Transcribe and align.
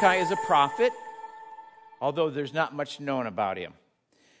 Malachi 0.00 0.20
is 0.20 0.30
a 0.30 0.36
prophet, 0.36 0.92
although 2.00 2.30
there's 2.30 2.54
not 2.54 2.72
much 2.72 3.00
known 3.00 3.26
about 3.26 3.56
him. 3.56 3.72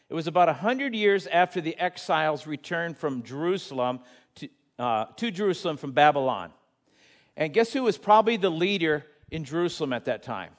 It 0.08 0.14
was 0.14 0.28
about 0.28 0.46
100 0.46 0.94
years 0.94 1.26
after 1.26 1.60
the 1.60 1.76
exiles 1.78 2.46
returned 2.46 2.96
from 2.96 3.24
Jerusalem 3.24 4.00
to, 4.36 4.48
uh, 4.78 5.06
to 5.16 5.32
Jerusalem 5.32 5.76
from 5.76 5.92
Babylon. 5.92 6.52
And 7.36 7.52
guess 7.52 7.72
who 7.72 7.82
was 7.82 7.98
probably 7.98 8.36
the 8.36 8.50
leader 8.50 9.04
in 9.32 9.42
Jerusalem 9.42 9.92
at 9.92 10.04
that 10.04 10.22
time? 10.22 10.52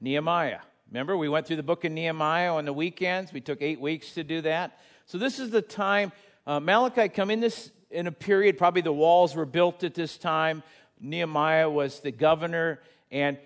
Nehemiah. 0.00 0.60
Remember, 0.90 1.16
we 1.16 1.28
went 1.28 1.46
through 1.46 1.56
the 1.56 1.62
book 1.62 1.84
of 1.84 1.92
Nehemiah 1.92 2.52
on 2.52 2.64
the 2.64 2.72
weekends. 2.72 3.32
We 3.32 3.40
took 3.40 3.62
eight 3.62 3.80
weeks 3.80 4.14
to 4.14 4.24
do 4.24 4.40
that. 4.40 4.80
So 5.06 5.16
this 5.16 5.38
is 5.38 5.50
the 5.50 5.62
time 5.62 6.10
uh, 6.44 6.58
Malachi 6.58 7.08
come 7.08 7.30
in 7.30 7.38
this 7.38 7.70
in 7.92 8.08
a 8.08 8.12
period. 8.12 8.58
Probably 8.58 8.82
the 8.82 8.92
walls 8.92 9.36
were 9.36 9.46
built 9.46 9.84
at 9.84 9.94
this 9.94 10.18
time. 10.18 10.64
Nehemiah 11.00 11.70
was 11.70 12.00
the 12.00 12.10
governor, 12.10 12.80
and 13.12 13.38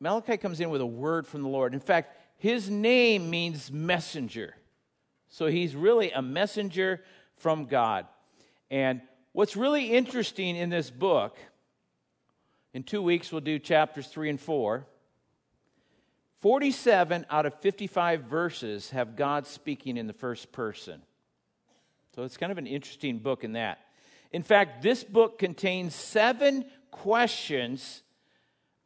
Malachi 0.00 0.36
comes 0.36 0.60
in 0.60 0.70
with 0.70 0.80
a 0.80 0.86
word 0.86 1.26
from 1.26 1.42
the 1.42 1.48
Lord. 1.48 1.74
In 1.74 1.80
fact, 1.80 2.16
his 2.38 2.70
name 2.70 3.30
means 3.30 3.70
messenger. 3.70 4.54
So 5.28 5.46
he's 5.46 5.74
really 5.74 6.10
a 6.12 6.22
messenger 6.22 7.02
from 7.36 7.66
God. 7.66 8.06
And 8.70 9.00
what's 9.32 9.56
really 9.56 9.92
interesting 9.92 10.56
in 10.56 10.70
this 10.70 10.90
book, 10.90 11.36
in 12.72 12.82
two 12.82 13.02
weeks 13.02 13.32
we'll 13.32 13.40
do 13.40 13.58
chapters 13.58 14.06
three 14.08 14.30
and 14.30 14.40
four. 14.40 14.86
47 16.40 17.26
out 17.30 17.46
of 17.46 17.54
55 17.54 18.22
verses 18.22 18.90
have 18.90 19.16
God 19.16 19.46
speaking 19.46 19.96
in 19.96 20.06
the 20.06 20.12
first 20.12 20.52
person. 20.52 21.02
So 22.14 22.22
it's 22.22 22.36
kind 22.36 22.52
of 22.52 22.58
an 22.58 22.66
interesting 22.66 23.18
book 23.18 23.42
in 23.42 23.52
that. 23.52 23.80
In 24.30 24.42
fact, 24.42 24.82
this 24.82 25.02
book 25.02 25.38
contains 25.38 25.94
seven 25.94 26.64
questions 26.90 28.02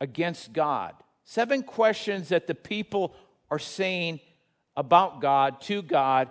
against 0.03 0.53
God. 0.53 0.95
Seven 1.25 1.63
questions 1.63 2.31
that 2.31 2.49
the 2.49 2.57
people 2.57 3.15
are 3.53 3.59
saying 3.61 4.19
about 4.77 5.21
God 5.21 5.61
to 5.63 5.81
God, 5.81 6.29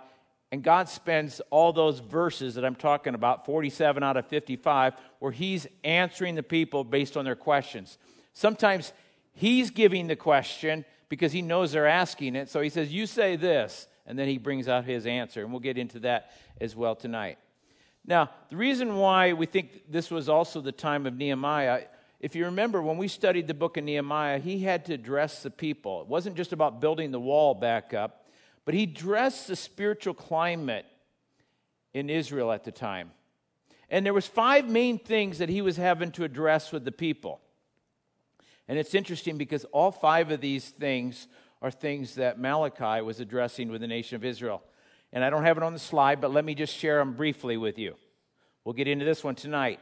and 0.52 0.62
God 0.62 0.90
spends 0.90 1.40
all 1.48 1.72
those 1.72 1.98
verses 2.00 2.54
that 2.56 2.66
I'm 2.66 2.74
talking 2.74 3.14
about, 3.14 3.46
47 3.46 4.02
out 4.02 4.18
of 4.18 4.26
55, 4.26 4.92
where 5.20 5.32
He's 5.32 5.66
answering 5.84 6.34
the 6.34 6.42
people 6.42 6.84
based 6.84 7.16
on 7.16 7.24
their 7.24 7.34
questions. 7.34 7.96
Sometimes 8.34 8.92
He's 9.32 9.70
giving 9.70 10.06
the 10.06 10.16
question 10.16 10.84
because 11.08 11.32
He 11.32 11.40
knows 11.40 11.72
they're 11.72 11.86
asking 11.86 12.36
it, 12.36 12.50
so 12.50 12.60
He 12.60 12.68
says, 12.68 12.92
You 12.92 13.06
say 13.06 13.36
this, 13.36 13.88
and 14.06 14.18
then 14.18 14.28
He 14.28 14.36
brings 14.36 14.68
out 14.68 14.84
His 14.84 15.06
answer, 15.06 15.40
and 15.40 15.50
we'll 15.50 15.60
get 15.60 15.78
into 15.78 15.98
that 16.00 16.32
as 16.60 16.76
well 16.76 16.94
tonight. 16.94 17.38
Now, 18.04 18.28
the 18.50 18.56
reason 18.56 18.96
why 18.96 19.32
we 19.32 19.46
think 19.46 19.90
this 19.90 20.10
was 20.10 20.28
also 20.28 20.60
the 20.60 20.72
time 20.72 21.06
of 21.06 21.16
Nehemiah 21.16 21.84
if 22.22 22.36
you 22.36 22.44
remember, 22.44 22.80
when 22.80 22.98
we 22.98 23.08
studied 23.08 23.48
the 23.48 23.54
book 23.54 23.76
of 23.76 23.82
Nehemiah, 23.82 24.38
he 24.38 24.60
had 24.60 24.84
to 24.84 24.94
address 24.94 25.42
the 25.42 25.50
people. 25.50 26.02
It 26.02 26.06
wasn't 26.06 26.36
just 26.36 26.52
about 26.52 26.80
building 26.80 27.10
the 27.10 27.18
wall 27.18 27.52
back 27.52 27.92
up, 27.92 28.28
but 28.64 28.74
he 28.74 28.84
addressed 28.84 29.48
the 29.48 29.56
spiritual 29.56 30.14
climate 30.14 30.86
in 31.92 32.08
Israel 32.08 32.52
at 32.52 32.62
the 32.62 32.70
time. 32.70 33.10
And 33.90 34.06
there 34.06 34.14
was 34.14 34.26
five 34.26 34.68
main 34.68 35.00
things 35.00 35.38
that 35.38 35.48
he 35.48 35.62
was 35.62 35.76
having 35.76 36.12
to 36.12 36.22
address 36.22 36.70
with 36.70 36.84
the 36.84 36.92
people. 36.92 37.40
And 38.68 38.78
it's 38.78 38.94
interesting 38.94 39.36
because 39.36 39.64
all 39.66 39.90
five 39.90 40.30
of 40.30 40.40
these 40.40 40.70
things 40.70 41.26
are 41.60 41.72
things 41.72 42.14
that 42.14 42.38
Malachi 42.38 43.02
was 43.02 43.18
addressing 43.18 43.68
with 43.68 43.80
the 43.80 43.88
nation 43.88 44.14
of 44.14 44.24
Israel. 44.24 44.62
And 45.12 45.24
I 45.24 45.28
don't 45.28 45.44
have 45.44 45.56
it 45.56 45.64
on 45.64 45.72
the 45.72 45.78
slide, 45.80 46.20
but 46.20 46.32
let 46.32 46.44
me 46.44 46.54
just 46.54 46.74
share 46.74 46.98
them 46.98 47.14
briefly 47.14 47.56
with 47.56 47.78
you. 47.78 47.96
We'll 48.64 48.74
get 48.74 48.86
into 48.86 49.04
this 49.04 49.24
one 49.24 49.34
tonight 49.34 49.80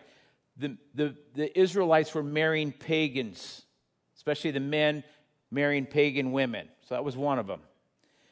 the, 0.56 0.76
the, 0.94 1.14
the 1.34 1.58
Israelites 1.58 2.14
were 2.14 2.22
marrying 2.22 2.72
pagans, 2.72 3.62
especially 4.16 4.50
the 4.50 4.60
men 4.60 5.04
marrying 5.50 5.86
pagan 5.86 6.32
women. 6.32 6.68
So 6.88 6.94
that 6.94 7.04
was 7.04 7.16
one 7.16 7.38
of 7.38 7.46
them. 7.46 7.60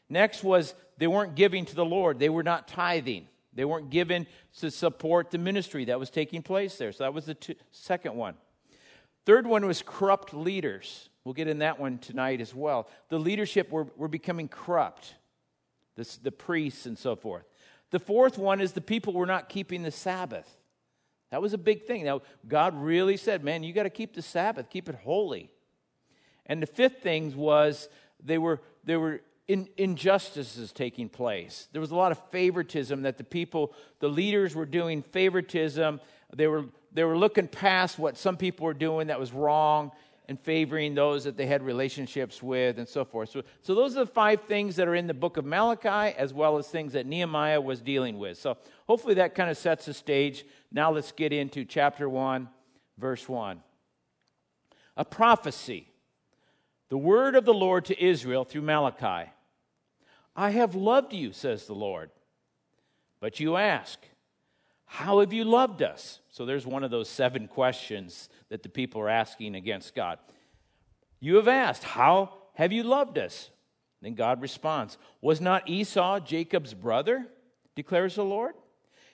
Next 0.08 0.42
was 0.42 0.74
they 0.98 1.06
weren't 1.06 1.34
giving 1.34 1.64
to 1.66 1.74
the 1.74 1.84
Lord, 1.84 2.18
they 2.18 2.28
were 2.28 2.42
not 2.42 2.68
tithing. 2.68 3.28
They 3.54 3.64
weren't 3.64 3.90
given 3.90 4.28
to 4.60 4.70
support 4.70 5.32
the 5.32 5.38
ministry 5.38 5.86
that 5.86 5.98
was 5.98 6.10
taking 6.10 6.42
place 6.42 6.76
there. 6.76 6.92
So 6.92 7.02
that 7.02 7.12
was 7.12 7.26
the 7.26 7.34
two, 7.34 7.54
second 7.72 8.14
one. 8.14 8.34
Third 9.26 9.46
one 9.48 9.66
was 9.66 9.82
corrupt 9.84 10.32
leaders. 10.32 11.08
We'll 11.24 11.34
get 11.34 11.48
in 11.48 11.58
that 11.58 11.80
one 11.80 11.98
tonight 11.98 12.40
as 12.40 12.54
well. 12.54 12.88
The 13.08 13.18
leadership 13.18 13.70
were, 13.72 13.88
were 13.96 14.06
becoming 14.06 14.48
corrupt, 14.48 15.14
the, 15.96 16.08
the 16.22 16.30
priests 16.30 16.86
and 16.86 16.96
so 16.96 17.16
forth. 17.16 17.44
The 17.90 17.98
fourth 17.98 18.38
one 18.38 18.60
is 18.60 18.72
the 18.72 18.80
people 18.80 19.12
were 19.12 19.26
not 19.26 19.48
keeping 19.48 19.82
the 19.82 19.90
Sabbath. 19.90 20.57
That 21.30 21.42
was 21.42 21.52
a 21.52 21.58
big 21.58 21.84
thing. 21.84 22.04
Now, 22.04 22.22
God 22.46 22.74
really 22.80 23.16
said, 23.16 23.44
man, 23.44 23.62
you 23.62 23.72
got 23.72 23.82
to 23.82 23.90
keep 23.90 24.14
the 24.14 24.22
Sabbath, 24.22 24.70
keep 24.70 24.88
it 24.88 24.94
holy. 24.94 25.50
And 26.46 26.62
the 26.62 26.66
fifth 26.66 27.02
thing 27.02 27.36
was 27.36 27.88
they 28.24 28.38
were, 28.38 28.60
they 28.84 28.96
were 28.96 29.20
in, 29.46 29.68
injustices 29.76 30.72
taking 30.72 31.08
place. 31.08 31.68
There 31.72 31.80
was 31.80 31.90
a 31.90 31.96
lot 31.96 32.12
of 32.12 32.18
favoritism 32.30 33.02
that 33.02 33.18
the 33.18 33.24
people, 33.24 33.74
the 34.00 34.08
leaders 34.08 34.54
were 34.54 34.66
doing 34.66 35.02
favoritism. 35.02 36.00
They 36.34 36.46
were, 36.46 36.64
they 36.92 37.04
were 37.04 37.16
looking 37.16 37.48
past 37.48 37.98
what 37.98 38.16
some 38.16 38.36
people 38.36 38.64
were 38.64 38.74
doing 38.74 39.08
that 39.08 39.20
was 39.20 39.32
wrong 39.32 39.92
and 40.28 40.38
favoring 40.38 40.94
those 40.94 41.24
that 41.24 41.38
they 41.38 41.46
had 41.46 41.62
relationships 41.62 42.42
with 42.42 42.78
and 42.78 42.86
so 42.86 43.04
forth. 43.04 43.30
So, 43.30 43.42
so 43.62 43.74
those 43.74 43.96
are 43.96 44.04
the 44.04 44.10
five 44.10 44.42
things 44.42 44.76
that 44.76 44.86
are 44.86 44.94
in 44.94 45.06
the 45.06 45.14
book 45.14 45.38
of 45.38 45.46
Malachi, 45.46 46.14
as 46.16 46.34
well 46.34 46.58
as 46.58 46.68
things 46.68 46.92
that 46.92 47.06
Nehemiah 47.06 47.60
was 47.60 47.80
dealing 47.80 48.18
with. 48.18 48.36
So 48.36 48.58
hopefully 48.86 49.14
that 49.14 49.34
kind 49.34 49.50
of 49.50 49.56
sets 49.56 49.86
the 49.86 49.94
stage. 49.94 50.44
Now 50.70 50.92
let's 50.92 51.12
get 51.12 51.32
into 51.32 51.64
chapter 51.64 52.08
1, 52.08 52.48
verse 52.98 53.26
1. 53.26 53.62
A 54.98 55.04
prophecy. 55.04 55.88
The 56.90 56.98
word 56.98 57.34
of 57.34 57.46
the 57.46 57.54
Lord 57.54 57.86
to 57.86 58.04
Israel 58.04 58.44
through 58.44 58.62
Malachi. 58.62 59.30
I 60.36 60.50
have 60.50 60.74
loved 60.74 61.14
you, 61.14 61.32
says 61.32 61.66
the 61.66 61.74
Lord. 61.74 62.10
But 63.18 63.40
you 63.40 63.56
ask, 63.56 63.98
How 64.88 65.20
have 65.20 65.34
you 65.34 65.44
loved 65.44 65.82
us? 65.82 66.20
So 66.30 66.46
there's 66.46 66.66
one 66.66 66.82
of 66.82 66.90
those 66.90 67.08
seven 67.08 67.46
questions 67.46 68.30
that 68.48 68.62
the 68.62 68.70
people 68.70 69.00
are 69.02 69.08
asking 69.08 69.54
against 69.54 69.94
God. 69.94 70.18
You 71.20 71.36
have 71.36 71.46
asked, 71.46 71.84
How 71.84 72.32
have 72.54 72.72
you 72.72 72.82
loved 72.82 73.18
us? 73.18 73.50
Then 74.00 74.14
God 74.14 74.40
responds, 74.40 74.96
Was 75.20 75.40
not 75.40 75.68
Esau 75.68 76.20
Jacob's 76.20 76.74
brother? 76.74 77.26
declares 77.76 78.16
the 78.16 78.24
Lord. 78.24 78.54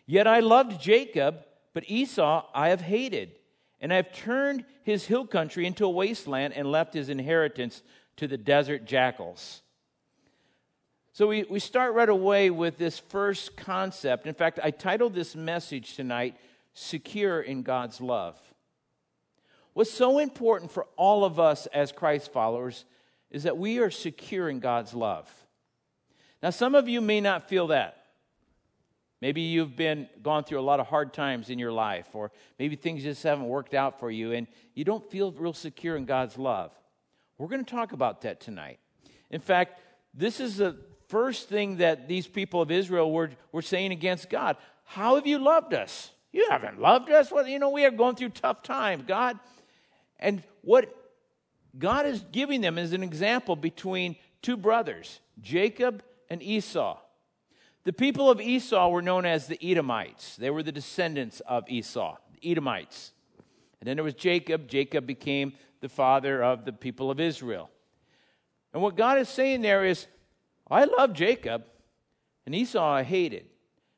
Yet 0.07 0.27
I 0.27 0.41
loved 0.41 0.81
Jacob, 0.81 1.41
but 1.75 1.85
Esau 1.89 2.47
I 2.55 2.69
have 2.69 2.81
hated, 2.81 3.33
and 3.81 3.93
I 3.93 3.97
have 3.97 4.13
turned 4.13 4.65
his 4.85 5.07
hill 5.07 5.27
country 5.27 5.67
into 5.67 5.85
a 5.85 5.91
wasteland 5.91 6.55
and 6.55 6.71
left 6.71 6.95
his 6.95 7.09
inheritance 7.09 7.83
to 8.17 8.29
the 8.29 8.39
desert 8.39 8.85
jackals. 8.85 9.63
So 11.15 11.29
we, 11.29 11.45
we 11.45 11.61
start 11.61 11.95
right 11.95 12.09
away 12.09 12.51
with 12.51 12.77
this 12.77 12.99
first 12.99 13.57
concept. 13.57 14.27
In 14.27 14.35
fact, 14.35 14.59
I 14.61 14.73
titled 14.73 15.15
this 15.15 15.37
message 15.37 15.95
tonight, 15.95 16.35
Secure 16.73 17.41
in 17.41 17.63
God's 17.63 18.01
Love. 18.01 18.37
What's 19.75 19.93
so 19.93 20.19
important 20.19 20.73
for 20.73 20.89
all 20.97 21.25
of 21.25 21.39
us 21.39 21.67
as 21.67 21.93
Christ 21.93 22.33
followers 22.33 22.85
is 23.31 23.45
that 23.45 23.57
we 23.57 23.79
are 23.79 23.93
secure 23.93 24.49
in 24.49 24.59
God's 24.59 24.93
love. 24.93 25.33
Now, 26.43 26.51
some 26.51 26.75
of 26.75 26.89
you 26.89 27.01
may 27.01 27.21
not 27.21 27.49
feel 27.49 27.69
that. 27.69 28.07
Maybe 29.21 29.43
you've 29.43 29.77
been 29.77 30.09
gone 30.21 30.43
through 30.43 30.59
a 30.59 30.63
lot 30.63 30.81
of 30.81 30.89
hard 30.89 31.13
times 31.13 31.49
in 31.49 31.61
your 31.61 31.73
life, 31.73 32.09
or 32.13 32.33
maybe 32.59 32.75
things 32.75 33.05
just 33.05 33.23
haven't 33.23 33.47
worked 33.47 33.73
out 33.73 34.01
for 34.01 34.11
you, 34.11 34.33
and 34.33 34.49
you 34.75 34.85
don't 34.85 35.09
feel 35.13 35.31
real 35.31 35.53
secure 35.53 35.97
in 35.97 36.07
God's 36.07 36.39
love. 36.39 36.73
We're 37.39 37.47
going 37.47 37.65
to 37.65 37.71
talk 37.71 37.93
about 37.93 38.23
that 38.23 38.41
tonight. 38.41 38.81
In 39.31 39.41
fact, 39.41 39.81
this 40.13 40.41
is 40.41 40.57
the 40.57 40.77
first 41.15 41.49
thing 41.49 41.77
that 41.77 42.09
these 42.09 42.27
people 42.27 42.61
of 42.61 42.73
Israel 42.73 43.13
were, 43.13 43.31
were 43.53 43.63
saying 43.63 43.93
against 43.93 44.29
God. 44.29 44.57
How 44.83 45.15
have 45.15 45.29
you 45.29 45.39
loved 45.39 45.73
us? 45.73 46.11
You 46.33 46.49
haven't 46.51 46.81
loved 46.81 47.09
us. 47.09 47.31
Well, 47.31 47.47
you 47.47 47.61
know, 47.61 47.71
we 47.71 47.85
are 47.85 47.93
going 47.93 48.17
through 48.17 48.31
tough 48.31 48.65
times. 48.65 49.05
God, 49.07 49.39
and 50.19 50.43
what 50.63 50.93
God 51.79 52.05
is 52.07 52.25
giving 52.33 52.63
them 52.63 52.79
is 52.79 52.93
an 52.93 53.05
example 53.05 53.55
between 53.55 54.17
two 54.43 54.57
brothers, 54.57 55.21
Jacob 55.41 56.03
and 56.29 56.43
Esau. 56.43 56.99
The 57.85 57.93
people 57.93 58.29
of 58.29 58.41
Esau 58.41 58.89
were 58.89 59.01
known 59.01 59.25
as 59.25 59.47
the 59.47 59.65
Edomites. 59.65 60.35
They 60.35 60.51
were 60.51 60.65
the 60.65 60.73
descendants 60.73 61.39
of 61.47 61.63
Esau, 61.69 62.17
the 62.33 62.51
Edomites. 62.51 63.13
And 63.79 63.87
then 63.87 63.99
there 63.99 64.03
was 64.03 64.15
Jacob. 64.15 64.67
Jacob 64.67 65.07
became 65.07 65.53
the 65.81 65.89
father 65.89 66.43
of 66.43 66.65
the 66.65 66.73
people 66.73 67.09
of 67.09 67.21
Israel. 67.21 67.71
And 68.73 68.83
what 68.83 68.97
God 68.97 69.19
is 69.19 69.29
saying 69.29 69.63
there 69.63 69.85
is, 69.85 70.09
I 70.71 70.85
love 70.85 71.13
Jacob, 71.13 71.65
and 72.47 72.55
Esau 72.55 72.83
I 72.83 73.03
hated. 73.03 73.47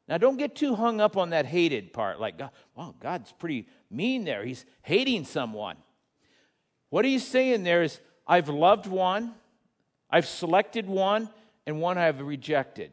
Now, 0.09 0.19
don't 0.19 0.37
get 0.37 0.55
too 0.55 0.75
hung 0.75 1.01
up 1.01 1.17
on 1.17 1.31
that 1.31 1.47
hated 1.47 1.93
part. 1.93 2.21
Like, 2.21 2.39
God, 2.39 2.51
wow, 2.77 2.95
God's 3.01 3.33
pretty 3.33 3.67
mean 3.91 4.25
there. 4.25 4.45
He's 4.45 4.65
hating 4.83 5.25
someone. 5.25 5.77
What 6.91 7.05
he's 7.05 7.27
saying 7.27 7.65
there 7.65 7.83
is, 7.83 8.01
I've 8.27 8.49
loved 8.49 8.87
one, 8.87 9.35
I've 10.11 10.27
selected 10.27 10.87
one, 10.87 11.29
and 11.67 11.81
one 11.81 11.99
I've 11.99 12.21
rejected. 12.21 12.93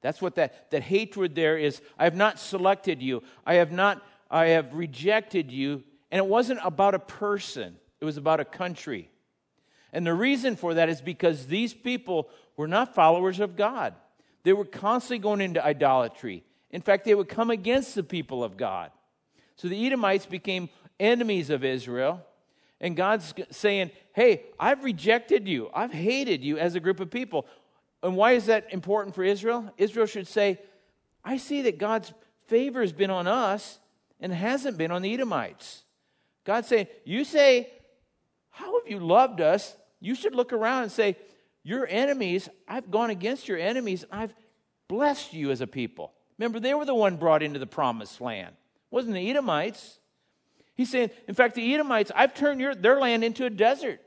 That's 0.00 0.22
what 0.22 0.36
that, 0.36 0.70
that 0.70 0.82
hatred 0.82 1.34
there 1.34 1.58
is. 1.58 1.82
I 1.98 2.04
have 2.04 2.16
not 2.16 2.38
selected 2.38 3.02
you. 3.02 3.22
I 3.44 3.54
have 3.54 3.70
not, 3.70 4.02
I 4.30 4.46
have 4.46 4.72
rejected 4.72 5.50
you. 5.50 5.84
And 6.10 6.18
it 6.18 6.26
wasn't 6.26 6.60
about 6.64 6.94
a 6.94 6.98
person. 6.98 7.76
it 8.00 8.04
was 8.04 8.16
about 8.16 8.40
a 8.40 8.44
country. 8.44 9.10
And 9.92 10.06
the 10.06 10.14
reason 10.14 10.56
for 10.56 10.74
that 10.74 10.88
is 10.88 11.00
because 11.00 11.46
these 11.46 11.74
people 11.74 12.30
were 12.60 12.68
not 12.68 12.94
followers 12.94 13.40
of 13.40 13.56
God. 13.56 13.94
They 14.42 14.52
were 14.52 14.66
constantly 14.66 15.18
going 15.18 15.40
into 15.40 15.64
idolatry. 15.64 16.44
In 16.70 16.82
fact, 16.82 17.06
they 17.06 17.14
would 17.14 17.30
come 17.30 17.48
against 17.48 17.94
the 17.94 18.02
people 18.02 18.44
of 18.44 18.58
God. 18.58 18.90
So 19.56 19.66
the 19.66 19.86
Edomites 19.86 20.26
became 20.26 20.68
enemies 20.98 21.48
of 21.48 21.64
Israel. 21.64 22.22
And 22.78 22.94
God's 22.94 23.32
saying, 23.50 23.92
Hey, 24.12 24.42
I've 24.58 24.84
rejected 24.84 25.48
you. 25.48 25.70
I've 25.72 25.90
hated 25.90 26.44
you 26.44 26.58
as 26.58 26.74
a 26.74 26.80
group 26.80 27.00
of 27.00 27.10
people. 27.10 27.46
And 28.02 28.14
why 28.14 28.32
is 28.32 28.44
that 28.44 28.70
important 28.74 29.14
for 29.14 29.24
Israel? 29.24 29.72
Israel 29.78 30.04
should 30.04 30.28
say, 30.28 30.58
I 31.24 31.38
see 31.38 31.62
that 31.62 31.78
God's 31.78 32.12
favor 32.46 32.82
has 32.82 32.92
been 32.92 33.10
on 33.10 33.26
us 33.26 33.78
and 34.20 34.34
hasn't 34.34 34.76
been 34.76 34.90
on 34.90 35.00
the 35.00 35.14
Edomites. 35.14 35.84
God's 36.44 36.68
saying, 36.68 36.88
You 37.06 37.24
say, 37.24 37.72
How 38.50 38.78
have 38.78 38.86
you 38.86 38.98
loved 38.98 39.40
us? 39.40 39.74
You 39.98 40.14
should 40.14 40.34
look 40.34 40.52
around 40.52 40.82
and 40.82 40.92
say, 40.92 41.16
Your 41.62 41.86
enemies, 41.88 42.48
I've 42.66 42.90
gone 42.90 43.10
against 43.10 43.48
your 43.48 43.58
enemies. 43.58 44.04
I've 44.10 44.34
blessed 44.88 45.34
you 45.34 45.50
as 45.50 45.60
a 45.60 45.66
people. 45.66 46.12
Remember, 46.38 46.58
they 46.58 46.74
were 46.74 46.84
the 46.84 46.94
one 46.94 47.16
brought 47.16 47.42
into 47.42 47.58
the 47.58 47.66
promised 47.66 48.20
land. 48.20 48.54
It 48.56 48.94
wasn't 48.94 49.14
the 49.14 49.30
Edomites. 49.30 49.98
He's 50.74 50.90
saying, 50.90 51.10
in 51.28 51.34
fact, 51.34 51.54
the 51.54 51.74
Edomites, 51.74 52.10
I've 52.14 52.34
turned 52.34 52.60
your, 52.60 52.74
their 52.74 52.98
land 52.98 53.22
into 53.22 53.44
a 53.44 53.50
desert. 53.50 54.00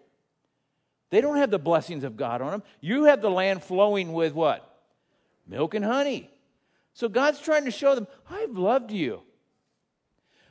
They 1.12 1.22
don't 1.22 1.38
have 1.38 1.52
the 1.52 1.60
blessings 1.60 2.04
of 2.04 2.18
God 2.18 2.42
on 2.42 2.52
them. 2.52 2.64
You 2.82 3.04
have 3.04 3.22
the 3.22 3.30
land 3.30 3.62
flowing 3.62 4.14
with 4.14 4.34
what? 4.34 4.84
Milk 5.48 5.76
and 5.76 5.86
honey. 5.86 6.32
So 6.96 7.08
God's 7.08 7.40
trying 7.40 7.66
to 7.66 7.72
show 7.72 7.94
them, 7.94 8.08
I've 8.30 8.58
loved 8.58 8.92
you. 8.92 9.22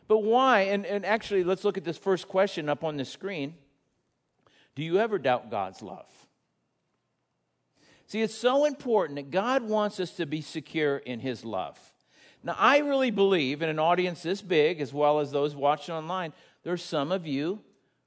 But 0.06 0.19
why? 0.19 0.60
And, 0.62 0.87
and 0.87 1.05
actually, 1.05 1.43
let's 1.43 1.64
look 1.64 1.78
at 1.78 1.84
this 1.84 1.98
first 1.98 2.28
question 2.28 2.69
up 2.69 2.84
on 2.84 2.96
the 2.96 3.05
screen. 3.05 3.55
Do 4.76 4.84
you 4.84 4.98
ever 4.98 5.19
doubt 5.19 5.50
God's 5.50 5.82
love? 5.82 6.06
See, 8.06 8.20
it's 8.20 8.34
so 8.34 8.64
important 8.64 9.16
that 9.16 9.31
God 9.31 9.62
wants 9.62 10.00
us 10.00 10.12
to 10.12 10.26
be 10.26 10.40
secure 10.40 10.99
in 10.99 11.20
His 11.20 11.44
love. 11.44 11.78
Now, 12.44 12.56
I 12.58 12.78
really 12.78 13.10
believe 13.10 13.62
in 13.62 13.69
an 13.69 13.78
audience 13.78 14.22
this 14.22 14.43
big, 14.43 14.81
as 14.81 14.93
well 14.93 15.20
as 15.20 15.31
those 15.31 15.54
watching 15.54 15.94
online, 15.94 16.32
there 16.64 16.72
are 16.72 16.78
some 16.78 17.12
of 17.12 17.26
you 17.26 17.60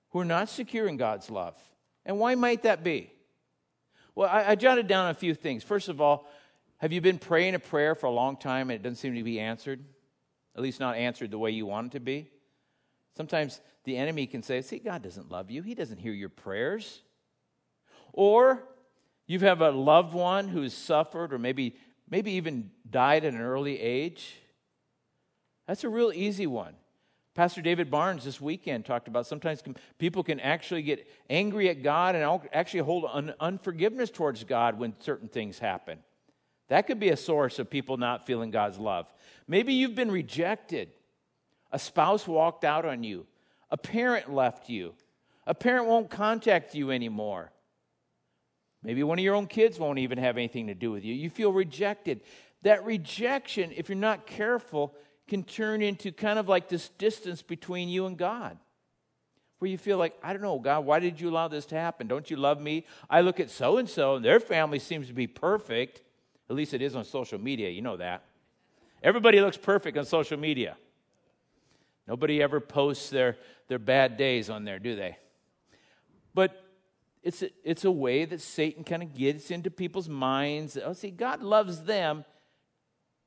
who 0.09 0.19
are 0.19 0.25
not 0.25 0.49
secure 0.49 0.87
in 0.87 0.97
God's 0.97 1.29
love. 1.29 1.55
And 2.05 2.19
why 2.19 2.35
might 2.35 2.63
that 2.63 2.83
be? 2.83 3.11
Well, 4.13 4.29
I, 4.29 4.51
I 4.51 4.55
jotted 4.55 4.87
down 4.87 5.09
a 5.09 5.13
few 5.13 5.33
things. 5.33 5.63
First 5.63 5.89
of 5.89 6.01
all, 6.01 6.27
have 6.77 6.91
you 6.91 7.01
been 7.01 7.17
praying 7.17 7.55
a 7.55 7.59
prayer 7.59 7.95
for 7.95 8.07
a 8.07 8.11
long 8.11 8.37
time 8.37 8.69
and 8.69 8.79
it 8.79 8.83
doesn't 8.83 8.97
seem 8.97 9.15
to 9.15 9.23
be 9.23 9.39
answered? 9.39 9.83
At 10.55 10.61
least 10.61 10.79
not 10.79 10.95
answered 10.95 11.31
the 11.31 11.37
way 11.37 11.51
you 11.51 11.65
want 11.65 11.87
it 11.87 11.97
to 11.97 11.99
be? 11.99 12.29
Sometimes 13.15 13.61
the 13.85 13.97
enemy 13.97 14.27
can 14.27 14.43
say, 14.43 14.61
See, 14.61 14.79
God 14.79 15.01
doesn't 15.01 15.31
love 15.31 15.49
you, 15.49 15.61
He 15.61 15.75
doesn't 15.75 15.97
hear 15.97 16.13
your 16.13 16.29
prayers. 16.29 17.01
Or 18.13 18.63
you 19.27 19.39
have 19.39 19.61
a 19.61 19.71
loved 19.71 20.13
one 20.13 20.47
who's 20.47 20.73
suffered 20.73 21.33
or 21.33 21.39
maybe, 21.39 21.75
maybe 22.09 22.31
even 22.33 22.71
died 22.89 23.25
at 23.25 23.33
an 23.33 23.41
early 23.41 23.79
age. 23.79 24.35
That's 25.67 25.83
a 25.83 25.89
real 25.89 26.11
easy 26.13 26.47
one. 26.47 26.75
Pastor 27.33 27.61
David 27.61 27.91
Barnes 27.91 28.23
this 28.23 28.39
weekend 28.39 28.85
talked 28.85 29.09
about 29.09 29.27
sometimes 29.27 29.61
people 29.97 30.23
can 30.23 30.39
actually 30.39 30.83
get 30.83 31.05
angry 31.29 31.69
at 31.69 31.83
God 31.83 32.15
and 32.15 32.41
actually 32.53 32.79
hold 32.79 33.05
un- 33.11 33.33
unforgiveness 33.41 34.09
towards 34.09 34.45
God 34.45 34.79
when 34.79 34.93
certain 35.01 35.27
things 35.27 35.59
happen. 35.59 35.99
That 36.69 36.87
could 36.87 36.99
be 36.99 37.09
a 37.09 37.17
source 37.17 37.59
of 37.59 37.69
people 37.69 37.97
not 37.97 38.25
feeling 38.25 38.51
God's 38.51 38.77
love. 38.77 39.07
Maybe 39.47 39.73
you've 39.73 39.95
been 39.95 40.11
rejected. 40.11 40.91
A 41.71 41.79
spouse 41.79 42.25
walked 42.25 42.63
out 42.63 42.85
on 42.85 43.03
you. 43.03 43.25
A 43.69 43.77
parent 43.77 44.33
left 44.33 44.69
you. 44.69 44.93
A 45.45 45.53
parent 45.53 45.87
won't 45.87 46.09
contact 46.09 46.73
you 46.73 46.89
anymore. 46.89 47.51
Maybe 48.85 49.01
one 49.01 49.17
of 49.17 49.25
your 49.25 49.33
own 49.33 49.47
kids 49.47 49.79
won't 49.79 49.97
even 49.97 50.19
have 50.19 50.37
anything 50.37 50.67
to 50.67 50.75
do 50.75 50.91
with 50.91 51.03
you. 51.03 51.15
You 51.15 51.31
feel 51.31 51.51
rejected. 51.51 52.21
That 52.61 52.85
rejection, 52.85 53.73
if 53.75 53.89
you're 53.89 53.95
not 53.97 54.27
careful, 54.27 54.93
can 55.27 55.43
turn 55.43 55.81
into 55.81 56.11
kind 56.11 56.37
of 56.37 56.47
like 56.47 56.69
this 56.69 56.89
distance 56.89 57.41
between 57.41 57.89
you 57.89 58.05
and 58.05 58.15
God. 58.15 58.59
Where 59.57 59.71
you 59.71 59.79
feel 59.79 59.97
like, 59.97 60.15
I 60.21 60.33
don't 60.33 60.43
know, 60.43 60.59
God, 60.59 60.85
why 60.85 60.99
did 60.99 61.19
you 61.19 61.31
allow 61.31 61.47
this 61.47 61.65
to 61.67 61.75
happen? 61.75 62.05
Don't 62.05 62.29
you 62.29 62.37
love 62.37 62.61
me? 62.61 62.85
I 63.09 63.21
look 63.21 63.39
at 63.39 63.49
so 63.49 63.77
and 63.77 63.89
so, 63.89 64.17
and 64.17 64.23
their 64.23 64.39
family 64.39 64.77
seems 64.77 65.07
to 65.07 65.13
be 65.13 65.25
perfect. 65.25 66.03
At 66.47 66.55
least 66.55 66.75
it 66.75 66.83
is 66.83 66.95
on 66.95 67.05
social 67.05 67.41
media, 67.41 67.71
you 67.71 67.81
know 67.81 67.97
that. 67.97 68.23
Everybody 69.01 69.41
looks 69.41 69.57
perfect 69.57 69.97
on 69.97 70.05
social 70.05 70.37
media. 70.37 70.77
Nobody 72.07 72.39
ever 72.39 72.59
posts 72.59 73.09
their, 73.09 73.37
their 73.67 73.79
bad 73.79 74.15
days 74.15 74.51
on 74.51 74.63
there, 74.63 74.77
do 74.77 74.95
they? 74.95 75.17
But 76.35 76.64
it's 77.25 77.41
a, 77.41 77.49
it's 77.63 77.83
a 77.83 77.91
way 77.91 78.23
that 78.23 78.39
Satan 78.39 78.83
kind 78.83 79.01
of 79.01 79.15
gets 79.15 79.49
into 79.49 79.71
people's 79.71 80.07
minds. 80.07 80.77
Oh, 80.77 80.93
see, 80.93 81.09
God 81.09 81.41
loves 81.41 81.83
them. 81.83 82.23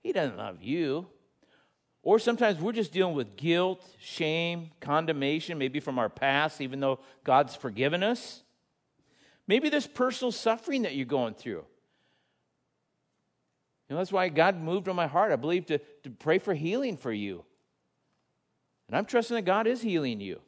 He 0.04 0.12
doesn't 0.12 0.36
love 0.36 0.62
you. 0.62 1.08
Or 2.04 2.20
sometimes 2.20 2.60
we're 2.60 2.72
just 2.72 2.92
dealing 2.92 3.16
with 3.16 3.36
guilt, 3.36 3.84
shame, 4.00 4.70
condemnation, 4.80 5.58
maybe 5.58 5.80
from 5.80 5.98
our 5.98 6.08
past, 6.08 6.60
even 6.60 6.78
though 6.78 7.00
God's 7.24 7.56
forgiven 7.56 8.04
us. 8.04 8.44
Maybe 9.48 9.68
there's 9.68 9.88
personal 9.88 10.30
suffering 10.30 10.82
that 10.82 10.94
you're 10.94 11.04
going 11.04 11.34
through. 11.34 11.64
You 13.88 13.94
know, 13.94 13.96
that's 13.96 14.12
why 14.12 14.28
God 14.28 14.60
moved 14.60 14.88
on 14.88 14.94
my 14.94 15.08
heart, 15.08 15.32
I 15.32 15.36
believe, 15.36 15.66
to, 15.66 15.78
to 16.04 16.10
pray 16.10 16.38
for 16.38 16.54
healing 16.54 16.96
for 16.96 17.12
you. 17.12 17.44
And 18.86 18.96
I'm 18.96 19.06
trusting 19.06 19.34
that 19.34 19.44
God 19.44 19.66
is 19.66 19.82
healing 19.82 20.20
you. 20.20 20.40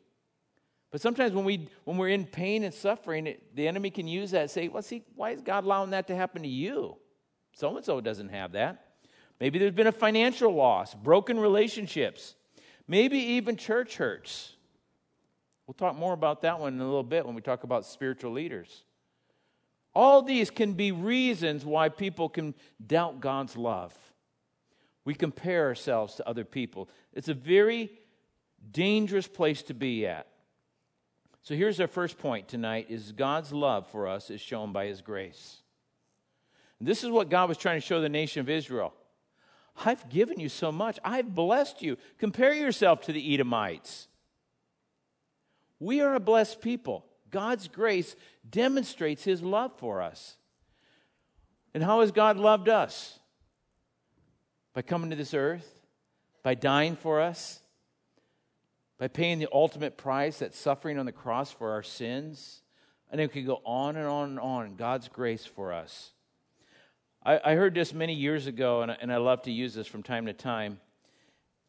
But 0.90 1.00
sometimes 1.00 1.32
when, 1.32 1.44
we, 1.44 1.68
when 1.84 1.96
we're 1.96 2.08
in 2.08 2.26
pain 2.26 2.64
and 2.64 2.74
suffering, 2.74 3.28
it, 3.28 3.54
the 3.54 3.68
enemy 3.68 3.90
can 3.90 4.08
use 4.08 4.32
that 4.32 4.42
and 4.42 4.50
say, 4.50 4.68
well, 4.68 4.82
see, 4.82 5.04
why 5.14 5.30
is 5.30 5.40
God 5.40 5.64
allowing 5.64 5.90
that 5.90 6.08
to 6.08 6.16
happen 6.16 6.42
to 6.42 6.48
you? 6.48 6.96
So 7.52 7.76
and 7.76 7.84
so 7.84 8.00
doesn't 8.00 8.30
have 8.30 8.52
that. 8.52 8.86
Maybe 9.38 9.58
there's 9.58 9.72
been 9.72 9.86
a 9.86 9.92
financial 9.92 10.52
loss, 10.52 10.94
broken 10.94 11.38
relationships, 11.38 12.34
maybe 12.86 13.18
even 13.18 13.56
church 13.56 13.96
hurts. 13.96 14.56
We'll 15.66 15.74
talk 15.74 15.96
more 15.96 16.12
about 16.12 16.42
that 16.42 16.58
one 16.58 16.74
in 16.74 16.80
a 16.80 16.84
little 16.84 17.04
bit 17.04 17.24
when 17.24 17.34
we 17.34 17.40
talk 17.40 17.62
about 17.62 17.86
spiritual 17.86 18.32
leaders. 18.32 18.82
All 19.94 20.22
these 20.22 20.50
can 20.50 20.74
be 20.74 20.92
reasons 20.92 21.64
why 21.64 21.88
people 21.88 22.28
can 22.28 22.54
doubt 22.84 23.20
God's 23.20 23.56
love. 23.56 23.96
We 25.04 25.14
compare 25.14 25.66
ourselves 25.66 26.16
to 26.16 26.28
other 26.28 26.44
people. 26.44 26.88
It's 27.12 27.28
a 27.28 27.34
very 27.34 27.90
dangerous 28.70 29.26
place 29.26 29.62
to 29.64 29.74
be 29.74 30.06
at. 30.06 30.26
So 31.42 31.54
here's 31.54 31.80
our 31.80 31.86
first 31.86 32.18
point 32.18 32.48
tonight 32.48 32.86
is 32.90 33.12
God's 33.12 33.52
love 33.52 33.86
for 33.88 34.06
us 34.06 34.30
is 34.30 34.40
shown 34.40 34.72
by 34.72 34.86
his 34.86 35.00
grace. 35.00 35.58
And 36.78 36.88
this 36.88 37.02
is 37.02 37.10
what 37.10 37.30
God 37.30 37.48
was 37.48 37.58
trying 37.58 37.80
to 37.80 37.86
show 37.86 38.00
the 38.00 38.08
nation 38.08 38.40
of 38.40 38.48
Israel. 38.48 38.92
I've 39.84 40.08
given 40.08 40.38
you 40.38 40.48
so 40.48 40.70
much. 40.70 40.98
I've 41.04 41.34
blessed 41.34 41.82
you. 41.82 41.96
Compare 42.18 42.52
yourself 42.52 43.00
to 43.02 43.12
the 43.12 43.34
Edomites. 43.34 44.08
We 45.78 46.02
are 46.02 46.14
a 46.14 46.20
blessed 46.20 46.60
people. 46.60 47.06
God's 47.30 47.68
grace 47.68 48.16
demonstrates 48.48 49.24
his 49.24 49.42
love 49.42 49.72
for 49.78 50.02
us. 50.02 50.36
And 51.72 51.82
how 51.82 52.00
has 52.00 52.12
God 52.12 52.36
loved 52.36 52.68
us? 52.68 53.18
By 54.74 54.82
coming 54.82 55.10
to 55.10 55.16
this 55.16 55.34
earth, 55.34 55.74
by 56.42 56.54
dying 56.54 56.96
for 56.96 57.20
us, 57.20 57.62
by 59.00 59.08
paying 59.08 59.38
the 59.38 59.48
ultimate 59.50 59.96
price, 59.96 60.40
that 60.40 60.54
suffering 60.54 60.98
on 60.98 61.06
the 61.06 61.12
cross 61.12 61.50
for 61.50 61.70
our 61.72 61.82
sins. 61.82 62.60
And 63.10 63.18
it 63.18 63.32
could 63.32 63.46
go 63.46 63.62
on 63.64 63.96
and 63.96 64.06
on 64.06 64.28
and 64.28 64.38
on. 64.38 64.76
God's 64.76 65.08
grace 65.08 65.46
for 65.46 65.72
us. 65.72 66.12
I, 67.24 67.40
I 67.42 67.54
heard 67.54 67.74
this 67.74 67.94
many 67.94 68.12
years 68.14 68.46
ago, 68.46 68.82
and 68.82 68.92
I, 68.92 68.98
and 69.00 69.10
I 69.10 69.16
love 69.16 69.42
to 69.42 69.50
use 69.50 69.72
this 69.74 69.86
from 69.86 70.02
time 70.02 70.26
to 70.26 70.34
time 70.34 70.80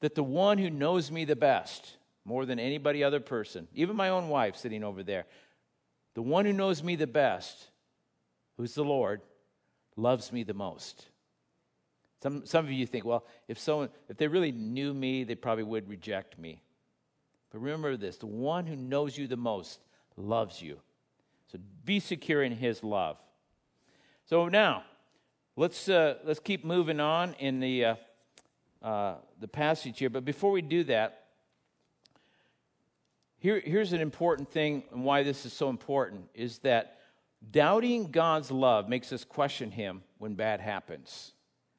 that 0.01 0.13
the 0.13 0.23
one 0.23 0.57
who 0.57 0.69
knows 0.69 1.09
me 1.09 1.23
the 1.23 1.35
best, 1.35 1.95
more 2.25 2.45
than 2.45 2.59
anybody 2.59 3.01
other 3.03 3.21
person, 3.21 3.67
even 3.73 3.95
my 3.95 4.09
own 4.09 4.27
wife 4.27 4.57
sitting 4.57 4.83
over 4.83 5.01
there, 5.01 5.25
the 6.15 6.21
one 6.21 6.45
who 6.45 6.53
knows 6.53 6.83
me 6.83 6.97
the 6.97 7.07
best, 7.07 7.69
who's 8.57 8.75
the 8.75 8.83
Lord, 8.83 9.21
loves 9.95 10.33
me 10.33 10.43
the 10.43 10.53
most. 10.53 11.05
Some, 12.21 12.45
some 12.45 12.65
of 12.65 12.71
you 12.71 12.85
think, 12.85 13.05
well, 13.05 13.25
if 13.47 13.57
someone, 13.57 13.89
if 14.09 14.17
they 14.17 14.27
really 14.27 14.51
knew 14.51 14.93
me, 14.93 15.23
they 15.23 15.35
probably 15.35 15.63
would 15.63 15.87
reject 15.87 16.37
me. 16.37 16.61
But 17.51 17.59
remember 17.59 17.97
this 17.97 18.17
the 18.17 18.25
one 18.25 18.65
who 18.65 18.75
knows 18.75 19.17
you 19.17 19.27
the 19.27 19.37
most 19.37 19.79
loves 20.17 20.61
you. 20.61 20.79
So 21.51 21.59
be 21.83 21.99
secure 21.99 22.43
in 22.43 22.53
his 22.53 22.83
love. 22.83 23.17
So 24.25 24.47
now, 24.47 24.83
let's, 25.57 25.89
uh, 25.89 26.15
let's 26.23 26.39
keep 26.39 26.63
moving 26.63 26.99
on 26.99 27.33
in 27.39 27.59
the, 27.59 27.85
uh, 27.85 27.95
uh, 28.81 29.15
the 29.39 29.47
passage 29.47 29.99
here. 29.99 30.09
But 30.09 30.23
before 30.23 30.51
we 30.51 30.61
do 30.61 30.85
that, 30.85 31.25
here, 33.37 33.59
here's 33.59 33.91
an 33.91 33.99
important 33.99 34.51
thing 34.51 34.83
and 34.91 35.03
why 35.03 35.23
this 35.23 35.45
is 35.45 35.51
so 35.51 35.69
important 35.69 36.29
is 36.33 36.59
that 36.59 36.99
doubting 37.51 38.11
God's 38.11 38.51
love 38.51 38.87
makes 38.87 39.11
us 39.11 39.25
question 39.25 39.71
him 39.71 40.03
when 40.19 40.35
bad 40.35 40.61
happens. 40.61 41.33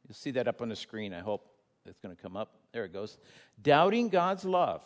You'll 0.06 0.14
see 0.14 0.32
that 0.32 0.48
up 0.48 0.60
on 0.60 0.68
the 0.68 0.76
screen. 0.76 1.14
I 1.14 1.20
hope 1.20 1.46
it's 1.86 2.00
going 2.00 2.14
to 2.14 2.20
come 2.20 2.36
up. 2.36 2.56
There 2.72 2.84
it 2.84 2.92
goes. 2.92 3.16
Doubting 3.62 4.08
God's 4.08 4.44
love 4.44 4.82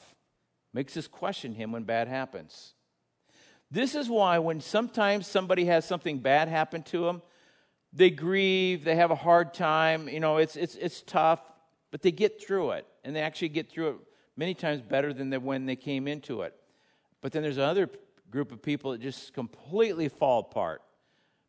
makes 0.73 0.97
us 0.97 1.07
question 1.07 1.55
him 1.55 1.73
when 1.73 1.85
bad 1.85 2.09
happens. 2.09 2.75
This 3.71 3.95
is 3.95 4.09
why 4.09 4.39
when 4.39 4.61
sometimes 4.61 5.27
somebody 5.27 5.65
has 5.65 5.85
something 5.85 6.19
bad 6.19 6.49
happen 6.49 6.83
to 6.85 7.05
them, 7.05 7.23
they 7.93 8.11
grieve, 8.11 8.85
they 8.85 8.97
have 8.97 9.11
a 9.11 9.17
hard 9.17 9.55
time, 9.55 10.09
you 10.09 10.21
know, 10.21 10.37
it's, 10.37 10.57
it's, 10.57 10.77
it's 10.77 11.03
tough, 11.03 11.41
but 11.91 12.03
they 12.03 12.13
get 12.13 12.41
through 12.41 12.73
it. 12.73 12.87
And 13.05 13.15
they 13.15 13.21
actually 13.21 13.49
get 13.49 13.71
through 13.71 13.89
it 13.89 13.97
many 14.37 14.55
times 14.55 14.83
better 14.83 15.13
than 15.13 15.33
when 15.45 15.67
they 15.67 15.77
came 15.77 16.07
into 16.07 16.43
it. 16.43 16.55
But 17.23 17.33
then 17.33 17.43
there's 17.43 17.57
another 17.57 17.89
group 18.31 18.53
of 18.53 18.63
people 18.63 18.93
that 18.93 19.01
just 19.01 19.33
completely 19.33 20.09
fall 20.09 20.41
apart. 20.41 20.83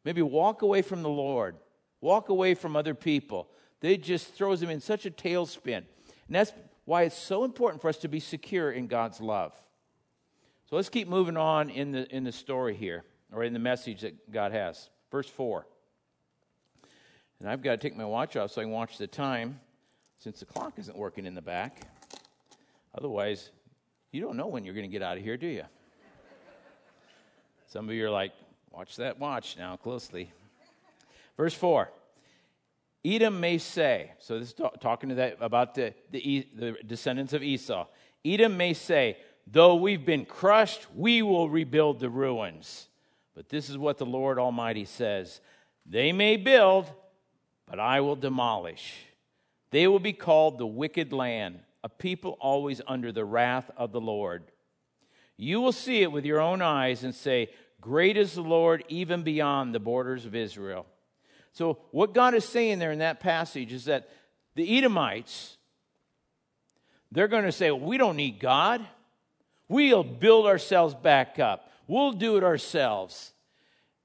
Maybe 0.05 0.21
walk 0.21 0.62
away 0.62 0.81
from 0.81 1.03
the 1.03 1.09
Lord, 1.09 1.57
walk 2.01 2.29
away 2.29 2.53
from 2.53 2.75
other 2.75 2.93
people. 2.93 3.50
They 3.81 3.97
just 3.97 4.33
throws 4.33 4.62
them 4.62 4.69
in 4.69 4.79
such 4.79 5.05
a 5.05 5.12
tailspin. 5.12 5.77
And 5.77 5.86
that's 6.29 6.53
why 6.88 7.03
it's 7.03 7.17
so 7.17 7.44
important 7.44 7.82
for 7.82 7.89
us 7.89 7.98
to 7.98 8.08
be 8.08 8.22
secure 8.22 8.72
in 8.72 8.88
God's 8.88 9.20
love. 9.20 9.53
So 10.70 10.77
let's 10.77 10.88
keep 10.88 11.10
moving 11.10 11.36
on 11.36 11.70
in 11.70 11.91
the, 11.91 12.08
in 12.15 12.24
the 12.24 12.32
story 12.32 12.77
here, 12.77 13.03
or 13.34 13.44
in 13.44 13.51
the 13.51 13.60
message 13.60 14.01
that 14.01 14.32
God 14.32 14.53
has. 14.53 14.89
Verse 15.12 15.27
4. 15.27 15.67
And 17.41 17.50
I've 17.50 17.62
got 17.62 17.72
to 17.72 17.77
take 17.77 17.98
my 17.98 18.06
watch 18.06 18.38
off 18.38 18.51
so 18.51 18.62
I 18.62 18.63
can 18.63 18.72
watch 18.72 18.98
the 18.98 19.06
time 19.06 19.60
since 20.17 20.39
the 20.39 20.46
clock 20.46 20.79
isn't 20.79 20.98
working 20.98 21.25
in 21.25 21.36
the 21.36 21.41
back. 21.41 21.82
Otherwise, 22.98 23.51
you 24.13 24.22
don't 24.22 24.38
know 24.38 24.48
when 24.48 24.63
you're 24.63 24.74
going 24.74 24.89
to 24.89 24.91
get 24.91 25.01
out 25.01 25.17
of 25.17 25.24
here, 25.25 25.36
do 25.36 25.48
you? 25.48 25.65
Some 27.67 27.89
of 27.89 27.96
you 27.96 28.06
are 28.06 28.10
like, 28.10 28.32
watch 28.72 28.96
that 28.96 29.20
watch 29.20 29.58
now 29.58 29.75
closely. 29.75 30.32
Verse 31.36 31.53
4. 31.53 31.91
Edom 33.05 33.39
may 33.39 33.57
say, 33.57 34.11
so 34.19 34.39
this 34.39 34.49
is 34.49 34.55
talking 34.79 35.09
to 35.09 35.15
that 35.15 35.37
about 35.39 35.75
the, 35.75 35.93
the, 36.11 36.47
the 36.55 36.75
descendants 36.85 37.33
of 37.33 37.43
Esau. 37.43 37.87
Edom 38.25 38.57
may 38.57 38.73
say, 38.73 39.17
though 39.45 39.75
we've 39.75 40.05
been 40.05 40.25
crushed, 40.25 40.87
we 40.95 41.21
will 41.21 41.49
rebuild 41.49 41.99
the 41.99 42.09
ruins. 42.09 42.89
But 43.35 43.49
this 43.49 43.69
is 43.69 43.77
what 43.77 43.97
the 43.97 44.05
Lord 44.05 44.39
Almighty 44.39 44.85
says 44.85 45.41
They 45.85 46.11
may 46.11 46.37
build, 46.37 46.91
but 47.67 47.79
I 47.79 48.01
will 48.01 48.15
demolish. 48.15 48.95
They 49.69 49.87
will 49.87 49.99
be 49.99 50.13
called 50.13 50.57
the 50.57 50.65
wicked 50.65 51.13
land, 51.13 51.59
a 51.83 51.89
people 51.89 52.37
always 52.39 52.81
under 52.87 53.11
the 53.11 53.25
wrath 53.25 53.69
of 53.77 53.91
the 53.91 54.01
Lord. 54.01 54.51
You 55.37 55.61
will 55.61 55.71
see 55.71 56.01
it 56.01 56.11
with 56.11 56.25
your 56.25 56.41
own 56.41 56.61
eyes 56.61 57.03
and 57.03 57.13
say, 57.13 57.49
Great 57.79 58.17
is 58.17 58.33
the 58.33 58.41
Lord, 58.41 58.83
even 58.89 59.21
beyond 59.21 59.75
the 59.75 59.79
borders 59.79 60.25
of 60.25 60.33
Israel. 60.33 60.87
So, 61.57 61.79
what 61.89 62.13
God 62.13 62.35
is 62.35 62.45
saying 62.45 62.77
there 62.77 62.91
in 62.91 62.99
that 62.99 63.19
passage 63.19 63.73
is 63.73 63.85
that 63.85 64.07
the 64.53 64.77
Edomites, 64.77 65.57
they're 67.11 67.27
going 67.27 67.45
to 67.45 67.51
say, 67.51 67.71
We 67.71 67.97
don't 67.97 68.15
need 68.15 68.39
God. 68.39 68.85
We'll 69.67 70.03
build 70.03 70.45
ourselves 70.45 70.93
back 70.93 71.39
up, 71.39 71.71
we'll 71.87 72.11
do 72.11 72.37
it 72.37 72.43
ourselves. 72.43 73.33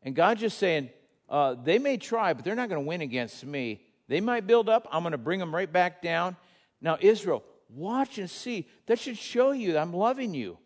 And 0.02 0.16
God's 0.16 0.40
just 0.40 0.56
saying, 0.56 0.88
uh, 1.28 1.56
They 1.62 1.78
may 1.78 1.98
try, 1.98 2.32
but 2.32 2.42
they're 2.42 2.54
not 2.54 2.70
going 2.70 2.80
to 2.80 2.88
win 2.88 3.02
against 3.02 3.44
me. 3.44 3.82
They 4.08 4.22
might 4.22 4.46
build 4.46 4.70
up, 4.70 4.88
I'm 4.90 5.02
going 5.02 5.12
to 5.12 5.18
bring 5.18 5.38
them 5.38 5.54
right 5.54 5.70
back 5.70 6.00
down. 6.00 6.36
Now, 6.80 6.96
Israel, 7.02 7.44
watch 7.68 8.16
and 8.16 8.30
see. 8.30 8.66
That 8.86 8.98
should 8.98 9.18
show 9.18 9.50
you 9.50 9.76
I'm 9.76 9.92
loving 9.92 10.32
you, 10.32 10.56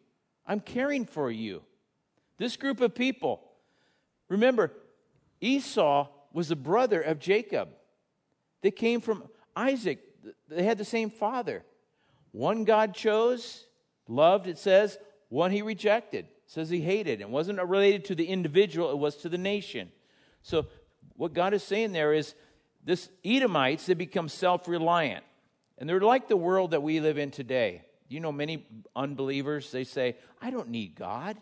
I'm 0.47 0.61
caring 0.61 1.05
for 1.05 1.33
you. 1.33 1.63
This 2.39 2.57
group 2.57 2.81
of 2.81 2.95
people, 2.95 3.43
remember, 4.29 4.71
Esau 5.41 6.11
was 6.37 6.49
the 6.49 6.55
brother 6.55 7.01
of 7.01 7.19
Jacob. 7.19 7.71
They 8.61 8.71
came 8.71 9.01
from 9.01 9.25
Isaac, 9.57 10.01
they 10.49 10.65
had 10.65 10.77
the 10.77 10.85
same 10.85 11.09
father. 11.09 11.65
One 12.33 12.65
God 12.65 12.95
chose, 12.95 13.65
loved, 14.07 14.47
it 14.47 14.59
says, 14.59 14.99
one 15.31 15.51
he 15.51 15.63
rejected. 15.63 16.27
It 16.27 16.33
says 16.45 16.69
he 16.69 16.83
hated. 16.83 17.23
It 17.23 17.31
wasn't 17.31 17.59
related 17.63 18.05
to 18.07 18.15
the 18.15 18.27
individual, 18.27 18.91
it 18.91 18.99
was 18.99 19.17
to 19.19 19.31
the 19.31 19.39
nation. 19.39 19.91
So, 20.43 20.67
what 21.15 21.33
God 21.33 21.55
is 21.55 21.63
saying 21.63 21.93
there 21.93 22.13
is 22.13 22.35
this 22.85 23.09
Edomites, 23.25 23.87
they 23.87 23.95
become 23.95 24.29
self 24.29 24.69
reliant. 24.69 25.25
And 25.79 25.89
they're 25.89 26.01
like 26.01 26.29
the 26.29 26.37
world 26.37 26.73
that 26.73 26.83
we 26.83 27.01
live 27.01 27.17
in 27.17 27.31
today. 27.31 27.81
You 28.09 28.21
know, 28.21 28.31
many 28.31 28.67
unbelievers, 28.95 29.73
they 29.73 29.85
say, 29.85 30.17
I 30.43 30.51
don't 30.51 30.69
need 30.69 30.97
God. 30.97 31.39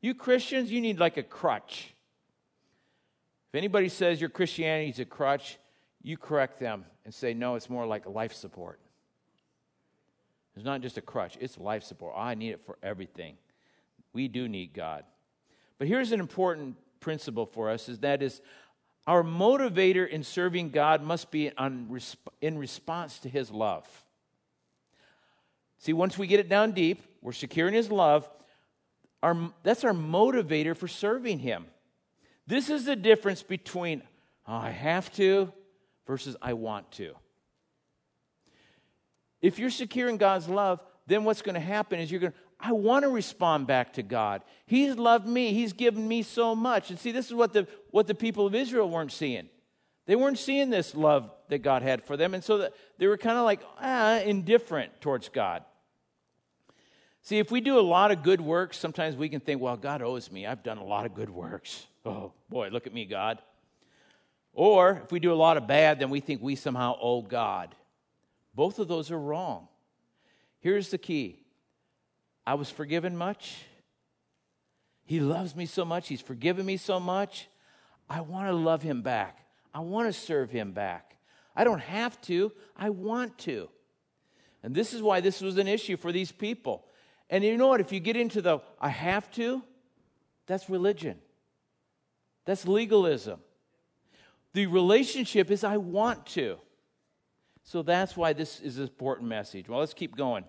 You 0.00 0.14
Christians, 0.14 0.72
you 0.72 0.80
need 0.80 0.98
like 0.98 1.18
a 1.18 1.22
crutch. 1.22 1.94
If 3.50 3.56
anybody 3.56 3.88
says 3.88 4.20
your 4.20 4.30
Christianity 4.30 4.90
is 4.90 4.98
a 5.00 5.04
crutch, 5.04 5.58
you 6.02 6.16
correct 6.16 6.58
them 6.58 6.84
and 7.04 7.12
say, 7.12 7.34
no, 7.34 7.56
it's 7.56 7.68
more 7.68 7.86
like 7.86 8.06
life 8.06 8.32
support. 8.32 8.80
It's 10.56 10.64
not 10.64 10.80
just 10.80 10.96
a 10.96 11.00
crutch, 11.00 11.36
it's 11.40 11.58
life 11.58 11.82
support. 11.82 12.14
I 12.16 12.34
need 12.34 12.50
it 12.50 12.60
for 12.64 12.78
everything. 12.82 13.36
We 14.12 14.28
do 14.28 14.48
need 14.48 14.72
God. 14.72 15.04
But 15.78 15.88
here's 15.88 16.12
an 16.12 16.20
important 16.20 16.76
principle 17.00 17.46
for 17.46 17.70
us 17.70 17.88
is 17.88 18.00
that 18.00 18.22
is 18.22 18.40
our 19.06 19.22
motivator 19.22 20.08
in 20.08 20.22
serving 20.22 20.70
God 20.70 21.02
must 21.02 21.30
be 21.30 21.50
in 22.40 22.58
response 22.58 23.18
to 23.20 23.28
his 23.28 23.50
love. 23.50 23.86
See, 25.78 25.92
once 25.92 26.18
we 26.18 26.26
get 26.26 26.40
it 26.40 26.48
down 26.48 26.72
deep, 26.72 27.02
we're 27.22 27.32
secure 27.32 27.66
in 27.66 27.74
his 27.74 27.90
love, 27.90 28.28
our, 29.22 29.52
that's 29.62 29.84
our 29.84 29.92
motivator 29.92 30.76
for 30.76 30.88
serving 30.88 31.40
Him. 31.40 31.66
This 32.50 32.68
is 32.68 32.84
the 32.84 32.96
difference 32.96 33.44
between 33.44 34.02
oh, 34.48 34.56
I 34.56 34.70
have 34.70 35.12
to 35.12 35.52
versus 36.04 36.36
I 36.42 36.54
want 36.54 36.90
to. 36.92 37.14
If 39.40 39.60
you're 39.60 39.70
secure 39.70 40.08
in 40.08 40.16
God's 40.16 40.48
love, 40.48 40.80
then 41.06 41.22
what's 41.22 41.42
going 41.42 41.54
to 41.54 41.60
happen 41.60 42.00
is 42.00 42.10
you're 42.10 42.20
going 42.20 42.32
to, 42.32 42.38
I 42.58 42.72
want 42.72 43.04
to 43.04 43.08
respond 43.08 43.68
back 43.68 43.92
to 43.92 44.02
God. 44.02 44.42
He's 44.66 44.96
loved 44.96 45.28
me. 45.28 45.52
He's 45.52 45.72
given 45.72 46.08
me 46.08 46.22
so 46.22 46.56
much. 46.56 46.90
And 46.90 46.98
see, 46.98 47.12
this 47.12 47.26
is 47.26 47.34
what 47.34 47.52
the, 47.52 47.68
what 47.92 48.08
the 48.08 48.16
people 48.16 48.48
of 48.48 48.54
Israel 48.56 48.90
weren't 48.90 49.12
seeing. 49.12 49.48
They 50.06 50.16
weren't 50.16 50.38
seeing 50.38 50.70
this 50.70 50.96
love 50.96 51.30
that 51.50 51.58
God 51.58 51.82
had 51.82 52.02
for 52.02 52.16
them. 52.16 52.34
And 52.34 52.42
so 52.42 52.68
they 52.98 53.06
were 53.06 53.16
kind 53.16 53.38
of 53.38 53.44
like 53.44 53.60
ah, 53.80 54.18
indifferent 54.22 55.00
towards 55.00 55.28
God. 55.28 55.62
See, 57.22 57.38
if 57.38 57.50
we 57.50 57.60
do 57.60 57.78
a 57.78 57.82
lot 57.82 58.10
of 58.10 58.22
good 58.22 58.40
works, 58.40 58.78
sometimes 58.78 59.16
we 59.16 59.28
can 59.28 59.40
think, 59.40 59.60
well, 59.60 59.76
God 59.76 60.02
owes 60.02 60.30
me. 60.30 60.46
I've 60.46 60.62
done 60.62 60.78
a 60.78 60.84
lot 60.84 61.06
of 61.06 61.14
good 61.14 61.30
works. 61.30 61.86
Oh, 62.02 62.32
boy, 62.48 62.70
look 62.72 62.86
at 62.86 62.94
me, 62.94 63.04
God. 63.04 63.42
Or 64.54 65.02
if 65.04 65.12
we 65.12 65.20
do 65.20 65.34
a 65.34 65.34
lot 65.34 65.58
of 65.58 65.66
bad, 65.66 65.98
then 65.98 66.08
we 66.08 66.20
think 66.20 66.40
we 66.40 66.56
somehow 66.56 66.96
owe 66.98 67.20
God. 67.20 67.74
Both 68.54 68.78
of 68.78 68.88
those 68.88 69.10
are 69.10 69.18
wrong. 69.18 69.68
Here's 70.60 70.88
the 70.88 70.96
key 70.96 71.40
I 72.46 72.54
was 72.54 72.70
forgiven 72.70 73.18
much. 73.18 73.64
He 75.04 75.20
loves 75.20 75.54
me 75.54 75.66
so 75.66 75.84
much. 75.84 76.08
He's 76.08 76.22
forgiven 76.22 76.64
me 76.64 76.78
so 76.78 76.98
much. 76.98 77.48
I 78.08 78.22
want 78.22 78.46
to 78.48 78.54
love 78.54 78.80
him 78.80 79.02
back. 79.02 79.44
I 79.74 79.80
want 79.80 80.08
to 80.08 80.12
serve 80.12 80.50
him 80.50 80.72
back. 80.72 81.16
I 81.54 81.64
don't 81.64 81.80
have 81.80 82.20
to, 82.22 82.52
I 82.76 82.90
want 82.90 83.36
to. 83.40 83.68
And 84.62 84.74
this 84.74 84.94
is 84.94 85.02
why 85.02 85.20
this 85.20 85.40
was 85.40 85.58
an 85.58 85.68
issue 85.68 85.96
for 85.96 86.12
these 86.12 86.32
people. 86.32 86.86
And 87.30 87.44
you 87.44 87.56
know 87.56 87.68
what? 87.68 87.80
If 87.80 87.92
you 87.92 88.00
get 88.00 88.16
into 88.16 88.42
the 88.42 88.58
I 88.80 88.90
have 88.90 89.30
to, 89.32 89.62
that's 90.46 90.68
religion. 90.68 91.18
That's 92.44 92.66
legalism. 92.66 93.40
The 94.52 94.66
relationship 94.66 95.50
is 95.50 95.62
I 95.62 95.76
want 95.76 96.26
to. 96.26 96.58
So 97.62 97.82
that's 97.82 98.16
why 98.16 98.32
this 98.32 98.60
is 98.60 98.78
an 98.78 98.82
important 98.82 99.28
message. 99.28 99.68
Well, 99.68 99.78
let's 99.78 99.94
keep 99.94 100.16
going. 100.16 100.44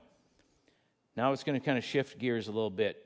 Now 1.15 1.31
it's 1.33 1.43
going 1.43 1.59
to 1.59 1.63
kind 1.63 1.77
of 1.77 1.83
shift 1.83 2.17
gears 2.17 2.47
a 2.47 2.51
little 2.51 2.71
bit. 2.71 3.05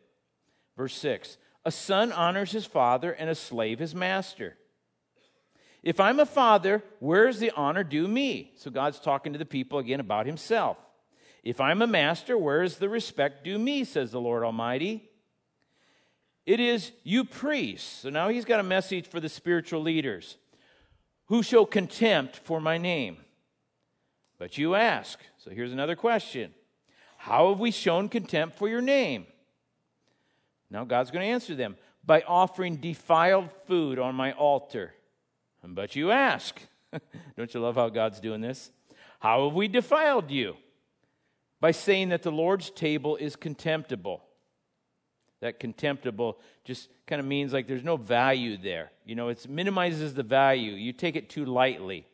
Verse 0.77 0.95
6 0.95 1.37
A 1.65 1.71
son 1.71 2.13
honors 2.13 2.51
his 2.51 2.65
father, 2.65 3.11
and 3.11 3.29
a 3.29 3.35
slave 3.35 3.79
his 3.79 3.93
master. 3.93 4.57
If 5.83 5.99
I'm 5.99 6.19
a 6.19 6.25
father, 6.25 6.81
where's 6.99 7.39
the 7.39 7.51
honor 7.51 7.83
due 7.83 8.07
me? 8.07 8.53
So 8.55 8.71
God's 8.71 8.99
talking 8.99 9.33
to 9.33 9.39
the 9.39 9.45
people 9.45 9.79
again 9.79 9.99
about 9.99 10.25
himself. 10.25 10.77
If 11.45 11.61
I'm 11.61 11.83
a 11.83 11.87
master, 11.87 12.35
where 12.35 12.63
is 12.63 12.77
the 12.77 12.89
respect 12.89 13.43
due 13.43 13.59
me, 13.59 13.83
says 13.83 14.11
the 14.11 14.19
Lord 14.19 14.43
Almighty? 14.43 15.07
It 16.47 16.59
is 16.59 16.91
you 17.03 17.23
priests. 17.23 18.01
So 18.01 18.09
now 18.09 18.29
he's 18.29 18.45
got 18.45 18.59
a 18.59 18.63
message 18.63 19.07
for 19.07 19.19
the 19.19 19.29
spiritual 19.29 19.81
leaders 19.81 20.37
who 21.27 21.43
show 21.43 21.65
contempt 21.65 22.37
for 22.37 22.59
my 22.59 22.79
name. 22.79 23.17
But 24.39 24.57
you 24.57 24.73
ask, 24.73 25.19
so 25.37 25.51
here's 25.51 25.71
another 25.71 25.95
question 25.95 26.51
How 27.17 27.49
have 27.49 27.59
we 27.59 27.69
shown 27.69 28.09
contempt 28.09 28.57
for 28.57 28.67
your 28.67 28.81
name? 28.81 29.27
Now 30.71 30.83
God's 30.83 31.11
going 31.11 31.25
to 31.25 31.31
answer 31.31 31.53
them 31.53 31.77
by 32.03 32.21
offering 32.21 32.77
defiled 32.77 33.51
food 33.67 33.99
on 33.99 34.15
my 34.15 34.31
altar. 34.33 34.93
But 35.63 35.95
you 35.95 36.11
ask, 36.11 36.59
don't 37.37 37.53
you 37.53 37.59
love 37.59 37.75
how 37.75 37.89
God's 37.89 38.19
doing 38.19 38.41
this? 38.41 38.71
How 39.19 39.45
have 39.45 39.55
we 39.55 39.67
defiled 39.67 40.29
you? 40.29 40.57
By 41.65 41.71
saying 41.71 42.09
that 42.09 42.21
the 42.21 42.31
Lord's 42.31 42.69
table 42.69 43.15
is 43.15 43.35
contemptible. 43.35 44.23
That 45.41 45.59
contemptible 45.59 46.37
just 46.63 46.89
kind 47.07 47.19
of 47.19 47.25
means 47.25 47.53
like 47.53 47.65
there's 47.65 47.83
no 47.83 47.97
value 47.97 48.55
there. 48.55 48.91
You 49.03 49.15
know, 49.15 49.29
it 49.29 49.49
minimizes 49.49 50.13
the 50.13 50.21
value. 50.21 50.73
You 50.73 50.93
take 50.93 51.15
it 51.15 51.27
too 51.27 51.43
lightly. 51.43 52.05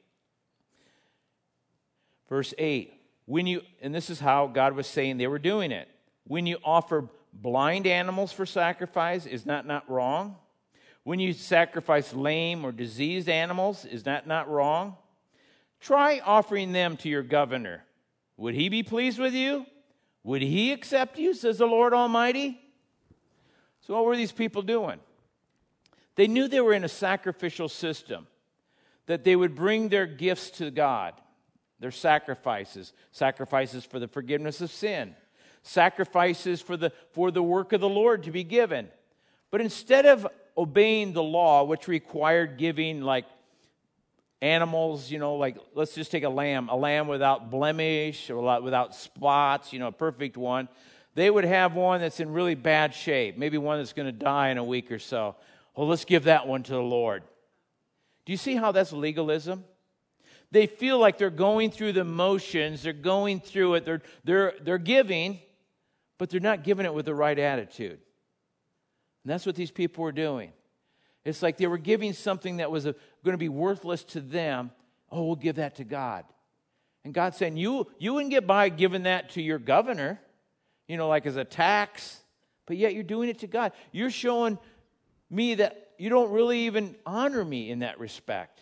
Verse 2.29 2.53
8, 2.58 2.93
when 3.25 3.46
you, 3.46 3.62
and 3.81 3.93
this 3.93 4.10
is 4.10 4.22
how 4.22 4.48
God 4.48 4.72
was 4.72 4.88
saying 4.88 5.17
they 5.17 5.27
were 5.27 5.38
doing 5.38 5.74
it. 5.74 5.89
When 6.25 6.46
you 6.46 6.58
offer 6.63 7.10
blind 7.34 7.88
animals 7.88 8.31
for 8.31 8.46
sacrifice, 8.46 9.25
is 9.25 9.43
that 9.43 9.67
not 9.67 9.89
wrong? 9.89 10.38
When 11.03 11.20
you 11.20 11.34
sacrifice 11.34 12.13
lame 12.13 12.63
or 12.63 12.72
diseased 12.72 13.27
animals, 13.27 13.84
is 13.84 14.03
that 14.03 14.27
not 14.27 14.50
wrong? 14.50 14.96
Try 15.81 16.22
offering 16.24 16.72
them 16.72 16.96
to 16.96 17.10
your 17.10 17.24
governor. 17.24 17.84
Would 18.41 18.55
he 18.55 18.69
be 18.69 18.81
pleased 18.81 19.19
with 19.19 19.36
you? 19.36 19.67
Would 20.24 20.41
he 20.41 20.71
accept 20.71 21.19
you, 21.19 21.36
says 21.36 21.60
the 21.60 21.67
Lord 21.67 21.93
Almighty? 21.93 22.60
So, 23.81 23.93
what 23.93 24.03
were 24.03 24.17
these 24.17 24.31
people 24.31 24.63
doing? 24.63 25.00
They 26.15 26.25
knew 26.25 26.48
they 26.48 26.60
were 26.60 26.74
in 26.74 26.83
a 26.83 26.89
sacrificial 26.89 27.69
system, 27.69 28.25
that 29.05 29.24
they 29.24 29.36
would 29.36 29.53
bring 29.53 29.89
their 29.89 30.07
gifts 30.07 30.50
to 30.57 30.71
God, 30.71 31.13
their 31.79 31.91
sacrifices, 31.91 32.93
sacrifices 33.12 33.86
for 33.86 34.00
the 34.00 34.07
forgiveness 34.07 34.60
of 34.60 34.71
sin, 34.71 35.15
sacrifices 35.62 36.63
for 36.63 36.75
the, 36.75 36.91
for 37.12 37.29
the 37.29 37.43
work 37.43 37.74
of 37.74 37.79
the 37.79 37.88
Lord 37.88 38.24
to 38.24 38.31
be 38.31 38.43
given. 38.43 38.88
But 39.51 39.62
instead 39.62 40.07
of 40.07 40.27
obeying 40.57 41.13
the 41.13 41.21
law, 41.21 41.63
which 41.63 41.88
required 41.88 42.57
giving 42.57 43.01
like 43.01 43.25
animals, 44.41 45.12
you 45.12 45.19
know, 45.19 45.36
like 45.36 45.57
let's 45.75 45.93
just 45.93 46.12
take 46.12 46.24
a 46.24 46.29
lamb, 46.29 46.69
a 46.69 46.75
lamb 46.75 47.07
without 47.07 47.51
blemish 47.51 48.29
or 48.29 48.62
without 48.62 48.95
spots, 48.95 49.71
you 49.71 49.79
know, 49.79 49.88
a 49.88 49.91
perfect 49.91 50.38
one. 50.38 50.67
They 51.13 51.29
would 51.29 51.43
have 51.43 51.75
one 51.75 52.01
that's 52.01 52.19
in 52.19 52.31
really 52.31 52.55
bad 52.55 52.93
shape, 52.93 53.38
maybe 53.38 53.57
one 53.57 53.79
that's 53.79 53.93
going 53.93 54.07
to 54.07 54.12
die 54.12 54.50
in 54.50 54.57
a 54.57 54.63
week 54.63 54.91
or 54.91 55.00
so. 55.00 55.36
Well, 55.75 55.88
let's 55.88 56.05
give 56.05 56.24
that 56.24 56.48
one 56.48 56.63
to 56.63 56.71
the 56.71 56.81
Lord. 56.81 57.24
Do 58.25 58.31
you 58.31 58.38
see 58.38 58.55
how 58.55 58.71
that's 58.71 58.93
legalism? 58.93 59.63
They 60.51 60.67
feel 60.67 61.00
like 61.00 61.17
they're 61.17 61.29
going 61.29 61.71
through 61.71 61.93
the 61.93 62.03
motions, 62.03 62.83
they're 62.83 62.93
going 62.93 63.39
through 63.39 63.75
it, 63.75 63.86
they're, 63.86 64.01
they're, 64.24 64.53
they're 64.62 64.77
giving, 64.77 65.39
but 66.17 66.29
they're 66.29 66.41
not 66.41 66.63
giving 66.63 66.86
it 66.86 66.93
with 66.93 67.05
the 67.05 67.15
right 67.15 67.38
attitude. 67.38 68.00
And 69.24 69.31
that's 69.31 69.45
what 69.45 69.55
these 69.55 69.71
people 69.71 70.03
were 70.03 70.12
doing. 70.12 70.51
It's 71.23 71.41
like 71.41 71.57
they 71.57 71.67
were 71.67 71.77
giving 71.77 72.13
something 72.13 72.57
that 72.57 72.71
was 72.71 72.83
going 72.83 72.95
to 73.25 73.37
be 73.37 73.49
worthless 73.49 74.03
to 74.05 74.21
them. 74.21 74.71
Oh, 75.11 75.25
we'll 75.25 75.35
give 75.35 75.57
that 75.57 75.75
to 75.75 75.83
God. 75.83 76.25
And 77.03 77.13
God's 77.13 77.37
saying, 77.37 77.57
you, 77.57 77.87
you 77.99 78.13
wouldn't 78.13 78.31
get 78.31 78.47
by 78.47 78.69
giving 78.69 79.03
that 79.03 79.31
to 79.31 79.41
your 79.41 79.59
governor, 79.59 80.19
you 80.87 80.97
know, 80.97 81.07
like 81.07 81.25
as 81.25 81.35
a 81.35 81.43
tax, 81.43 82.19
but 82.65 82.77
yet 82.77 82.93
you're 82.93 83.03
doing 83.03 83.29
it 83.29 83.39
to 83.39 83.47
God. 83.47 83.71
You're 83.91 84.11
showing 84.11 84.57
me 85.29 85.55
that 85.55 85.89
you 85.97 86.09
don't 86.09 86.31
really 86.31 86.61
even 86.61 86.95
honor 87.05 87.43
me 87.43 87.69
in 87.71 87.79
that 87.79 87.99
respect. 87.99 88.59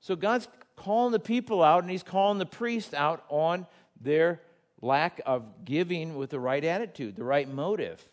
So 0.00 0.16
God's 0.16 0.48
calling 0.76 1.12
the 1.12 1.20
people 1.20 1.62
out 1.62 1.82
and 1.82 1.90
he's 1.90 2.02
calling 2.02 2.38
the 2.38 2.46
priest 2.46 2.94
out 2.94 3.24
on 3.28 3.66
their 4.00 4.40
lack 4.82 5.20
of 5.24 5.64
giving 5.64 6.16
with 6.16 6.30
the 6.30 6.40
right 6.40 6.64
attitude, 6.64 7.16
the 7.16 7.24
right 7.24 7.48
motive. 7.48 8.06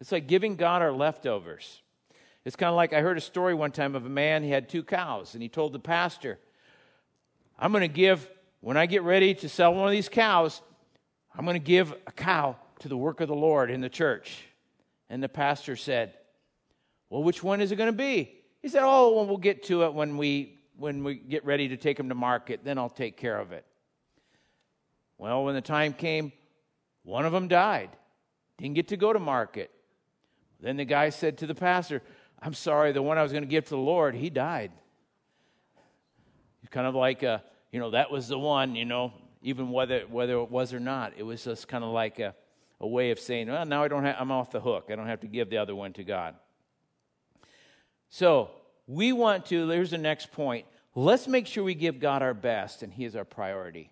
It's 0.00 0.12
like 0.12 0.26
giving 0.26 0.56
God 0.56 0.82
our 0.82 0.92
leftovers. 0.92 1.82
It's 2.46 2.54
kind 2.54 2.70
of 2.70 2.76
like 2.76 2.92
I 2.92 3.00
heard 3.00 3.18
a 3.18 3.20
story 3.20 3.54
one 3.54 3.72
time 3.72 3.96
of 3.96 4.06
a 4.06 4.08
man, 4.08 4.44
he 4.44 4.50
had 4.50 4.68
two 4.68 4.84
cows, 4.84 5.34
and 5.34 5.42
he 5.42 5.48
told 5.48 5.72
the 5.72 5.80
pastor, 5.80 6.38
I'm 7.58 7.72
going 7.72 7.80
to 7.80 7.88
give, 7.88 8.30
when 8.60 8.76
I 8.76 8.86
get 8.86 9.02
ready 9.02 9.34
to 9.34 9.48
sell 9.48 9.74
one 9.74 9.84
of 9.84 9.90
these 9.90 10.08
cows, 10.08 10.62
I'm 11.34 11.44
going 11.44 11.56
to 11.56 11.66
give 11.66 11.92
a 12.06 12.12
cow 12.12 12.54
to 12.78 12.88
the 12.88 12.96
work 12.96 13.20
of 13.20 13.26
the 13.26 13.34
Lord 13.34 13.68
in 13.68 13.80
the 13.80 13.88
church. 13.88 14.44
And 15.10 15.20
the 15.20 15.28
pastor 15.28 15.74
said, 15.74 16.14
Well, 17.10 17.24
which 17.24 17.42
one 17.42 17.60
is 17.60 17.72
it 17.72 17.76
going 17.76 17.90
to 17.90 17.98
be? 17.98 18.32
He 18.62 18.68
said, 18.68 18.84
Oh, 18.84 19.16
well, 19.16 19.26
we'll 19.26 19.38
get 19.38 19.64
to 19.64 19.82
it 19.82 19.92
when 19.92 20.16
we, 20.16 20.60
when 20.76 21.02
we 21.02 21.16
get 21.16 21.44
ready 21.44 21.66
to 21.70 21.76
take 21.76 21.96
them 21.96 22.10
to 22.10 22.14
market, 22.14 22.60
then 22.62 22.78
I'll 22.78 22.88
take 22.88 23.16
care 23.16 23.40
of 23.40 23.50
it. 23.50 23.66
Well, 25.18 25.42
when 25.44 25.56
the 25.56 25.60
time 25.60 25.94
came, 25.94 26.30
one 27.02 27.26
of 27.26 27.32
them 27.32 27.48
died, 27.48 27.90
didn't 28.56 28.76
get 28.76 28.86
to 28.88 28.96
go 28.96 29.12
to 29.12 29.18
market. 29.18 29.72
Then 30.60 30.76
the 30.76 30.84
guy 30.84 31.10
said 31.10 31.38
to 31.38 31.46
the 31.46 31.54
pastor, 31.54 32.02
I'm 32.40 32.54
sorry, 32.54 32.92
the 32.92 33.02
one 33.02 33.18
I 33.18 33.22
was 33.22 33.32
going 33.32 33.44
to 33.44 33.48
give 33.48 33.64
to 33.64 33.70
the 33.70 33.76
Lord, 33.76 34.14
he 34.14 34.30
died. 34.30 34.72
It's 36.62 36.70
kind 36.70 36.86
of 36.86 36.94
like, 36.94 37.22
a, 37.22 37.42
you 37.72 37.80
know, 37.80 37.90
that 37.90 38.10
was 38.10 38.28
the 38.28 38.38
one, 38.38 38.74
you 38.74 38.84
know, 38.84 39.12
even 39.42 39.70
whether, 39.70 40.00
whether 40.02 40.34
it 40.34 40.50
was 40.50 40.72
or 40.72 40.80
not. 40.80 41.12
It 41.16 41.22
was 41.22 41.44
just 41.44 41.68
kind 41.68 41.84
of 41.84 41.90
like 41.90 42.18
a, 42.18 42.34
a 42.80 42.86
way 42.86 43.10
of 43.10 43.18
saying, 43.18 43.48
well, 43.48 43.64
now 43.64 43.82
I 43.82 43.88
don't 43.88 44.04
have, 44.04 44.16
I'm 44.18 44.30
off 44.30 44.50
the 44.50 44.60
hook. 44.60 44.88
I 44.90 44.96
don't 44.96 45.06
have 45.06 45.20
to 45.20 45.26
give 45.26 45.50
the 45.50 45.58
other 45.58 45.74
one 45.74 45.92
to 45.94 46.04
God. 46.04 46.34
So 48.08 48.50
we 48.86 49.12
want 49.12 49.46
to, 49.46 49.68
here's 49.68 49.90
the 49.90 49.98
next 49.98 50.32
point. 50.32 50.66
Let's 50.94 51.28
make 51.28 51.46
sure 51.46 51.62
we 51.64 51.74
give 51.74 52.00
God 52.00 52.22
our 52.22 52.34
best, 52.34 52.82
and 52.82 52.92
He 52.92 53.04
is 53.04 53.16
our 53.16 53.24
priority. 53.24 53.90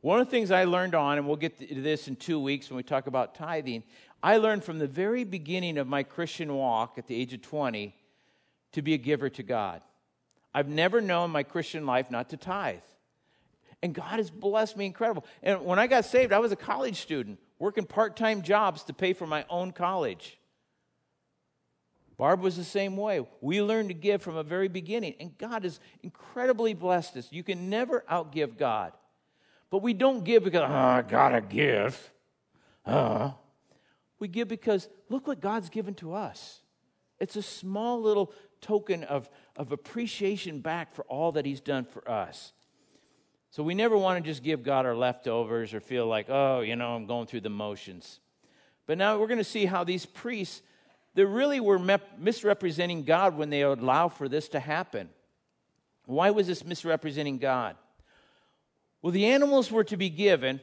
One 0.00 0.20
of 0.20 0.26
the 0.26 0.30
things 0.30 0.50
I 0.50 0.64
learned 0.64 0.94
on, 0.94 1.18
and 1.18 1.26
we'll 1.26 1.36
get 1.36 1.58
to 1.58 1.80
this 1.80 2.08
in 2.08 2.16
two 2.16 2.38
weeks 2.40 2.70
when 2.70 2.76
we 2.76 2.82
talk 2.84 3.08
about 3.08 3.34
tithing, 3.34 3.82
I 4.22 4.38
learned 4.38 4.64
from 4.64 4.78
the 4.78 4.86
very 4.86 5.24
beginning 5.24 5.78
of 5.78 5.86
my 5.86 6.02
Christian 6.02 6.54
walk 6.54 6.98
at 6.98 7.06
the 7.06 7.14
age 7.14 7.32
of 7.32 7.42
20 7.42 7.94
to 8.72 8.82
be 8.82 8.94
a 8.94 8.98
giver 8.98 9.28
to 9.30 9.42
God. 9.42 9.80
I've 10.54 10.68
never 10.68 11.00
known 11.00 11.30
my 11.30 11.42
Christian 11.42 11.86
life 11.86 12.10
not 12.10 12.30
to 12.30 12.36
tithe. 12.36 12.78
And 13.82 13.94
God 13.94 14.16
has 14.16 14.30
blessed 14.30 14.76
me 14.76 14.86
incredible. 14.86 15.24
And 15.42 15.64
when 15.64 15.78
I 15.78 15.86
got 15.86 16.04
saved, 16.04 16.32
I 16.32 16.40
was 16.40 16.50
a 16.50 16.56
college 16.56 17.00
student 17.00 17.38
working 17.58 17.84
part 17.84 18.16
time 18.16 18.42
jobs 18.42 18.82
to 18.84 18.92
pay 18.92 19.12
for 19.12 19.26
my 19.26 19.44
own 19.48 19.70
college. 19.72 20.38
Barb 22.16 22.40
was 22.40 22.56
the 22.56 22.64
same 22.64 22.96
way. 22.96 23.24
We 23.40 23.62
learned 23.62 23.90
to 23.90 23.94
give 23.94 24.22
from 24.22 24.36
a 24.36 24.42
very 24.42 24.66
beginning, 24.66 25.14
and 25.20 25.38
God 25.38 25.62
has 25.62 25.78
incredibly 26.02 26.74
blessed 26.74 27.16
us. 27.16 27.28
You 27.30 27.44
can 27.44 27.70
never 27.70 28.04
outgive 28.10 28.58
God. 28.58 28.92
But 29.70 29.82
we 29.82 29.92
don't 29.92 30.24
give 30.24 30.42
because, 30.42 30.62
oh, 30.62 30.74
I 30.74 31.02
gotta 31.02 31.40
give. 31.40 32.10
Uh, 32.84 33.30
we 34.18 34.28
give 34.28 34.48
because 34.48 34.88
look 35.08 35.26
what 35.26 35.40
God's 35.40 35.68
given 35.68 35.94
to 35.94 36.14
us. 36.14 36.60
It's 37.20 37.36
a 37.36 37.42
small 37.42 38.00
little 38.00 38.32
token 38.60 39.04
of, 39.04 39.28
of 39.56 39.72
appreciation 39.72 40.60
back 40.60 40.94
for 40.94 41.04
all 41.04 41.32
that 41.32 41.44
He's 41.46 41.60
done 41.60 41.84
for 41.84 42.08
us. 42.08 42.52
So 43.50 43.62
we 43.62 43.74
never 43.74 43.96
want 43.96 44.22
to 44.22 44.30
just 44.30 44.42
give 44.42 44.62
God 44.62 44.86
our 44.86 44.94
leftovers 44.94 45.72
or 45.72 45.80
feel 45.80 46.06
like, 46.06 46.26
oh, 46.28 46.60
you 46.60 46.76
know, 46.76 46.94
I'm 46.94 47.06
going 47.06 47.26
through 47.26 47.40
the 47.40 47.50
motions. 47.50 48.20
But 48.86 48.98
now 48.98 49.18
we're 49.18 49.26
going 49.26 49.38
to 49.38 49.44
see 49.44 49.66
how 49.66 49.84
these 49.84 50.06
priests, 50.06 50.62
they 51.14 51.24
really 51.24 51.60
were 51.60 51.78
misrepresenting 52.18 53.04
God 53.04 53.36
when 53.36 53.50
they 53.50 53.62
allow 53.62 54.08
for 54.08 54.28
this 54.28 54.48
to 54.50 54.60
happen. 54.60 55.08
Why 56.04 56.30
was 56.30 56.46
this 56.46 56.64
misrepresenting 56.64 57.38
God? 57.38 57.76
Well, 59.02 59.12
the 59.12 59.26
animals 59.26 59.70
were 59.70 59.84
to 59.84 59.96
be 59.96 60.10
given 60.10 60.60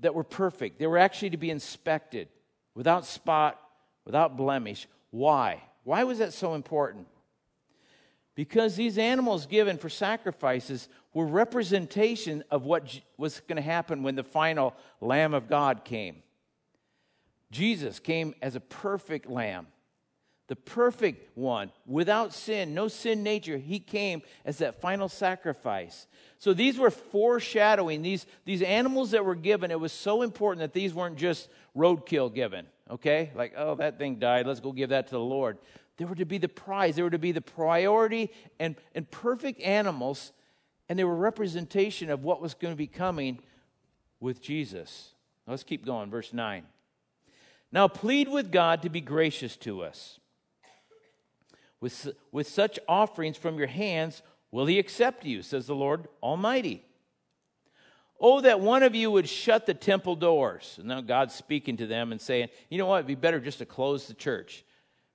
that 0.00 0.14
were 0.14 0.24
perfect. 0.24 0.78
They 0.78 0.86
were 0.86 0.98
actually 0.98 1.30
to 1.30 1.36
be 1.36 1.50
inspected 1.50 2.28
without 2.76 3.04
spot, 3.04 3.60
without 4.04 4.36
blemish. 4.36 4.86
Why? 5.10 5.62
Why 5.82 6.04
was 6.04 6.18
that 6.18 6.32
so 6.32 6.54
important? 6.54 7.08
Because 8.36 8.76
these 8.76 8.98
animals 8.98 9.46
given 9.46 9.78
for 9.78 9.88
sacrifices 9.88 10.88
were 11.14 11.26
representation 11.26 12.44
of 12.50 12.64
what 12.64 13.00
was 13.16 13.40
going 13.40 13.56
to 13.56 13.62
happen 13.62 14.02
when 14.02 14.14
the 14.14 14.22
final 14.22 14.74
Lamb 15.00 15.32
of 15.32 15.48
God 15.48 15.84
came. 15.84 16.22
Jesus 17.50 17.98
came 17.98 18.34
as 18.42 18.54
a 18.54 18.60
perfect 18.60 19.30
lamb, 19.30 19.68
the 20.48 20.56
perfect 20.56 21.34
one, 21.36 21.72
without 21.86 22.34
sin, 22.34 22.74
no 22.74 22.88
sin 22.88 23.22
nature. 23.22 23.56
He 23.56 23.78
came 23.78 24.20
as 24.44 24.58
that 24.58 24.80
final 24.82 25.08
sacrifice. 25.08 26.06
So 26.38 26.52
these 26.52 26.76
were 26.76 26.90
foreshadowing, 26.90 28.02
these, 28.02 28.26
these 28.44 28.60
animals 28.60 29.12
that 29.12 29.24
were 29.24 29.34
given, 29.34 29.70
it 29.70 29.80
was 29.80 29.92
so 29.92 30.20
important 30.20 30.60
that 30.60 30.74
these 30.74 30.92
weren't 30.92 31.16
just 31.16 31.48
roadkill 31.76 32.34
given, 32.34 32.66
okay? 32.90 33.30
Like, 33.34 33.54
oh, 33.56 33.74
that 33.76 33.98
thing 33.98 34.16
died, 34.18 34.46
let's 34.46 34.60
go 34.60 34.72
give 34.72 34.90
that 34.90 35.08
to 35.08 35.14
the 35.14 35.20
Lord. 35.20 35.58
They 35.96 36.04
were 36.04 36.14
to 36.14 36.24
be 36.24 36.38
the 36.38 36.48
prize, 36.48 36.96
they 36.96 37.02
were 37.02 37.10
to 37.10 37.18
be 37.18 37.32
the 37.32 37.40
priority 37.40 38.30
and, 38.58 38.76
and 38.94 39.10
perfect 39.10 39.60
animals, 39.60 40.32
and 40.88 40.98
they 40.98 41.04
were 41.04 41.16
representation 41.16 42.10
of 42.10 42.22
what 42.22 42.40
was 42.40 42.54
going 42.54 42.72
to 42.72 42.78
be 42.78 42.86
coming 42.86 43.40
with 44.20 44.40
Jesus. 44.40 45.12
Let's 45.46 45.62
keep 45.62 45.84
going, 45.84 46.10
verse 46.10 46.32
9. 46.32 46.64
Now 47.72 47.88
plead 47.88 48.28
with 48.28 48.50
God 48.50 48.82
to 48.82 48.88
be 48.88 49.00
gracious 49.00 49.56
to 49.58 49.82
us. 49.82 50.18
With, 51.80 52.08
with 52.32 52.48
such 52.48 52.78
offerings 52.88 53.36
from 53.36 53.58
your 53.58 53.66
hands, 53.66 54.22
will 54.50 54.66
he 54.66 54.78
accept 54.78 55.24
you, 55.24 55.42
says 55.42 55.66
the 55.66 55.74
Lord 55.74 56.08
Almighty. 56.22 56.85
Oh, 58.20 58.40
that 58.40 58.60
one 58.60 58.82
of 58.82 58.94
you 58.94 59.10
would 59.10 59.28
shut 59.28 59.66
the 59.66 59.74
temple 59.74 60.16
doors. 60.16 60.76
And 60.78 60.88
now 60.88 61.00
God's 61.00 61.34
speaking 61.34 61.76
to 61.78 61.86
them 61.86 62.12
and 62.12 62.20
saying, 62.20 62.48
you 62.70 62.78
know 62.78 62.86
what, 62.86 62.98
it'd 62.98 63.06
be 63.06 63.14
better 63.14 63.40
just 63.40 63.58
to 63.58 63.66
close 63.66 64.06
the 64.06 64.14
church. 64.14 64.64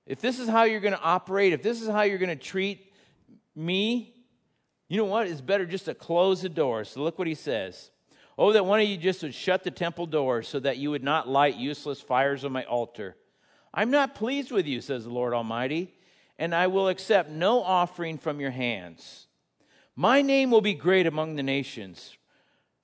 If 0.06 0.20
this 0.20 0.38
is 0.38 0.48
how 0.48 0.64
you're 0.64 0.80
going 0.80 0.94
to 0.94 1.00
operate, 1.00 1.52
if 1.52 1.62
this 1.62 1.82
is 1.82 1.88
how 1.88 2.02
you're 2.02 2.18
going 2.18 2.36
to 2.36 2.36
treat 2.36 2.92
me, 3.54 4.14
you 4.88 4.96
know 4.96 5.04
what? 5.04 5.26
It's 5.26 5.40
better 5.40 5.66
just 5.66 5.86
to 5.86 5.94
close 5.94 6.42
the 6.42 6.48
doors. 6.48 6.90
So 6.90 7.02
look 7.02 7.18
what 7.18 7.28
he 7.28 7.34
says. 7.34 7.90
Oh, 8.38 8.52
that 8.52 8.66
one 8.66 8.80
of 8.80 8.86
you 8.86 8.96
just 8.96 9.22
would 9.22 9.34
shut 9.34 9.64
the 9.64 9.70
temple 9.70 10.06
doors 10.06 10.48
so 10.48 10.60
that 10.60 10.78
you 10.78 10.90
would 10.90 11.04
not 11.04 11.28
light 11.28 11.56
useless 11.56 12.00
fires 12.00 12.44
on 12.44 12.52
my 12.52 12.64
altar. 12.64 13.16
I'm 13.74 13.90
not 13.90 14.14
pleased 14.14 14.50
with 14.50 14.66
you, 14.66 14.80
says 14.80 15.04
the 15.04 15.10
Lord 15.10 15.34
Almighty, 15.34 15.94
and 16.38 16.54
I 16.54 16.66
will 16.66 16.88
accept 16.88 17.30
no 17.30 17.62
offering 17.62 18.18
from 18.18 18.40
your 18.40 18.50
hands. 18.50 19.26
My 19.96 20.22
name 20.22 20.50
will 20.50 20.60
be 20.60 20.74
great 20.74 21.06
among 21.06 21.36
the 21.36 21.42
nations 21.42 22.16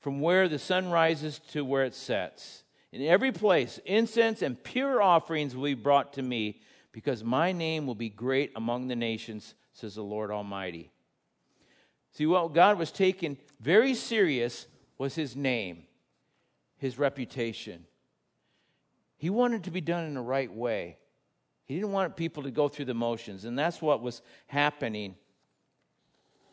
from 0.01 0.21
where 0.21 0.49
the 0.49 0.59
sun 0.59 0.91
rises 0.91 1.39
to 1.51 1.65
where 1.65 1.85
it 1.85 1.95
sets. 1.95 2.65
In 2.93 3.03
every 3.03 3.33
place, 3.33 3.79
incense 3.85 4.43
and 4.43 4.63
pure 4.63 5.03
offerings 5.03 5.55
will 5.55 5.65
be 5.65 5.75
brought 5.75 6.13
to 6.15 6.23
me, 6.23 6.61
because 6.93 7.23
my 7.23 7.53
name 7.53 7.87
will 7.87 7.95
be 7.95 8.09
great 8.09 8.51
among 8.57 8.89
the 8.89 8.97
nations, 8.97 9.55
says 9.73 9.95
the 9.95 10.03
Lord 10.03 10.31
Almighty. 10.31 10.91
See, 12.13 12.27
what 12.27 12.55
God 12.55 12.79
was 12.79 12.91
taking 12.91 13.37
very 13.61 13.95
serious 13.95 14.67
was 14.97 15.15
his 15.15 15.37
name, 15.37 15.85
his 16.79 16.99
reputation. 16.99 17.85
He 19.17 19.31
wanted 19.31 19.65
to 19.65 19.71
be 19.71 19.81
done 19.81 20.05
in 20.05 20.15
the 20.15 20.21
right 20.21 20.53
way. 20.53 20.97
He 21.67 21.75
didn't 21.75 21.93
want 21.93 22.17
people 22.17 22.45
to 22.45 22.51
go 22.51 22.69
through 22.69 22.87
the 22.87 22.95
motions, 22.95 23.45
and 23.45 23.59
that's 23.59 23.83
what 23.83 24.01
was 24.01 24.23
happening. 24.47 25.17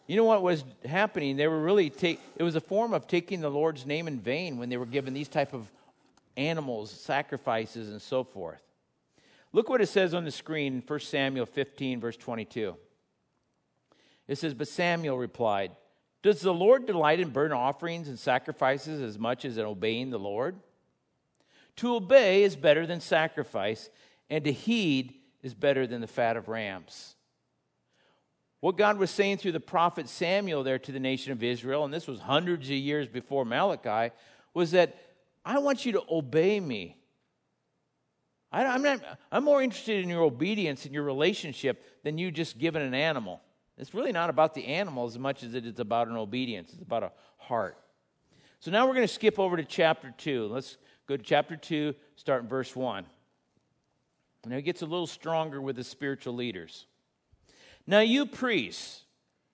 You 0.07 0.15
know 0.17 0.23
what 0.23 0.43
was 0.43 0.63
happening? 0.85 1.35
They 1.35 1.47
were 1.47 1.59
really 1.59 1.89
take 1.89 2.19
it 2.35 2.43
was 2.43 2.55
a 2.55 2.61
form 2.61 2.93
of 2.93 3.07
taking 3.07 3.41
the 3.41 3.49
Lord's 3.49 3.85
name 3.85 4.07
in 4.07 4.19
vain 4.19 4.57
when 4.57 4.69
they 4.69 4.77
were 4.77 4.85
given 4.85 5.13
these 5.13 5.27
type 5.27 5.53
of 5.53 5.71
animals, 6.37 6.91
sacrifices, 6.91 7.89
and 7.89 8.01
so 8.01 8.23
forth. 8.23 8.61
Look 9.51 9.69
what 9.69 9.81
it 9.81 9.87
says 9.87 10.13
on 10.13 10.25
the 10.25 10.31
screen 10.31 10.73
in 10.75 10.83
1 10.85 10.99
Samuel 10.99 11.45
15, 11.45 12.01
verse 12.01 12.17
22. 12.17 12.75
It 14.27 14.37
says, 14.37 14.53
But 14.53 14.67
Samuel 14.67 15.17
replied, 15.17 15.71
Does 16.21 16.41
the 16.41 16.53
Lord 16.53 16.85
delight 16.85 17.19
in 17.19 17.29
burnt 17.29 17.53
offerings 17.53 18.09
and 18.09 18.19
sacrifices 18.19 19.01
as 19.01 19.17
much 19.17 19.45
as 19.45 19.57
in 19.57 19.65
obeying 19.65 20.09
the 20.09 20.19
Lord? 20.19 20.57
To 21.77 21.95
obey 21.95 22.43
is 22.43 22.55
better 22.55 22.85
than 22.85 22.99
sacrifice, 22.99 23.89
and 24.29 24.43
to 24.43 24.51
heed 24.51 25.15
is 25.41 25.53
better 25.53 25.87
than 25.87 26.01
the 26.01 26.07
fat 26.07 26.37
of 26.37 26.47
rams. 26.47 27.14
What 28.59 28.77
God 28.77 28.97
was 28.97 29.11
saying 29.11 29.37
through 29.37 29.51
the 29.51 29.59
prophet 29.59 30.09
Samuel 30.09 30.63
there 30.63 30.79
to 30.79 30.91
the 30.91 30.99
nation 30.99 31.31
of 31.31 31.43
Israel, 31.43 31.85
and 31.85 31.93
this 31.93 32.07
was 32.07 32.19
hundreds 32.19 32.67
of 32.67 32.75
years 32.75 33.07
before 33.07 33.45
Malachi, 33.45 34.13
was 34.53 34.71
that 34.71 34.97
I 35.43 35.59
want 35.59 35.85
you 35.85 35.91
to 35.93 36.03
obey 36.09 36.59
me. 36.59 36.97
I, 38.51 38.63
am 38.63 38.81
not, 38.81 39.01
I'm 39.31 39.43
more 39.43 39.61
interested 39.61 40.01
in 40.01 40.09
your 40.09 40.21
obedience 40.21 40.85
and 40.85 40.93
your 40.93 41.03
relationship 41.03 41.83
than 42.03 42.17
you 42.17 42.31
just 42.31 42.57
giving 42.57 42.81
an 42.81 42.93
animal. 42.93 43.41
It's 43.77 43.93
really 43.93 44.13
not 44.13 44.29
about 44.29 44.53
the 44.53 44.65
animal 44.65 45.05
as 45.05 45.19
much 45.19 45.43
as 45.43 45.53
it 45.53 45.65
is 45.65 45.79
about 45.79 46.07
an 46.07 46.15
obedience. 46.15 46.71
It's 46.71 46.81
about 46.81 47.03
a 47.03 47.11
heart. 47.37 47.77
So 48.61 48.71
now 48.71 48.87
we're 48.87 48.93
going 48.93 49.07
to 49.07 49.13
skip 49.13 49.37
over 49.37 49.57
to 49.57 49.65
chapter 49.65 50.13
2. 50.17 50.47
Let's 50.47 50.77
go 51.07 51.17
to 51.17 51.23
chapter 51.23 51.57
2, 51.57 51.93
start 52.15 52.43
in 52.43 52.47
verse 52.47 52.75
1. 52.75 53.05
Now 54.47 54.57
it 54.57 54.61
gets 54.61 54.81
a 54.81 54.85
little 54.85 55.07
stronger 55.07 55.61
with 55.61 55.75
the 55.75 55.83
spiritual 55.83 56.35
leaders. 56.35 56.85
Now, 57.87 57.99
you 57.99 58.25
priests, 58.25 59.03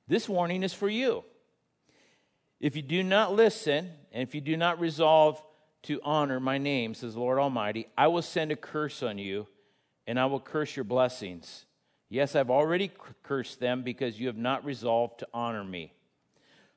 this 0.07 0.29
warning 0.29 0.63
is 0.63 0.73
for 0.73 0.89
you. 0.89 1.23
If 2.59 2.75
you 2.75 2.81
do 2.81 3.03
not 3.03 3.33
listen, 3.33 3.91
and 4.11 4.23
if 4.23 4.35
you 4.35 4.41
do 4.41 4.55
not 4.55 4.79
resolve 4.79 5.41
to 5.83 5.99
honor 6.03 6.39
my 6.39 6.57
name, 6.57 6.93
says 6.93 7.15
Lord 7.15 7.39
Almighty, 7.39 7.87
I 7.97 8.07
will 8.07 8.21
send 8.21 8.51
a 8.51 8.55
curse 8.55 9.01
on 9.01 9.17
you, 9.17 9.47
and 10.05 10.19
I 10.19 10.27
will 10.27 10.39
curse 10.39 10.75
your 10.75 10.85
blessings. 10.85 11.65
Yes, 12.09 12.35
I've 12.35 12.51
already 12.51 12.91
cursed 13.23 13.59
them 13.59 13.83
because 13.83 14.19
you 14.19 14.27
have 14.27 14.37
not 14.37 14.63
resolved 14.65 15.19
to 15.19 15.27
honor 15.33 15.63
me. 15.63 15.93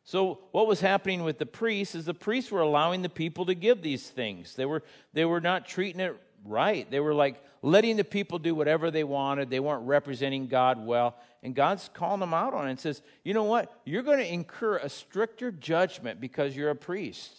So, 0.05 0.40
what 0.53 0.67
was 0.67 0.81
happening 0.81 1.23
with 1.23 1.38
the 1.38 1.47
priests 1.47 1.95
is 1.95 2.05
the 2.05 2.14
priests 2.14 2.51
were 2.51 2.61
allowing 2.61 3.03
the 3.03 3.09
people 3.09 3.47
to 3.47 3.55
give 3.55 3.81
these 3.81 4.09
things. 4.09 4.55
They 4.55 4.67
were, 4.67 4.83
they 5.12 5.25
were 5.25 5.40
not 5.40 5.67
treating 5.67 6.01
it 6.01 6.17
right. 6.44 6.90
They 6.90 7.00
were 7.00 7.14
like 7.14 7.42
letting 7.62 7.96
the 7.96 8.04
people 8.04 8.38
do 8.38 8.54
whatever 8.54 8.90
they 8.90 9.04
wanted. 9.04 9.50
They 9.50 9.61
weren't 9.61 9.87
representing 9.87 10.46
God 10.46 10.85
well. 10.85 11.16
And 11.42 11.54
God's 11.54 11.90
calling 11.92 12.20
them 12.20 12.35
out 12.35 12.54
on 12.54 12.66
it 12.66 12.70
and 12.70 12.80
says, 12.80 13.02
you 13.22 13.35
know 13.35 13.44
what? 13.44 13.72
You're 13.85 14.02
going 14.02 14.18
to 14.18 14.33
incur 14.33 14.76
a 14.76 14.88
stricter 14.88 15.50
judgment 15.50 16.20
because 16.20 16.57
you're 16.57 16.70
a 16.70 16.76
priest. 16.76 17.33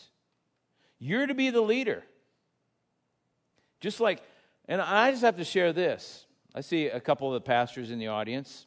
You're 0.99 1.27
to 1.27 1.33
be 1.33 1.49
the 1.49 1.61
leader. 1.61 2.03
Just 3.79 3.99
like, 3.99 4.21
and 4.67 4.81
I 4.81 5.11
just 5.11 5.23
have 5.23 5.37
to 5.37 5.43
share 5.43 5.73
this. 5.73 6.25
I 6.53 6.61
see 6.61 6.87
a 6.87 6.99
couple 6.99 7.27
of 7.27 7.33
the 7.33 7.45
pastors 7.45 7.91
in 7.91 7.99
the 7.99 8.07
audience. 8.07 8.65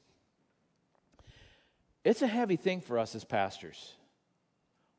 It's 2.05 2.23
a 2.23 2.27
heavy 2.27 2.57
thing 2.57 2.81
for 2.81 2.99
us 2.99 3.15
as 3.15 3.25
pastors. 3.25 3.95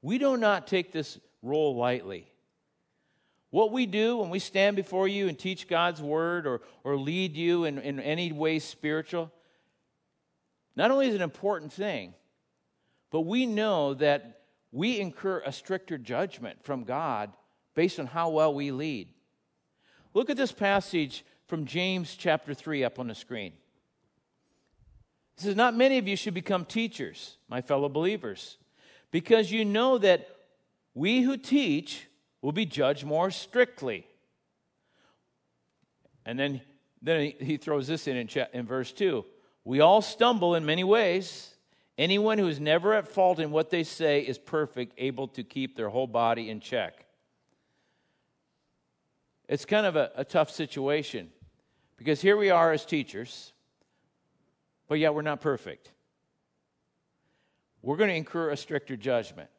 We 0.02 0.18
do 0.18 0.38
not 0.38 0.68
take 0.68 0.92
this 0.92 1.20
role 1.42 1.76
lightly. 1.76 2.28
What 3.52 3.72
we 3.72 3.86
do 3.86 4.18
when 4.18 4.30
we 4.30 4.40
stand 4.40 4.76
before 4.76 5.08
you 5.08 5.28
and 5.28 5.38
teach 5.38 5.68
God's 5.68 6.02
word 6.02 6.46
or, 6.46 6.62
or 6.84 6.98
lead 6.98 7.36
you 7.36 7.66
in, 7.66 7.80
in 7.80 8.00
any 8.00 8.32
way 8.32 8.60
spiritual, 8.60 9.32
not 10.76 10.92
only 10.92 11.08
is 11.08 11.14
it 11.14 11.18
an 11.18 11.24
important 11.24 11.74
thing, 11.74 12.14
but 13.12 13.22
we 13.22 13.46
know 13.46 13.96
that 13.96 14.42
we 14.72 15.00
incur 15.00 15.42
a 15.46 15.52
stricter 15.52 15.98
judgment 15.98 16.64
from 16.64 16.84
God 16.84 17.32
based 17.74 18.00
on 18.00 18.06
how 18.06 18.30
well 18.30 18.54
we 18.54 18.72
lead. 18.72 19.10
Look 20.14 20.30
at 20.30 20.38
this 20.38 20.52
passage 20.52 21.26
from 21.48 21.66
James 21.66 22.16
chapter 22.16 22.54
3 22.54 22.84
up 22.84 23.00
on 23.00 23.08
the 23.08 23.16
screen. 23.16 23.54
It 25.38 25.42
says, 25.42 25.56
Not 25.56 25.76
many 25.76 25.98
of 25.98 26.08
you 26.08 26.16
should 26.16 26.36
become 26.36 26.66
teachers, 26.66 27.38
my 27.48 27.62
fellow 27.62 27.90
believers, 27.90 28.58
because 29.10 29.52
you 29.52 29.66
know 29.66 29.98
that 29.98 30.28
we 30.94 31.22
who 31.22 31.38
teach 31.38 32.09
will 32.42 32.52
be 32.52 32.66
judged 32.66 33.06
more 33.06 33.32
strictly. 33.32 34.08
And 36.26 36.38
then, 36.38 36.62
then 37.02 37.34
he 37.40 37.58
throws 37.58 37.88
this 37.88 38.08
in 38.08 38.18
in, 38.18 38.30
in 38.54 38.66
verse 38.66 38.92
2 38.92 39.26
We 39.64 39.80
all 39.80 40.02
stumble 40.02 40.56
in 40.56 40.66
many 40.66 40.84
ways. 40.84 41.56
Anyone 41.98 42.38
who 42.38 42.48
is 42.48 42.62
never 42.62 42.94
at 42.94 43.10
fault 43.10 43.40
in 43.40 43.52
what 43.52 43.72
they 43.72 43.84
say 43.84 44.22
is 44.22 44.38
perfect, 44.38 44.94
able 44.98 45.28
to 45.30 45.44
keep 45.44 45.76
their 45.76 45.90
whole 45.90 46.08
body 46.08 46.50
in 46.50 46.62
check. 46.62 47.06
It's 49.50 49.66
kind 49.66 49.86
of 49.86 49.98
a, 49.98 50.12
a 50.16 50.24
tough 50.24 50.50
situation 50.50 51.30
because 51.98 52.22
here 52.22 52.38
we 52.38 52.52
are 52.52 52.72
as 52.72 52.86
teachers, 52.86 53.52
but 54.88 55.00
yet 55.00 55.14
we're 55.14 55.24
not 55.24 55.42
perfect. 55.42 55.92
We're 57.82 57.98
going 57.98 58.12
to 58.12 58.16
incur 58.16 58.52
a 58.52 58.58
stricter 58.58 58.96
judgment. 58.96 59.50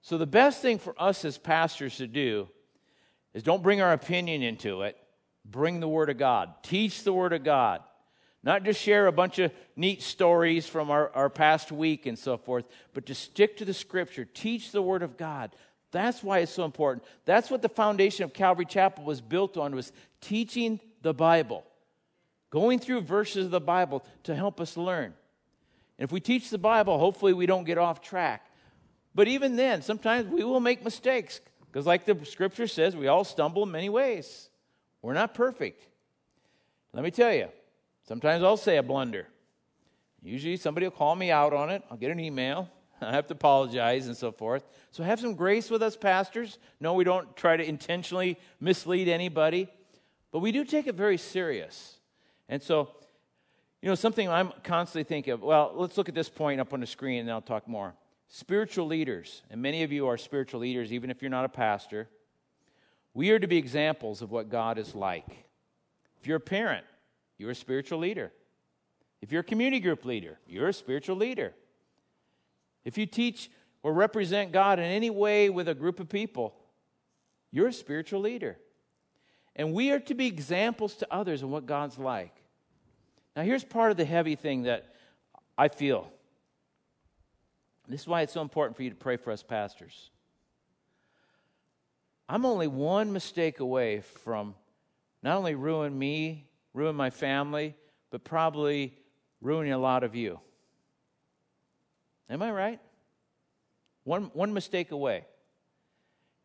So, 0.00 0.16
the 0.18 0.26
best 0.26 0.62
thing 0.62 0.78
for 0.78 0.94
us 0.98 1.24
as 1.24 1.38
pastors 1.38 1.96
to 1.96 2.06
do 2.06 2.48
is 3.34 3.42
don't 3.42 3.62
bring 3.62 3.80
our 3.80 3.92
opinion 3.92 4.42
into 4.42 4.82
it, 4.82 4.96
bring 5.44 5.80
the 5.80 5.88
Word 5.88 6.10
of 6.10 6.18
God, 6.18 6.54
teach 6.62 7.04
the 7.04 7.12
Word 7.12 7.32
of 7.32 7.44
God. 7.44 7.82
Not 8.42 8.62
just 8.62 8.80
share 8.80 9.06
a 9.06 9.12
bunch 9.12 9.38
of 9.38 9.52
neat 9.76 10.00
stories 10.02 10.66
from 10.66 10.90
our, 10.90 11.10
our 11.14 11.28
past 11.28 11.72
week 11.72 12.06
and 12.06 12.18
so 12.18 12.36
forth, 12.36 12.66
but 12.94 13.06
to 13.06 13.14
stick 13.14 13.56
to 13.56 13.64
the 13.64 13.74
scripture, 13.74 14.24
teach 14.24 14.70
the 14.70 14.80
word 14.80 15.02
of 15.02 15.16
God. 15.16 15.54
That's 15.90 16.22
why 16.22 16.38
it's 16.38 16.52
so 16.52 16.64
important. 16.64 17.04
That's 17.24 17.50
what 17.50 17.62
the 17.62 17.68
foundation 17.68 18.24
of 18.24 18.32
Calvary 18.32 18.66
Chapel 18.66 19.04
was 19.04 19.20
built 19.20 19.56
on 19.56 19.74
was 19.74 19.92
teaching 20.20 20.80
the 21.02 21.14
Bible. 21.14 21.64
Going 22.50 22.78
through 22.78 23.02
verses 23.02 23.46
of 23.46 23.50
the 23.50 23.60
Bible 23.60 24.04
to 24.24 24.34
help 24.34 24.60
us 24.60 24.76
learn. 24.76 25.14
And 25.98 26.04
if 26.04 26.12
we 26.12 26.20
teach 26.20 26.50
the 26.50 26.58
Bible, 26.58 26.98
hopefully 26.98 27.32
we 27.32 27.46
don't 27.46 27.64
get 27.64 27.76
off 27.76 28.00
track. 28.00 28.46
But 29.18 29.26
even 29.26 29.56
then, 29.56 29.82
sometimes 29.82 30.28
we 30.28 30.44
will 30.44 30.60
make 30.60 30.84
mistakes. 30.84 31.40
Because, 31.66 31.86
like 31.86 32.04
the 32.04 32.24
scripture 32.24 32.68
says, 32.68 32.94
we 32.94 33.08
all 33.08 33.24
stumble 33.24 33.64
in 33.64 33.70
many 33.70 33.88
ways. 33.88 34.48
We're 35.02 35.12
not 35.12 35.34
perfect. 35.34 35.82
Let 36.92 37.02
me 37.02 37.10
tell 37.10 37.34
you, 37.34 37.48
Sometimes 38.08 38.42
I'll 38.42 38.56
say 38.56 38.78
a 38.78 38.82
blunder. 38.82 39.26
Usually 40.22 40.56
somebody 40.56 40.86
will 40.86 40.92
call 40.92 41.14
me 41.14 41.30
out 41.30 41.52
on 41.52 41.68
it. 41.68 41.82
I'll 41.90 41.98
get 41.98 42.10
an 42.10 42.18
email. 42.18 42.70
I 43.02 43.12
have 43.12 43.26
to 43.26 43.34
apologize 43.34 44.06
and 44.06 44.16
so 44.16 44.32
forth. 44.32 44.64
So 44.92 45.02
have 45.02 45.20
some 45.20 45.34
grace 45.34 45.68
with 45.68 45.82
us, 45.82 45.94
pastors. 45.94 46.58
No, 46.80 46.94
we 46.94 47.04
don't 47.04 47.36
try 47.36 47.58
to 47.58 47.62
intentionally 47.62 48.38
mislead 48.60 49.08
anybody, 49.08 49.68
but 50.32 50.38
we 50.38 50.52
do 50.52 50.64
take 50.64 50.86
it 50.86 50.94
very 50.94 51.18
serious. 51.18 51.98
And 52.48 52.62
so, 52.62 52.88
you 53.82 53.90
know, 53.90 53.94
something 53.94 54.26
I'm 54.26 54.54
constantly 54.64 55.04
thinking 55.04 55.34
of, 55.34 55.42
well, 55.42 55.72
let's 55.74 55.98
look 55.98 56.08
at 56.08 56.14
this 56.14 56.30
point 56.30 56.62
up 56.62 56.72
on 56.72 56.80
the 56.80 56.86
screen 56.86 57.20
and 57.20 57.30
I'll 57.30 57.42
talk 57.42 57.68
more. 57.68 57.92
Spiritual 58.28 58.86
leaders, 58.86 59.42
and 59.50 59.62
many 59.62 59.82
of 59.82 59.90
you 59.90 60.06
are 60.06 60.18
spiritual 60.18 60.60
leaders, 60.60 60.92
even 60.92 61.10
if 61.10 61.22
you're 61.22 61.30
not 61.30 61.46
a 61.46 61.48
pastor. 61.48 62.08
We 63.14 63.30
are 63.30 63.38
to 63.38 63.46
be 63.46 63.56
examples 63.56 64.20
of 64.20 64.30
what 64.30 64.50
God 64.50 64.78
is 64.78 64.94
like. 64.94 65.46
If 66.20 66.26
you're 66.26 66.36
a 66.36 66.40
parent, 66.40 66.84
you're 67.38 67.50
a 67.50 67.54
spiritual 67.54 67.98
leader. 67.98 68.30
If 69.22 69.32
you're 69.32 69.40
a 69.40 69.44
community 69.44 69.80
group 69.80 70.04
leader, 70.04 70.38
you're 70.46 70.68
a 70.68 70.72
spiritual 70.72 71.16
leader. 71.16 71.54
If 72.84 72.98
you 72.98 73.06
teach 73.06 73.50
or 73.82 73.92
represent 73.92 74.52
God 74.52 74.78
in 74.78 74.84
any 74.84 75.10
way 75.10 75.48
with 75.48 75.68
a 75.68 75.74
group 75.74 75.98
of 75.98 76.08
people, 76.08 76.54
you're 77.50 77.68
a 77.68 77.72
spiritual 77.72 78.20
leader. 78.20 78.58
And 79.56 79.72
we 79.72 79.90
are 79.90 80.00
to 80.00 80.14
be 80.14 80.26
examples 80.26 80.94
to 80.96 81.08
others 81.10 81.42
of 81.42 81.48
what 81.48 81.66
God's 81.66 81.98
like. 81.98 82.34
Now, 83.34 83.42
here's 83.42 83.64
part 83.64 83.90
of 83.90 83.96
the 83.96 84.04
heavy 84.04 84.36
thing 84.36 84.64
that 84.64 84.94
I 85.56 85.68
feel. 85.68 86.12
This 87.88 88.02
is 88.02 88.06
why 88.06 88.22
it's 88.22 88.32
so 88.32 88.42
important 88.42 88.76
for 88.76 88.82
you 88.82 88.90
to 88.90 88.96
pray 88.96 89.16
for 89.16 89.30
us 89.32 89.42
pastors. 89.42 90.10
I'm 92.28 92.44
only 92.44 92.66
one 92.66 93.12
mistake 93.12 93.60
away 93.60 94.02
from 94.02 94.54
not 95.22 95.36
only 95.36 95.54
ruin 95.54 95.98
me 95.98 96.44
ruin 96.74 96.94
my 96.94 97.10
family, 97.10 97.74
but 98.10 98.24
probably 98.24 98.94
ruining 99.40 99.72
a 99.72 99.78
lot 99.78 100.04
of 100.04 100.14
you. 100.14 100.38
Am 102.30 102.42
I 102.42 102.50
right? 102.50 102.80
One, 104.04 104.30
one 104.34 104.52
mistake 104.52 104.92
away. 104.92 105.24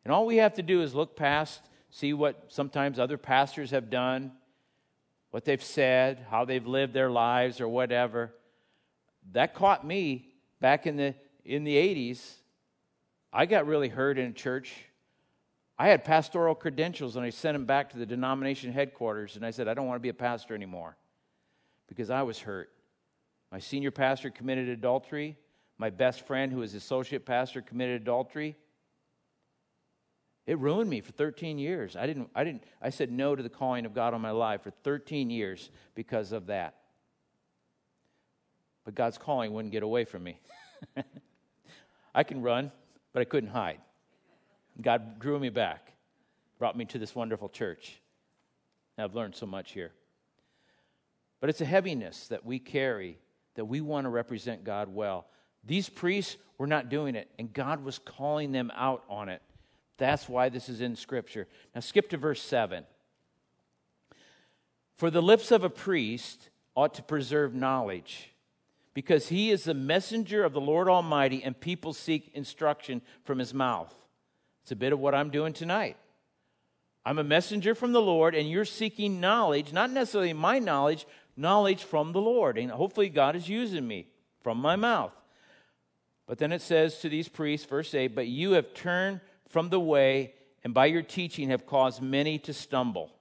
And 0.04 0.14
all 0.14 0.26
we 0.26 0.38
have 0.38 0.56
to 0.56 0.64
do 0.64 0.82
is 0.82 0.96
look 0.96 1.16
past 1.16 1.62
see 1.94 2.12
what 2.12 2.46
sometimes 2.48 2.98
other 2.98 3.20
pastors 3.20 3.70
have 3.70 3.92
done, 3.92 4.32
what 5.30 5.46
they've 5.46 5.64
said, 5.64 6.26
how 6.32 6.44
they've 6.44 6.66
lived 6.66 6.92
their 6.92 7.12
lives, 7.12 7.62
or 7.62 7.68
whatever. 7.68 8.34
That 9.34 9.54
caught 9.54 9.86
me 9.86 10.34
back 10.60 10.88
in 10.88 10.98
the, 10.98 11.14
in 11.46 11.64
the 11.64 11.76
80s. 11.76 12.36
I 13.32 13.46
got 13.46 13.68
really 13.68 13.90
hurt 13.90 14.18
in 14.18 14.30
a 14.30 14.34
church. 14.34 14.74
I 15.78 15.88
had 15.90 16.04
pastoral 16.04 16.56
credentials 16.56 17.16
and 17.16 17.26
I 17.26 17.32
sent 17.32 17.56
them 17.56 17.66
back 17.66 17.90
to 17.92 17.98
the 17.98 18.06
denomination 18.06 18.72
headquarters 18.72 19.36
and 19.36 19.46
I 19.46 19.52
said, 19.52 19.68
I 19.68 19.74
don't 19.74 19.88
want 19.88 19.98
to 19.98 20.04
be 20.04 20.10
a 20.10 20.14
pastor 20.14 20.54
anymore 20.54 20.96
because 21.88 22.10
I 22.10 22.22
was 22.22 22.40
hurt. 22.40 22.70
My 23.52 23.60
senior 23.60 23.92
pastor 23.92 24.30
committed 24.30 24.70
adultery. 24.70 25.38
My 25.78 25.90
best 25.90 26.26
friend, 26.28 26.52
who 26.52 26.60
was 26.60 26.76
associate 26.76 27.26
pastor, 27.26 27.62
committed 27.62 28.02
adultery. 28.02 28.56
It 30.46 30.60
ruined 30.60 30.90
me 30.90 31.02
for 31.02 31.12
13 31.12 31.58
years. 31.58 31.96
I 31.96 32.06
didn't, 32.06 32.30
I 32.36 32.44
didn't, 32.44 32.64
I 32.82 32.90
said 32.90 33.12
no 33.12 33.36
to 33.36 33.42
the 33.42 33.50
calling 33.50 33.86
of 33.86 33.94
God 33.94 34.14
on 34.14 34.22
my 34.22 34.32
life 34.32 34.62
for 34.62 34.72
13 34.72 35.30
years 35.30 35.72
because 35.96 36.32
of 36.32 36.48
that. 36.48 36.76
But 38.84 38.96
God's 38.96 39.18
calling 39.18 39.54
wouldn't 39.54 39.72
get 39.72 39.84
away 39.84 40.06
from 40.06 40.24
me. 40.24 40.40
I 42.14 42.24
can 42.24 42.42
run, 42.42 42.72
but 43.12 43.22
I 43.22 43.26
couldn't 43.26 43.50
hide. 43.50 43.80
God 44.82 45.20
drew 45.20 45.40
me 45.40 45.50
back, 45.50 45.94
brought 46.60 46.78
me 46.78 46.86
to 46.86 47.00
this 47.00 47.16
wonderful 47.16 47.50
church. 47.50 48.00
I've 48.98 49.16
learned 49.16 49.36
so 49.36 49.46
much 49.46 49.72
here. 49.72 49.92
But 51.40 51.50
it's 51.50 51.62
a 51.62 51.66
heaviness 51.66 52.28
that 52.28 52.46
we 52.46 52.60
carry 52.60 53.18
that 53.56 53.66
we 53.66 53.82
want 53.82 54.06
to 54.06 54.10
represent 54.10 54.64
God 54.64 54.88
well. 54.88 55.28
These 55.64 55.90
priests 55.90 56.38
were 56.58 56.68
not 56.68 56.90
doing 56.90 57.16
it, 57.16 57.30
and 57.38 57.54
God 57.54 57.84
was 57.84 58.00
calling 58.00 58.52
them 58.52 58.72
out 58.76 59.04
on 59.10 59.30
it. 59.30 59.42
That's 59.98 60.28
why 60.28 60.50
this 60.50 60.70
is 60.70 60.82
in 60.82 60.96
Scripture. 60.96 61.48
Now, 61.74 61.82
skip 61.82 62.10
to 62.10 62.18
verse 62.18 62.42
7. 62.42 62.84
For 64.98 65.10
the 65.10 65.22
lips 65.22 65.52
of 65.52 65.64
a 65.64 65.70
priest 65.70 66.50
ought 66.76 66.94
to 66.96 67.04
preserve 67.04 67.54
knowledge, 67.54 68.33
because 68.94 69.30
he 69.30 69.50
is 69.50 69.64
the 69.64 69.74
messenger 69.74 70.44
of 70.44 70.54
the 70.54 70.62
Lord 70.62 70.88
Almighty, 70.88 71.44
and 71.44 71.60
people 71.60 71.94
seek 71.94 72.32
instruction 72.34 73.02
from 73.24 73.40
his 73.40 73.54
mouth. 73.54 73.94
It's 74.62 74.72
a 74.72 74.76
bit 74.76 74.94
of 74.94 75.00
what 75.00 75.16
I'm 75.16 75.30
doing 75.30 75.54
tonight. 75.54 75.98
I'm 77.06 77.20
a 77.20 77.24
messenger 77.24 77.76
from 77.76 77.92
the 77.92 78.02
Lord, 78.02 78.34
and 78.34 78.50
you're 78.50 78.66
seeking 78.66 79.20
knowledge, 79.20 79.74
not 79.74 79.92
necessarily 79.92 80.34
my 80.34 80.60
knowledge, 80.60 81.06
knowledge 81.36 81.84
from 81.84 82.14
the 82.14 82.22
Lord. 82.22 82.58
And 82.58 82.72
hopefully, 82.72 83.10
God 83.10 83.36
is 83.36 83.50
using 83.50 83.86
me 83.86 84.08
from 84.42 84.60
my 84.60 84.76
mouth. 84.76 85.12
But 86.28 86.38
then 86.38 86.54
it 86.54 86.62
says 86.62 87.00
to 87.00 87.10
these 87.10 87.28
priests, 87.28 87.66
verse 87.66 87.94
8, 87.94 88.16
But 88.16 88.28
you 88.28 88.52
have 88.52 88.74
turned 88.74 89.20
from 89.50 89.70
the 89.70 89.80
way, 89.80 90.34
and 90.64 90.74
by 90.74 90.86
your 90.86 91.02
teaching 91.02 91.50
have 91.50 91.66
caused 91.66 92.02
many 92.02 92.40
to 92.40 92.54
stumble. 92.54 93.12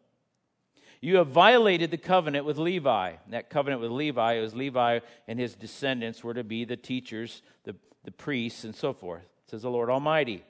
You 1.04 1.16
have 1.16 1.26
violated 1.26 1.90
the 1.90 1.98
covenant 1.98 2.46
with 2.46 2.58
Levi. 2.58 3.14
That 3.30 3.50
covenant 3.50 3.82
with 3.82 3.90
Levi 3.90 4.40
was 4.40 4.54
Levi 4.54 5.00
and 5.26 5.38
his 5.38 5.56
descendants 5.56 6.22
were 6.22 6.32
to 6.32 6.44
be 6.44 6.64
the 6.64 6.76
teachers, 6.76 7.42
the, 7.64 7.74
the 8.04 8.12
priests, 8.12 8.62
and 8.62 8.74
so 8.74 8.92
forth, 8.92 9.24
says 9.50 9.62
the 9.62 9.70
Lord 9.70 9.90
Almighty. 9.90 10.44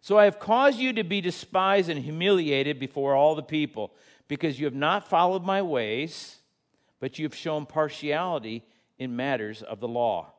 So 0.00 0.18
I 0.18 0.24
have 0.24 0.40
caused 0.40 0.80
you 0.80 0.92
to 0.94 1.04
be 1.04 1.20
despised 1.20 1.88
and 1.88 2.02
humiliated 2.02 2.80
before 2.80 3.14
all 3.14 3.36
the 3.36 3.42
people, 3.42 3.94
because 4.26 4.58
you 4.58 4.64
have 4.64 4.74
not 4.74 5.08
followed 5.08 5.44
my 5.44 5.62
ways, 5.62 6.38
but 6.98 7.18
you 7.18 7.24
have 7.24 7.34
shown 7.34 7.64
partiality 7.64 8.64
in 8.98 9.14
matters 9.14 9.62
of 9.62 9.78
the 9.78 9.88
law. 9.88 10.32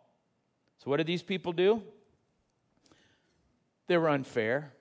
So, 0.84 0.92
what 0.92 0.98
did 0.98 1.08
these 1.08 1.24
people 1.24 1.54
do? 1.54 1.82
They 3.88 3.98
were 3.98 4.10
unfair. 4.10 4.74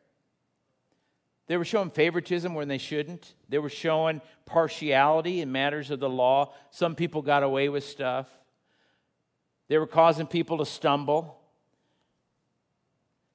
They 1.47 1.57
were 1.57 1.65
showing 1.65 1.91
favoritism 1.91 2.55
when 2.55 2.69
they 2.69 2.79
shouldn't. 2.79 3.35
They 3.49 3.59
were 3.59 3.69
showing 3.69 4.23
partiality 4.47 5.41
in 5.41 5.53
matters 5.53 5.91
of 5.91 6.01
the 6.01 6.09
law. 6.09 6.55
Some 6.71 6.95
people 6.95 7.23
got 7.23 7.43
away 7.43 7.69
with 7.69 7.85
stuff. 7.85 8.29
They 9.69 9.79
were 9.79 9.87
causing 9.87 10.27
people 10.27 10.59
to 10.59 10.67
stumble. 10.67 11.39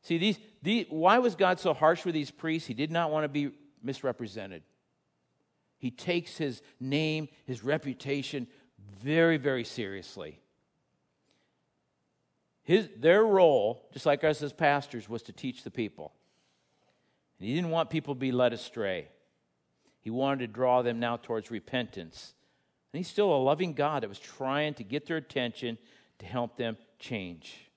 See, 0.01 0.17
these, 0.17 0.39
these, 0.61 0.85
why 0.89 1.19
was 1.19 1.35
God 1.35 1.59
so 1.59 1.73
harsh 1.73 2.05
with 2.05 2.15
these 2.15 2.31
priests? 2.31 2.67
He 2.67 2.73
did 2.73 2.91
not 2.91 3.11
want 3.11 3.25
to 3.25 3.29
be 3.29 3.51
misrepresented. 3.83 4.63
He 5.77 5.91
takes 5.91 6.37
his 6.37 6.61
name, 6.79 7.29
his 7.45 7.63
reputation 7.63 8.47
very, 9.01 9.37
very 9.37 9.63
seriously. 9.63 10.39
His, 12.63 12.89
their 12.97 13.23
role, 13.23 13.87
just 13.93 14.05
like 14.05 14.23
us 14.23 14.41
as 14.41 14.53
pastors, 14.53 15.07
was 15.07 15.23
to 15.23 15.31
teach 15.31 15.63
the 15.63 15.71
people. 15.71 16.13
And 17.39 17.47
he 17.47 17.55
didn't 17.55 17.69
want 17.69 17.89
people 17.89 18.13
to 18.13 18.19
be 18.19 18.31
led 18.31 18.53
astray. 18.53 19.07
He 20.01 20.09
wanted 20.09 20.39
to 20.39 20.47
draw 20.47 20.81
them 20.81 20.99
now 20.99 21.17
towards 21.17 21.51
repentance. 21.51 22.33
And 22.91 22.99
he's 22.99 23.07
still 23.07 23.33
a 23.33 23.37
loving 23.37 23.73
God 23.73 24.03
that 24.03 24.09
was 24.09 24.19
trying 24.19 24.73
to 24.75 24.83
get 24.83 25.05
their 25.05 25.17
attention 25.17 25.77
to 26.19 26.25
help 26.25 26.57
them 26.57 26.77
change. 26.97 27.69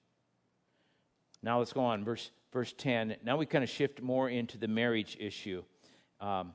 Now 1.43 1.59
let's 1.59 1.73
go 1.73 1.83
on, 1.83 2.05
verse, 2.05 2.31
verse 2.53 2.73
10. 2.77 3.17
Now 3.25 3.37
we 3.37 3.47
kind 3.47 3.65
of 3.65 3.71
shift 3.71 4.01
more 4.01 4.29
into 4.29 4.59
the 4.59 4.69
marriage 4.69 5.17
issue. 5.21 5.63
Um, 6.21 6.55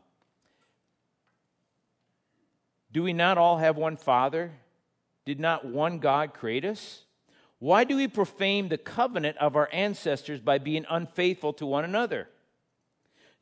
do 2.92 3.04
we 3.04 3.14
not 3.14 3.38
all 3.38 3.58
have 3.58 3.78
one 3.78 3.98
Father? 3.98 4.52
Did 5.26 5.40
not 5.40 5.66
one 5.66 6.00
God 6.00 6.34
create 6.34 6.64
us? 6.64 7.04
Why 7.60 7.84
do 7.84 7.98
we 7.98 8.08
profane 8.08 8.70
the 8.70 8.78
covenant 8.78 9.38
of 9.38 9.56
our 9.56 9.68
ancestors 9.74 10.40
by 10.40 10.58
being 10.58 10.86
unfaithful 10.90 11.54
to 11.54 11.66
one 11.66 11.84
another? 11.84 12.30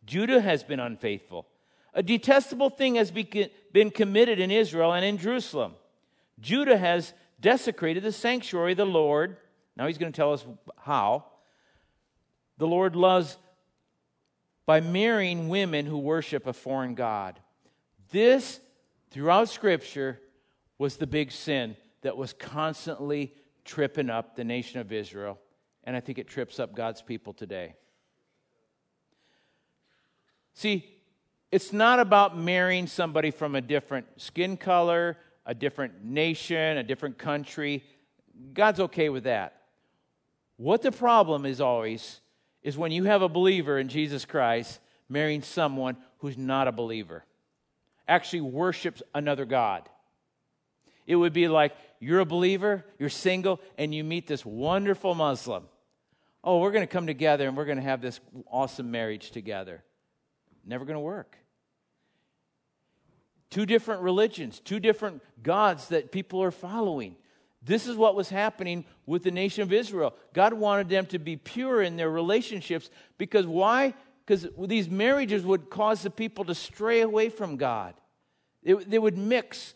Judah 0.05 0.41
has 0.41 0.63
been 0.63 0.79
unfaithful. 0.79 1.47
A 1.93 2.03
detestable 2.03 2.69
thing 2.69 2.95
has 2.95 3.11
been 3.11 3.91
committed 3.91 4.39
in 4.39 4.51
Israel 4.51 4.93
and 4.93 5.05
in 5.05 5.17
Jerusalem. 5.17 5.73
Judah 6.39 6.77
has 6.77 7.13
desecrated 7.39 8.03
the 8.03 8.11
sanctuary 8.11 8.73
of 8.73 8.77
the 8.77 8.85
Lord. 8.85 9.37
Now 9.77 9.87
he's 9.87 9.97
going 9.97 10.11
to 10.11 10.15
tell 10.15 10.33
us 10.33 10.45
how. 10.77 11.25
The 12.57 12.67
Lord 12.67 12.95
loves 12.95 13.37
by 14.65 14.81
marrying 14.81 15.49
women 15.49 15.85
who 15.85 15.97
worship 15.97 16.47
a 16.47 16.53
foreign 16.53 16.95
God. 16.95 17.39
This, 18.11 18.59
throughout 19.11 19.49
Scripture, 19.49 20.19
was 20.77 20.97
the 20.97 21.07
big 21.07 21.31
sin 21.31 21.77
that 22.01 22.17
was 22.17 22.33
constantly 22.33 23.33
tripping 23.63 24.09
up 24.09 24.35
the 24.35 24.43
nation 24.43 24.79
of 24.79 24.91
Israel, 24.91 25.39
and 25.83 25.95
I 25.95 25.99
think 25.99 26.17
it 26.17 26.27
trips 26.27 26.59
up 26.59 26.75
God's 26.75 27.01
people 27.01 27.33
today. 27.33 27.75
See, 30.55 30.85
it's 31.51 31.71
not 31.71 31.99
about 31.99 32.37
marrying 32.37 32.87
somebody 32.87 33.29
from 33.29 33.55
a 33.55 33.61
different 33.61 34.07
skin 34.17 34.57
color, 34.57 35.17
a 35.45 35.53
different 35.53 36.03
nation, 36.03 36.77
a 36.77 36.83
different 36.83 37.17
country. 37.17 37.83
God's 38.53 38.79
okay 38.79 39.09
with 39.09 39.25
that. 39.25 39.61
What 40.57 40.81
the 40.81 40.91
problem 40.91 41.45
is 41.45 41.61
always 41.61 42.21
is 42.63 42.77
when 42.77 42.91
you 42.91 43.03
have 43.03 43.21
a 43.21 43.29
believer 43.29 43.77
in 43.77 43.89
Jesus 43.89 44.25
Christ 44.25 44.79
marrying 45.07 45.43
someone 45.43 45.97
who's 46.19 46.37
not 46.37 46.67
a 46.67 46.71
believer, 46.71 47.23
actually 48.07 48.41
worships 48.41 49.03
another 49.13 49.45
God. 49.45 49.87
It 51.05 51.15
would 51.17 51.33
be 51.33 51.47
like 51.47 51.75
you're 51.99 52.21
a 52.21 52.25
believer, 52.25 52.85
you're 52.97 53.09
single, 53.09 53.59
and 53.77 53.93
you 53.93 54.03
meet 54.03 54.25
this 54.25 54.45
wonderful 54.45 55.13
Muslim. 55.13 55.65
Oh, 56.43 56.59
we're 56.59 56.71
going 56.71 56.87
to 56.87 56.91
come 56.91 57.07
together 57.07 57.47
and 57.47 57.57
we're 57.57 57.65
going 57.65 57.77
to 57.77 57.83
have 57.83 58.01
this 58.01 58.19
awesome 58.49 58.89
marriage 58.89 59.31
together. 59.31 59.83
Never 60.65 60.85
going 60.85 60.95
to 60.95 61.01
work. 61.01 61.37
Two 63.49 63.65
different 63.65 64.01
religions, 64.01 64.59
two 64.59 64.79
different 64.79 65.21
gods 65.43 65.89
that 65.89 66.11
people 66.11 66.41
are 66.43 66.51
following. 66.51 67.15
This 67.61 67.87
is 67.87 67.95
what 67.95 68.15
was 68.15 68.29
happening 68.29 68.85
with 69.05 69.23
the 69.23 69.31
nation 69.31 69.63
of 69.63 69.71
Israel. 69.71 70.13
God 70.33 70.53
wanted 70.53 70.89
them 70.89 71.05
to 71.07 71.19
be 71.19 71.35
pure 71.37 71.81
in 71.81 71.95
their 71.95 72.09
relationships 72.09 72.89
because 73.17 73.47
why? 73.47 73.93
Because 74.25 74.47
these 74.57 74.89
marriages 74.89 75.43
would 75.43 75.69
cause 75.69 76.01
the 76.01 76.09
people 76.09 76.45
to 76.45 76.55
stray 76.55 77.01
away 77.01 77.29
from 77.29 77.57
God. 77.57 77.93
It, 78.61 78.89
they 78.89 78.99
would 78.99 79.17
mix 79.17 79.73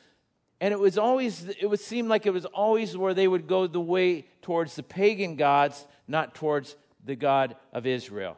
and 0.62 0.74
it 0.74 0.80
was 0.80 0.98
always, 0.98 1.48
it 1.48 1.68
would 1.70 1.80
seem 1.80 2.08
like 2.08 2.26
it 2.26 2.34
was 2.34 2.46
always 2.46 2.98
where 2.98 3.14
they 3.14 3.28
would 3.28 3.48
go 3.48 3.66
the 3.66 3.80
way 3.80 4.26
towards 4.42 4.76
the 4.76 4.84
pagan 4.84 5.36
gods, 5.36 5.88
not 6.08 6.36
towards 6.36 6.76
the 7.04 7.16
God 7.16 7.56
of 7.72 7.88
Israel. 7.88 8.38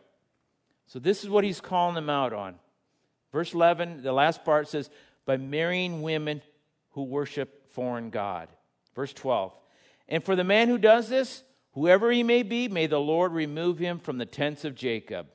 So 0.92 1.00
this 1.00 1.24
is 1.24 1.30
what 1.30 1.46
he's 1.46 1.62
calling 1.62 1.96
them 1.96 2.10
out 2.10 2.34
on. 2.34 2.56
Verse 3.32 3.54
11, 3.54 4.04
the 4.04 4.12
last 4.12 4.44
part 4.44 4.68
says, 4.68 4.90
by 5.26 5.38
marrying 5.38 6.02
women 6.02 6.42
who 6.90 7.04
worship 7.04 7.72
foreign 7.72 8.10
God. 8.10 8.50
Verse 8.94 9.14
12, 9.14 9.58
and 10.10 10.22
for 10.22 10.36
the 10.36 10.44
man 10.44 10.68
who 10.68 10.78
does 10.78 11.08
this, 11.08 11.44
whoever 11.76 12.12
he 12.12 12.24
may 12.24 12.44
be, 12.44 12.68
may 12.68 12.88
the 12.88 13.00
Lord 13.00 13.32
remove 13.32 13.80
him 13.80 14.00
from 14.00 14.18
the 14.18 14.26
tents 14.26 14.66
of 14.66 14.76
Jacob, 14.76 15.28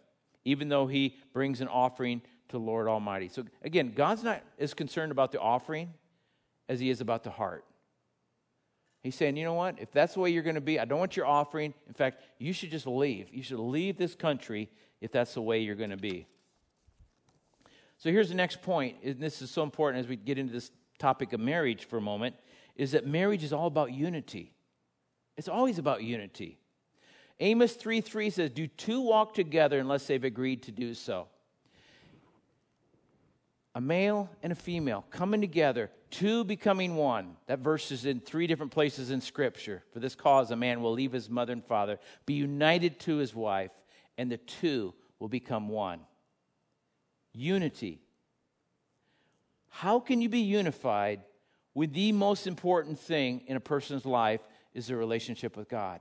even 0.45 0.69
though 0.69 0.89
he 0.89 1.17
brings 1.33 1.63
an 1.63 1.69
offering 1.69 2.21
to 2.51 2.59
Lord 2.59 2.87
Almighty. 2.87 3.29
So 3.29 3.45
again, 3.63 3.95
God's 3.97 4.23
not 4.23 4.43
as 4.59 4.75
concerned 4.75 5.11
about 5.11 5.33
the 5.33 5.41
offering 5.41 5.95
as 6.69 6.81
he 6.81 6.91
is 6.91 7.01
about 7.01 7.25
the 7.25 7.31
heart. 7.31 7.65
He's 9.07 9.15
saying, 9.15 9.37
you 9.37 9.45
know 9.45 9.55
what? 9.55 9.77
If 9.79 9.93
that's 9.93 10.15
the 10.15 10.21
way 10.21 10.31
you're 10.31 10.43
going 10.43 10.57
to 10.57 10.61
be, 10.61 10.81
I 10.81 10.85
don't 10.85 10.99
want 10.99 11.17
your 11.17 11.27
offering. 11.27 11.73
In 11.87 11.95
fact, 11.95 12.25
you 12.41 12.53
should 12.53 12.73
just 12.73 12.89
leave. 12.89 13.29
You 13.33 13.41
should 13.41 13.61
leave 13.61 13.97
this 13.97 14.17
country 14.17 14.69
if 15.01 15.13
that's 15.13 15.35
the 15.35 15.43
way 15.43 15.61
you're 15.61 15.77
going 15.77 15.91
to 15.91 15.97
be. 15.97 16.27
So 17.99 18.11
here's 18.11 18.31
the 18.31 18.35
next 18.35 18.63
point, 18.63 18.97
and 19.05 19.21
this 19.21 19.43
is 19.43 19.51
so 19.53 19.63
important 19.63 20.03
as 20.03 20.09
we 20.09 20.17
get 20.17 20.39
into 20.39 20.53
this 20.53 20.73
topic 20.99 21.33
of 21.33 21.39
marriage 21.39 21.85
for 21.85 21.99
a 21.99 22.01
moment, 22.01 22.35
is 22.75 22.91
that 22.91 23.07
marriage 23.07 23.45
is 23.45 23.53
all 23.53 23.69
about 23.69 23.93
unity. 23.93 24.53
It's 25.37 25.47
always 25.47 25.79
about 25.79 26.03
unity. 26.03 26.59
Amos 27.39 27.75
3 27.75 28.01
3 28.01 28.29
says, 28.29 28.51
Do 28.51 28.67
two 28.67 29.03
walk 29.03 29.35
together 29.35 29.79
unless 29.79 30.05
they've 30.09 30.25
agreed 30.25 30.65
to 30.65 30.73
do 30.73 30.95
so? 30.95 31.29
A 33.77 33.81
male 33.81 34.31
and 34.43 34.53
a 34.53 34.57
female 34.57 35.05
coming 35.11 35.43
together, 35.43 35.91
two 36.11 36.45
becoming 36.45 36.97
one. 36.97 37.37
That 37.47 37.59
verse 37.59 37.93
is 37.93 38.07
in 38.07 38.21
three 38.21 38.47
different 38.47 38.73
places 38.73 39.11
in 39.11 39.21
Scripture. 39.21 39.85
For 39.93 40.01
this 40.01 40.15
cause, 40.15 40.51
a 40.51 40.57
man 40.57 40.81
will 40.81 40.93
leave 40.93 41.13
his 41.13 41.29
mother 41.29 41.53
and 41.53 41.63
father, 41.63 41.99
be 42.25 42.33
united 42.33 42.99
to 43.01 43.17
his 43.17 43.35
wife, 43.35 43.73
and 44.17 44.33
the 44.33 44.39
two 44.39 44.95
will 45.19 45.29
become 45.29 45.69
one. 45.69 46.01
Unity. 47.35 48.01
How 49.69 50.01
can 50.01 50.23
you 50.23 50.31
be 50.31 50.41
unified 50.41 51.21
when 51.75 51.93
the 51.93 52.13
most 52.13 52.47
important 52.47 52.99
thing 52.99 53.43
in 53.47 53.59
a 53.59 53.61
person's 53.61 54.07
life 54.07 54.41
is 54.73 54.87
their 54.87 54.97
relationship 54.97 55.55
with 55.55 55.69
God? 55.69 56.01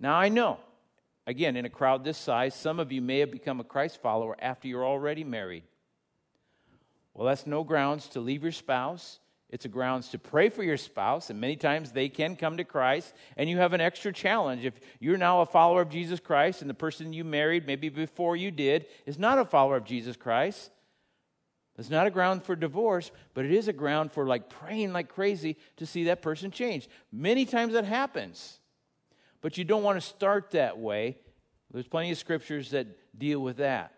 Now, 0.00 0.14
I 0.14 0.30
know, 0.30 0.60
again, 1.26 1.56
in 1.56 1.66
a 1.66 1.70
crowd 1.70 2.04
this 2.04 2.16
size, 2.16 2.54
some 2.54 2.80
of 2.80 2.90
you 2.90 3.02
may 3.02 3.18
have 3.18 3.30
become 3.30 3.60
a 3.60 3.64
Christ 3.64 4.00
follower 4.00 4.34
after 4.40 4.66
you're 4.66 4.86
already 4.86 5.24
married. 5.24 5.64
Well, 7.14 7.26
that's 7.26 7.46
no 7.46 7.64
grounds 7.64 8.08
to 8.08 8.20
leave 8.20 8.42
your 8.42 8.52
spouse. 8.52 9.18
It's 9.50 9.66
a 9.66 9.68
grounds 9.68 10.08
to 10.08 10.18
pray 10.18 10.48
for 10.48 10.62
your 10.62 10.78
spouse, 10.78 11.28
and 11.28 11.38
many 11.38 11.56
times 11.56 11.92
they 11.92 12.08
can 12.08 12.36
come 12.36 12.56
to 12.56 12.64
Christ, 12.64 13.12
and 13.36 13.50
you 13.50 13.58
have 13.58 13.74
an 13.74 13.82
extra 13.82 14.10
challenge. 14.10 14.64
If 14.64 14.80
you're 14.98 15.18
now 15.18 15.42
a 15.42 15.46
follower 15.46 15.82
of 15.82 15.90
Jesus 15.90 16.20
Christ, 16.20 16.62
and 16.62 16.70
the 16.70 16.74
person 16.74 17.12
you 17.12 17.22
married, 17.22 17.66
maybe 17.66 17.90
before 17.90 18.34
you 18.34 18.50
did, 18.50 18.86
is 19.04 19.18
not 19.18 19.38
a 19.38 19.44
follower 19.44 19.76
of 19.76 19.84
Jesus 19.84 20.16
Christ, 20.16 20.70
it's 21.78 21.90
not 21.90 22.06
a 22.06 22.10
ground 22.10 22.44
for 22.44 22.56
divorce, 22.56 23.10
but 23.34 23.44
it 23.44 23.52
is 23.52 23.68
a 23.68 23.72
ground 23.72 24.12
for 24.12 24.26
like 24.26 24.48
praying 24.48 24.92
like 24.92 25.08
crazy 25.08 25.56
to 25.76 25.86
see 25.86 26.04
that 26.04 26.22
person 26.22 26.50
change. 26.50 26.88
Many 27.10 27.44
times 27.44 27.72
that 27.72 27.84
happens 27.84 28.60
but 29.42 29.58
you 29.58 29.64
don't 29.64 29.82
want 29.82 30.00
to 30.00 30.06
start 30.06 30.52
that 30.52 30.78
way. 30.78 31.18
There's 31.70 31.86
plenty 31.86 32.12
of 32.12 32.18
scriptures 32.18 32.70
that 32.70 32.86
deal 33.18 33.40
with 33.40 33.58
that. 33.58 33.92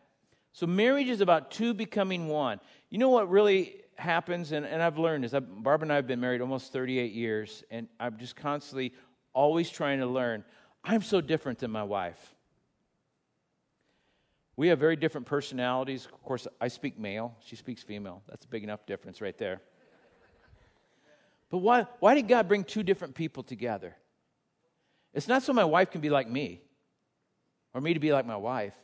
So, 0.55 0.69
marriage 0.69 1.09
is 1.09 1.21
about 1.21 1.51
two 1.51 1.75
becoming 1.75 2.29
one. 2.29 2.61
You 2.89 2.99
know 2.99 3.09
what 3.09 3.29
really 3.29 3.75
happens, 3.97 4.53
and, 4.53 4.65
and 4.65 4.81
I've 4.81 4.99
learned 4.99 5.25
this. 5.25 5.35
I've, 5.35 5.65
Barb 5.65 5.83
and 5.83 5.93
I 5.93 5.97
have 5.97 6.07
been 6.07 6.21
married 6.21 6.41
almost 6.41 6.73
38 6.73 7.13
years, 7.13 7.65
and 7.73 7.89
I'm 7.99 8.17
just 8.19 8.37
constantly 8.37 8.93
always 9.33 9.69
trying 9.69 9.99
to 9.99 10.07
learn. 10.07 10.45
I'm 10.85 11.03
so 11.03 11.21
different 11.21 11.59
than 11.59 11.73
my 11.73 11.83
wife. 11.83 12.37
We 14.57 14.69
have 14.69 14.79
very 14.79 14.95
different 14.95 15.27
personalities. 15.27 16.05
Of 16.05 16.23
course, 16.23 16.47
I 16.61 16.69
speak 16.69 17.01
male, 17.01 17.35
she 17.45 17.57
speaks 17.57 17.83
female. 17.83 18.23
That's 18.29 18.45
a 18.45 18.49
big 18.49 18.63
enough 18.63 18.87
difference 18.87 19.21
right 19.21 19.37
there. 19.37 19.61
But 21.51 21.59
why, 21.59 21.89
why 21.99 22.15
did 22.15 22.29
God 22.29 22.47
bring 22.47 22.63
two 22.63 22.85
different 22.85 23.17
people 23.17 23.43
together? 23.43 23.97
It's 25.13 25.27
not 25.27 25.43
so 25.43 25.53
my 25.53 25.65
wife 25.65 25.91
can 25.91 26.01
be 26.01 26.11
like 26.11 26.31
me 26.31 26.61
or 27.73 27.81
me 27.81 27.93
to 27.93 28.01
be 28.01 28.13
like 28.13 28.25
my 28.25 28.37
wife. 28.37 28.75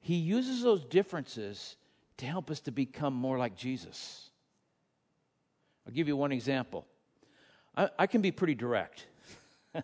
He 0.00 0.16
uses 0.16 0.62
those 0.62 0.84
differences 0.84 1.76
to 2.18 2.26
help 2.26 2.50
us 2.50 2.60
to 2.60 2.72
become 2.72 3.14
more 3.14 3.38
like 3.38 3.56
Jesus. 3.56 4.30
I'll 5.86 5.92
give 5.92 6.08
you 6.08 6.16
one 6.16 6.32
example. 6.32 6.86
I, 7.76 7.90
I 7.98 8.06
can 8.06 8.20
be 8.20 8.30
pretty 8.30 8.54
direct. 8.54 9.06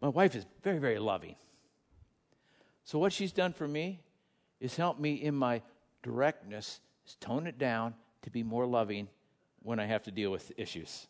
my 0.00 0.08
wife 0.08 0.34
is 0.34 0.46
very, 0.62 0.78
very 0.78 0.98
loving. 0.98 1.36
So, 2.84 2.98
what 2.98 3.12
she's 3.12 3.32
done 3.32 3.52
for 3.52 3.66
me 3.66 4.00
is 4.60 4.76
help 4.76 4.98
me 4.98 5.14
in 5.14 5.34
my 5.34 5.62
directness, 6.02 6.80
is 7.06 7.16
tone 7.16 7.46
it 7.46 7.58
down 7.58 7.94
to 8.22 8.30
be 8.30 8.42
more 8.42 8.66
loving 8.66 9.08
when 9.62 9.78
I 9.78 9.86
have 9.86 10.02
to 10.04 10.10
deal 10.10 10.30
with 10.30 10.52
issues. 10.56 11.06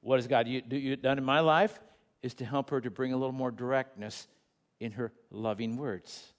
What 0.00 0.16
has 0.16 0.26
God 0.26 0.46
done 1.02 1.18
in 1.18 1.24
my 1.24 1.40
life? 1.40 1.78
is 2.22 2.34
to 2.34 2.44
help 2.44 2.70
her 2.70 2.80
to 2.80 2.90
bring 2.90 3.12
a 3.12 3.16
little 3.16 3.32
more 3.32 3.50
directness 3.50 4.28
in 4.80 4.92
her 4.92 5.12
loving 5.30 5.76
words. 5.76 6.31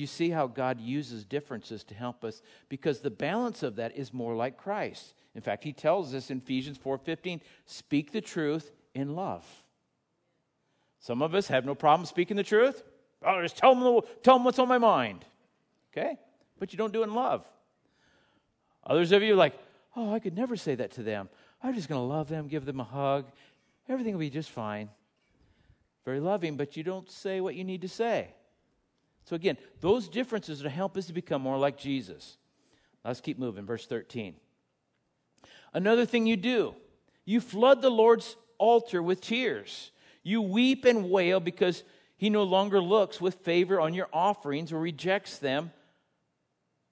Do 0.00 0.02
you 0.02 0.06
see 0.06 0.30
how 0.30 0.46
God 0.46 0.80
uses 0.80 1.26
differences 1.26 1.84
to 1.84 1.94
help 1.94 2.24
us? 2.24 2.40
Because 2.70 3.00
the 3.00 3.10
balance 3.10 3.62
of 3.62 3.76
that 3.76 3.94
is 3.94 4.14
more 4.14 4.34
like 4.34 4.56
Christ. 4.56 5.12
In 5.34 5.42
fact, 5.42 5.62
he 5.62 5.74
tells 5.74 6.14
us 6.14 6.30
in 6.30 6.38
Ephesians 6.38 6.78
4:15, 6.78 7.42
speak 7.66 8.10
the 8.10 8.22
truth 8.22 8.72
in 8.94 9.14
love. 9.14 9.44
Some 11.00 11.20
of 11.20 11.34
us 11.34 11.48
have 11.48 11.66
no 11.66 11.74
problem 11.74 12.06
speaking 12.06 12.38
the 12.38 12.42
truth. 12.42 12.82
Oh, 13.22 13.42
just 13.42 13.58
tell 13.58 13.74
them, 13.74 14.00
tell 14.22 14.36
them 14.36 14.44
what's 14.44 14.58
on 14.58 14.68
my 14.68 14.78
mind. 14.78 15.26
Okay? 15.92 16.16
But 16.58 16.72
you 16.72 16.78
don't 16.78 16.94
do 16.94 17.02
it 17.02 17.08
in 17.08 17.14
love. 17.14 17.44
Others 18.84 19.12
of 19.12 19.22
you 19.22 19.34
are 19.34 19.36
like, 19.36 19.58
oh, 19.96 20.14
I 20.14 20.18
could 20.18 20.34
never 20.34 20.56
say 20.56 20.76
that 20.76 20.92
to 20.92 21.02
them. 21.02 21.28
I'm 21.62 21.74
just 21.74 21.90
going 21.90 22.00
to 22.00 22.06
love 22.06 22.30
them, 22.30 22.48
give 22.48 22.64
them 22.64 22.80
a 22.80 22.84
hug, 22.84 23.26
everything 23.86 24.14
will 24.14 24.20
be 24.20 24.30
just 24.30 24.48
fine. 24.48 24.88
Very 26.06 26.20
loving, 26.20 26.56
but 26.56 26.74
you 26.74 26.82
don't 26.82 27.10
say 27.10 27.42
what 27.42 27.54
you 27.54 27.64
need 27.64 27.82
to 27.82 27.88
say. 27.88 28.32
So, 29.24 29.36
again, 29.36 29.58
those 29.80 30.08
differences 30.08 30.60
are 30.60 30.64
to 30.64 30.70
help 30.70 30.96
us 30.96 31.06
to 31.06 31.12
become 31.12 31.42
more 31.42 31.58
like 31.58 31.76
Jesus. 31.76 32.36
Let's 33.04 33.20
keep 33.20 33.38
moving. 33.38 33.64
Verse 33.64 33.86
13. 33.86 34.34
Another 35.72 36.04
thing 36.04 36.26
you 36.26 36.36
do, 36.36 36.74
you 37.24 37.40
flood 37.40 37.80
the 37.80 37.90
Lord's 37.90 38.36
altar 38.58 39.02
with 39.02 39.20
tears. 39.20 39.92
You 40.22 40.42
weep 40.42 40.84
and 40.84 41.10
wail 41.10 41.40
because 41.40 41.84
he 42.16 42.28
no 42.28 42.42
longer 42.42 42.80
looks 42.80 43.20
with 43.20 43.36
favor 43.36 43.80
on 43.80 43.94
your 43.94 44.08
offerings 44.12 44.72
or 44.72 44.78
rejects 44.78 45.38
them 45.38 45.72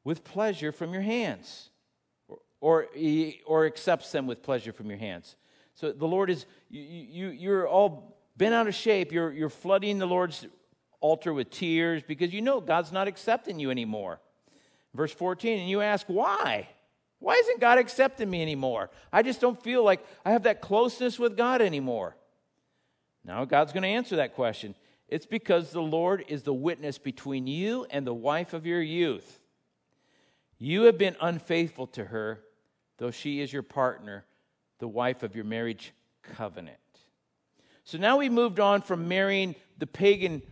with 0.05 0.25
pleasure 0.25 0.73
from 0.73 0.93
your 0.93 1.03
hands 1.03 1.69
or, 2.29 2.39
or, 2.61 2.87
or 3.47 3.67
accepts 3.67 4.11
them 4.13 4.27
with 4.27 4.43
pleasure 4.43 4.73
from 4.73 4.89
your 4.89 4.99
hands. 4.99 5.37
So 5.75 5.93
the 5.93 6.07
Lord 6.07 6.31
is, 6.31 6.47
you, 6.71 6.83
you, 6.83 7.29
you're 7.29 7.69
all 7.69 8.17
bent 8.37 8.55
out 8.55 8.67
of 8.67 8.75
shape. 8.75 9.13
You're, 9.13 9.33
you're 9.33 9.51
flooding 9.51 9.99
the 9.99 10.07
Lord's 10.07 10.47
altar 11.01 11.33
with 11.33 11.51
tears 11.51 12.03
because 12.07 12.33
you 12.33 12.41
know 12.41 12.61
God's 12.61 12.93
not 12.93 13.09
accepting 13.09 13.59
you 13.59 13.71
anymore. 13.71 14.21
Verse 14.95 15.13
14, 15.13 15.61
and 15.61 15.69
you 15.69 15.81
ask, 15.81 16.07
why? 16.09 16.69
Why 17.21 17.35
isn't 17.35 17.61
God 17.61 17.79
accepting 17.79 18.31
me 18.31 18.43
anymore? 18.43 18.91
I 19.13 19.23
just 19.23 19.41
don't 19.41 19.63
feel 19.63 19.85
like 19.85 20.05
I 20.25 20.31
have 20.31 20.45
that 20.45 20.61
closeness 20.61 21.19
with 21.19 21.37
God 21.37 21.61
anymore. 21.61 22.17
Now, 23.25 23.45
God's 23.45 23.73
going 23.73 23.83
to 23.83 23.89
answer 23.89 24.17
that 24.17 24.35
question. 24.35 24.75
It's 25.09 25.27
because 25.27 25.71
the 25.71 25.83
Lord 25.83 26.25
is 26.29 26.43
the 26.43 26.55
witness 26.55 26.99
between 26.99 27.47
you 27.47 27.87
and 27.91 28.07
the 28.07 28.15
wife 28.15 28.53
of 28.53 28.67
your 28.67 28.83
youth. 28.83 29.41
You 30.59 30.83
have 30.83 30.99
been 30.99 31.17
unfaithful 31.21 31.87
to 31.89 32.07
her, 32.07 32.41
though 32.99 33.11
she 33.11 33.41
is 33.41 33.53
your 33.53 33.63
partner 33.63 34.25
the 34.79 34.89
wife 34.89 35.23
of 35.23 35.35
your 35.35 35.45
marriage 35.45 35.93
covenant. 36.23 36.77
So 37.85 37.99
now 37.99 38.19
we 38.19 38.29
moved 38.29 38.61
on 38.61 38.83
from 38.83 39.09
marrying 39.09 39.55
the 39.79 39.87
pagan, 39.87 40.43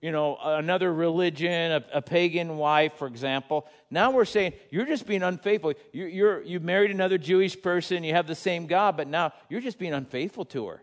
you 0.00 0.12
know, 0.12 0.38
another 0.40 0.92
religion, 0.92 1.72
a, 1.72 1.84
a 1.94 2.02
pagan 2.02 2.56
wife, 2.56 2.94
for 2.94 3.06
example. 3.06 3.66
Now 3.90 4.10
we're 4.10 4.24
saying 4.24 4.52
you're 4.70 4.86
just 4.86 5.06
being 5.06 5.22
unfaithful. 5.22 5.74
You're, 5.92 6.08
you're, 6.08 6.42
you 6.42 6.60
married 6.60 6.90
another 6.90 7.18
Jewish 7.18 7.60
person, 7.60 8.04
you 8.04 8.14
have 8.14 8.26
the 8.26 8.34
same 8.34 8.66
God, 8.66 8.96
but 8.96 9.08
now 9.08 9.32
you're 9.48 9.60
just 9.60 9.78
being 9.78 9.94
unfaithful 9.94 10.44
to 10.46 10.66
her. 10.68 10.82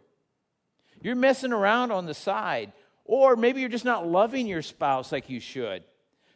You're 1.01 1.15
messing 1.15 1.53
around 1.53 1.91
on 1.91 2.05
the 2.05 2.13
side. 2.13 2.73
Or 3.05 3.35
maybe 3.35 3.61
you're 3.61 3.69
just 3.69 3.85
not 3.85 4.07
loving 4.07 4.47
your 4.47 4.63
spouse 4.63 5.11
like 5.11 5.29
you 5.29 5.39
should. 5.39 5.83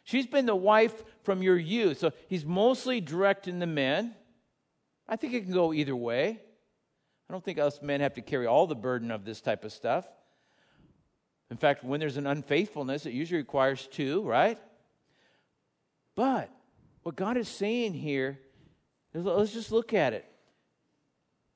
She's 0.04 0.26
been 0.26 0.46
the 0.46 0.56
wife 0.56 1.02
from 1.24 1.42
your 1.42 1.58
youth. 1.58 1.98
So 1.98 2.12
he's 2.28 2.44
mostly 2.44 3.00
directing 3.00 3.58
the 3.58 3.66
men. 3.66 4.14
I 5.08 5.16
think 5.16 5.34
it 5.34 5.42
can 5.42 5.52
go 5.52 5.72
either 5.72 5.96
way. 5.96 6.40
I 7.28 7.32
don't 7.32 7.44
think 7.44 7.58
us 7.58 7.82
men 7.82 8.00
have 8.00 8.14
to 8.14 8.22
carry 8.22 8.46
all 8.46 8.66
the 8.66 8.76
burden 8.76 9.10
of 9.10 9.24
this 9.24 9.40
type 9.40 9.64
of 9.64 9.72
stuff. 9.72 10.06
In 11.50 11.56
fact, 11.56 11.82
when 11.82 12.00
there's 12.00 12.16
an 12.16 12.26
unfaithfulness, 12.26 13.06
it 13.06 13.12
usually 13.12 13.40
requires 13.40 13.88
two, 13.88 14.22
right? 14.22 14.58
But 16.14 16.50
what 17.02 17.16
God 17.16 17.36
is 17.36 17.48
saying 17.48 17.94
here 17.94 18.38
is 19.14 19.24
let's 19.24 19.52
just 19.52 19.72
look 19.72 19.92
at 19.92 20.12
it. 20.12 20.24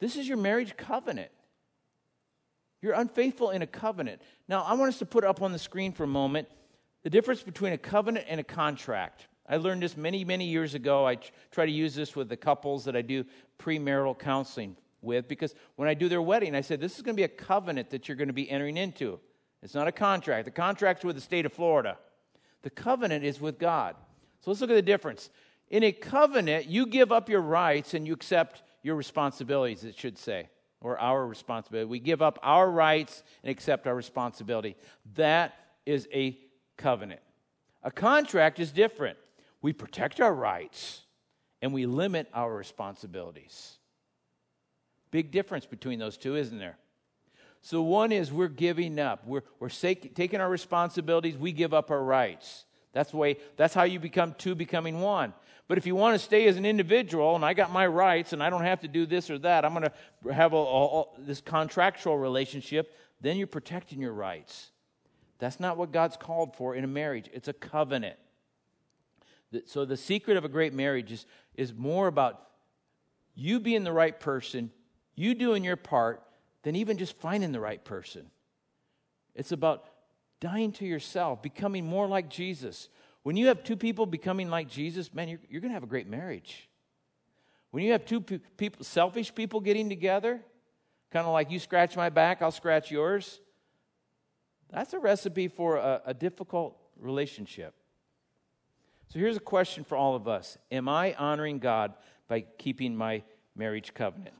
This 0.00 0.16
is 0.16 0.26
your 0.26 0.36
marriage 0.36 0.76
covenant. 0.76 1.30
You're 2.82 2.94
unfaithful 2.94 3.50
in 3.50 3.62
a 3.62 3.66
covenant. 3.66 4.20
Now, 4.48 4.62
I 4.62 4.74
want 4.74 4.88
us 4.88 4.98
to 4.98 5.06
put 5.06 5.24
up 5.24 5.40
on 5.40 5.52
the 5.52 5.58
screen 5.58 5.92
for 5.92 6.04
a 6.04 6.08
moment 6.08 6.48
the 7.02 7.10
difference 7.10 7.42
between 7.42 7.72
a 7.72 7.78
covenant 7.78 8.26
and 8.28 8.40
a 8.40 8.44
contract. 8.44 9.26
I 9.48 9.58
learned 9.58 9.82
this 9.82 9.96
many, 9.96 10.24
many 10.24 10.46
years 10.46 10.74
ago. 10.74 11.06
I 11.06 11.18
try 11.50 11.66
to 11.66 11.72
use 11.72 11.94
this 11.94 12.16
with 12.16 12.28
the 12.28 12.36
couples 12.36 12.84
that 12.84 12.96
I 12.96 13.02
do 13.02 13.24
premarital 13.58 14.18
counseling 14.18 14.76
with 15.02 15.28
because 15.28 15.54
when 15.76 15.88
I 15.88 15.94
do 15.94 16.08
their 16.08 16.22
wedding, 16.22 16.54
I 16.54 16.62
said, 16.62 16.80
This 16.80 16.96
is 16.96 17.02
going 17.02 17.14
to 17.14 17.20
be 17.20 17.24
a 17.24 17.28
covenant 17.28 17.90
that 17.90 18.08
you're 18.08 18.16
going 18.16 18.28
to 18.28 18.34
be 18.34 18.50
entering 18.50 18.76
into. 18.76 19.20
It's 19.64 19.74
not 19.74 19.88
a 19.88 19.92
contract. 19.92 20.44
The 20.44 20.50
contract's 20.50 21.04
with 21.04 21.16
the 21.16 21.22
state 21.22 21.46
of 21.46 21.52
Florida, 21.52 21.96
the 22.62 22.70
covenant 22.70 23.24
is 23.24 23.40
with 23.40 23.58
God. 23.58 23.96
So 24.40 24.50
let's 24.50 24.60
look 24.60 24.70
at 24.70 24.74
the 24.74 24.82
difference. 24.82 25.30
In 25.70 25.82
a 25.82 25.90
covenant, 25.90 26.66
you 26.66 26.86
give 26.86 27.10
up 27.10 27.30
your 27.30 27.40
rights 27.40 27.94
and 27.94 28.06
you 28.06 28.12
accept 28.12 28.62
your 28.82 28.94
responsibilities, 28.94 29.82
it 29.82 29.96
should 29.98 30.18
say, 30.18 30.50
or 30.82 30.98
our 30.98 31.26
responsibility. 31.26 31.88
We 31.88 31.98
give 31.98 32.20
up 32.20 32.38
our 32.42 32.70
rights 32.70 33.22
and 33.42 33.50
accept 33.50 33.86
our 33.86 33.94
responsibility. 33.94 34.76
That 35.14 35.54
is 35.86 36.06
a 36.12 36.38
covenant. 36.76 37.20
A 37.82 37.90
contract 37.90 38.60
is 38.60 38.70
different. 38.70 39.16
We 39.62 39.72
protect 39.72 40.20
our 40.20 40.34
rights 40.34 41.00
and 41.62 41.72
we 41.72 41.86
limit 41.86 42.28
our 42.34 42.54
responsibilities. 42.54 43.78
Big 45.10 45.30
difference 45.30 45.64
between 45.64 45.98
those 45.98 46.18
two, 46.18 46.36
isn't 46.36 46.58
there? 46.58 46.76
So, 47.64 47.80
one 47.80 48.12
is 48.12 48.30
we're 48.30 48.48
giving 48.48 48.98
up. 48.98 49.26
We're, 49.26 49.40
we're 49.58 49.70
taking 49.70 50.38
our 50.38 50.50
responsibilities, 50.50 51.38
we 51.38 51.50
give 51.50 51.72
up 51.72 51.90
our 51.90 52.04
rights. 52.04 52.66
That's, 52.92 53.12
the 53.12 53.16
way, 53.16 53.38
that's 53.56 53.72
how 53.72 53.84
you 53.84 53.98
become 53.98 54.34
two 54.36 54.54
becoming 54.54 55.00
one. 55.00 55.32
But 55.66 55.78
if 55.78 55.86
you 55.86 55.96
want 55.96 56.14
to 56.14 56.18
stay 56.22 56.46
as 56.46 56.58
an 56.58 56.66
individual 56.66 57.34
and 57.34 57.42
I 57.42 57.54
got 57.54 57.72
my 57.72 57.86
rights 57.86 58.34
and 58.34 58.42
I 58.42 58.50
don't 58.50 58.64
have 58.64 58.80
to 58.80 58.88
do 58.88 59.06
this 59.06 59.30
or 59.30 59.38
that, 59.38 59.64
I'm 59.64 59.72
going 59.72 59.88
to 59.88 60.34
have 60.34 60.52
a, 60.52 60.56
a, 60.56 61.00
a, 61.00 61.04
this 61.20 61.40
contractual 61.40 62.18
relationship, 62.18 62.94
then 63.22 63.38
you're 63.38 63.46
protecting 63.46 63.98
your 63.98 64.12
rights. 64.12 64.70
That's 65.38 65.58
not 65.58 65.78
what 65.78 65.90
God's 65.90 66.18
called 66.18 66.54
for 66.56 66.74
in 66.74 66.84
a 66.84 66.88
marriage, 66.88 67.30
it's 67.32 67.48
a 67.48 67.54
covenant. 67.54 68.16
So, 69.64 69.86
the 69.86 69.96
secret 69.96 70.36
of 70.36 70.44
a 70.44 70.50
great 70.50 70.74
marriage 70.74 71.12
is, 71.12 71.24
is 71.54 71.72
more 71.72 72.08
about 72.08 72.46
you 73.34 73.58
being 73.58 73.84
the 73.84 73.92
right 73.92 74.20
person, 74.20 74.70
you 75.14 75.34
doing 75.34 75.64
your 75.64 75.76
part, 75.76 76.22
than 76.64 76.74
even 76.74 76.98
just 76.98 77.16
finding 77.18 77.52
the 77.52 77.60
right 77.60 77.84
person. 77.84 78.26
It's 79.34 79.52
about 79.52 79.84
dying 80.40 80.72
to 80.72 80.84
yourself, 80.84 81.42
becoming 81.42 81.86
more 81.86 82.08
like 82.08 82.28
Jesus. 82.28 82.88
When 83.22 83.36
you 83.36 83.46
have 83.46 83.62
two 83.62 83.76
people 83.76 84.06
becoming 84.06 84.50
like 84.50 84.68
Jesus, 84.68 85.14
man, 85.14 85.28
you're, 85.28 85.40
you're 85.48 85.60
going 85.60 85.70
to 85.70 85.74
have 85.74 85.82
a 85.84 85.86
great 85.88 86.08
marriage. 86.08 86.68
When 87.70 87.84
you 87.84 87.92
have 87.92 88.04
two 88.04 88.20
pe- 88.20 88.38
people, 88.56 88.84
selfish 88.84 89.34
people 89.34 89.60
getting 89.60 89.88
together, 89.88 90.40
kind 91.10 91.26
of 91.26 91.32
like 91.32 91.50
you 91.50 91.58
scratch 91.58 91.96
my 91.96 92.08
back, 92.08 92.42
I'll 92.42 92.50
scratch 92.50 92.90
yours, 92.90 93.40
that's 94.70 94.92
a 94.92 94.98
recipe 94.98 95.48
for 95.48 95.76
a, 95.76 96.02
a 96.06 96.14
difficult 96.14 96.76
relationship. 96.98 97.74
So 99.08 99.18
here's 99.18 99.36
a 99.36 99.40
question 99.40 99.84
for 99.84 99.96
all 99.96 100.16
of 100.16 100.26
us 100.26 100.56
Am 100.72 100.88
I 100.88 101.14
honoring 101.14 101.58
God 101.58 101.94
by 102.26 102.40
keeping 102.58 102.96
my 102.96 103.22
marriage 103.54 103.92
covenant? 103.92 104.34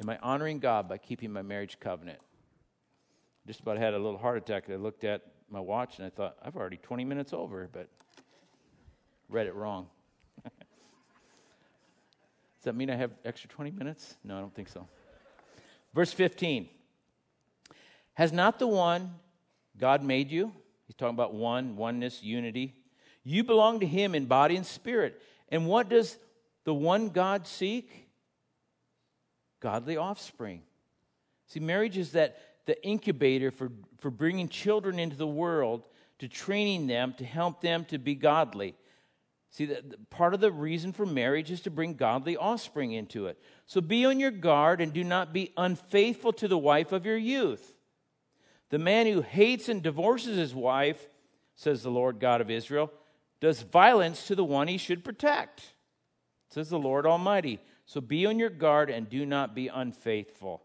Am 0.00 0.10
I 0.10 0.18
honoring 0.22 0.58
God 0.58 0.88
by 0.88 0.98
keeping 0.98 1.32
my 1.32 1.42
marriage 1.42 1.78
covenant? 1.80 2.18
Just 3.46 3.60
about 3.60 3.78
had 3.78 3.94
a 3.94 3.98
little 3.98 4.18
heart 4.18 4.36
attack. 4.36 4.68
I 4.68 4.76
looked 4.76 5.04
at 5.04 5.22
my 5.50 5.60
watch 5.60 5.98
and 5.98 6.06
I 6.06 6.10
thought, 6.10 6.36
I've 6.42 6.56
already 6.56 6.76
20 6.76 7.04
minutes 7.04 7.32
over, 7.32 7.68
but 7.72 7.88
read 9.28 9.46
it 9.46 9.54
wrong. 9.54 9.86
Does 10.44 10.52
that 12.64 12.74
mean 12.74 12.90
I 12.90 12.96
have 12.96 13.12
extra 13.24 13.48
20 13.48 13.70
minutes? 13.70 14.16
No, 14.24 14.36
I 14.36 14.40
don't 14.40 14.54
think 14.54 14.68
so. 14.68 14.86
Verse 15.94 16.12
15 16.12 16.68
Has 18.14 18.32
not 18.32 18.58
the 18.58 18.66
one 18.66 19.14
God 19.78 20.02
made 20.02 20.30
you? 20.30 20.52
He's 20.86 20.96
talking 20.96 21.14
about 21.14 21.34
one, 21.34 21.76
oneness, 21.76 22.22
unity. 22.22 22.74
You 23.24 23.44
belong 23.44 23.80
to 23.80 23.86
Him 23.86 24.14
in 24.14 24.26
body 24.26 24.56
and 24.56 24.66
spirit. 24.66 25.20
And 25.48 25.66
what 25.66 25.88
does 25.88 26.18
the 26.64 26.74
one 26.74 27.08
God 27.08 27.46
seek? 27.46 28.05
Godly 29.60 29.96
offspring. 29.96 30.62
See, 31.46 31.60
marriage 31.60 31.96
is 31.96 32.12
that 32.12 32.38
the 32.66 32.82
incubator 32.84 33.50
for, 33.50 33.70
for 33.98 34.10
bringing 34.10 34.48
children 34.48 34.98
into 34.98 35.16
the 35.16 35.26
world, 35.26 35.88
to 36.18 36.28
training 36.28 36.86
them, 36.86 37.14
to 37.18 37.24
help 37.24 37.60
them 37.60 37.84
to 37.86 37.98
be 37.98 38.14
godly. 38.14 38.74
See, 39.50 39.64
the, 39.64 39.82
the, 39.86 39.96
part 40.10 40.34
of 40.34 40.40
the 40.40 40.50
reason 40.50 40.92
for 40.92 41.06
marriage 41.06 41.50
is 41.50 41.60
to 41.62 41.70
bring 41.70 41.94
godly 41.94 42.36
offspring 42.36 42.92
into 42.92 43.26
it. 43.26 43.38
So 43.66 43.80
be 43.80 44.04
on 44.04 44.20
your 44.20 44.30
guard 44.30 44.80
and 44.80 44.92
do 44.92 45.04
not 45.04 45.32
be 45.32 45.52
unfaithful 45.56 46.32
to 46.34 46.48
the 46.48 46.58
wife 46.58 46.92
of 46.92 47.06
your 47.06 47.16
youth. 47.16 47.74
The 48.70 48.78
man 48.78 49.06
who 49.06 49.22
hates 49.22 49.68
and 49.68 49.82
divorces 49.82 50.36
his 50.36 50.54
wife, 50.54 51.08
says 51.54 51.82
the 51.82 51.90
Lord 51.90 52.18
God 52.18 52.40
of 52.40 52.50
Israel, 52.50 52.92
does 53.40 53.62
violence 53.62 54.26
to 54.26 54.34
the 54.34 54.44
one 54.44 54.68
he 54.68 54.78
should 54.78 55.04
protect, 55.04 55.74
says 56.50 56.68
the 56.68 56.78
Lord 56.78 57.06
Almighty. 57.06 57.60
So 57.86 58.00
be 58.00 58.26
on 58.26 58.38
your 58.38 58.50
guard 58.50 58.90
and 58.90 59.08
do 59.08 59.24
not 59.24 59.54
be 59.54 59.68
unfaithful. 59.68 60.62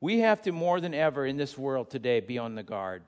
We 0.00 0.20
have 0.20 0.42
to 0.42 0.52
more 0.52 0.80
than 0.80 0.94
ever 0.94 1.26
in 1.26 1.36
this 1.36 1.58
world 1.58 1.90
today 1.90 2.20
be 2.20 2.38
on 2.38 2.54
the 2.54 2.62
guard. 2.62 3.02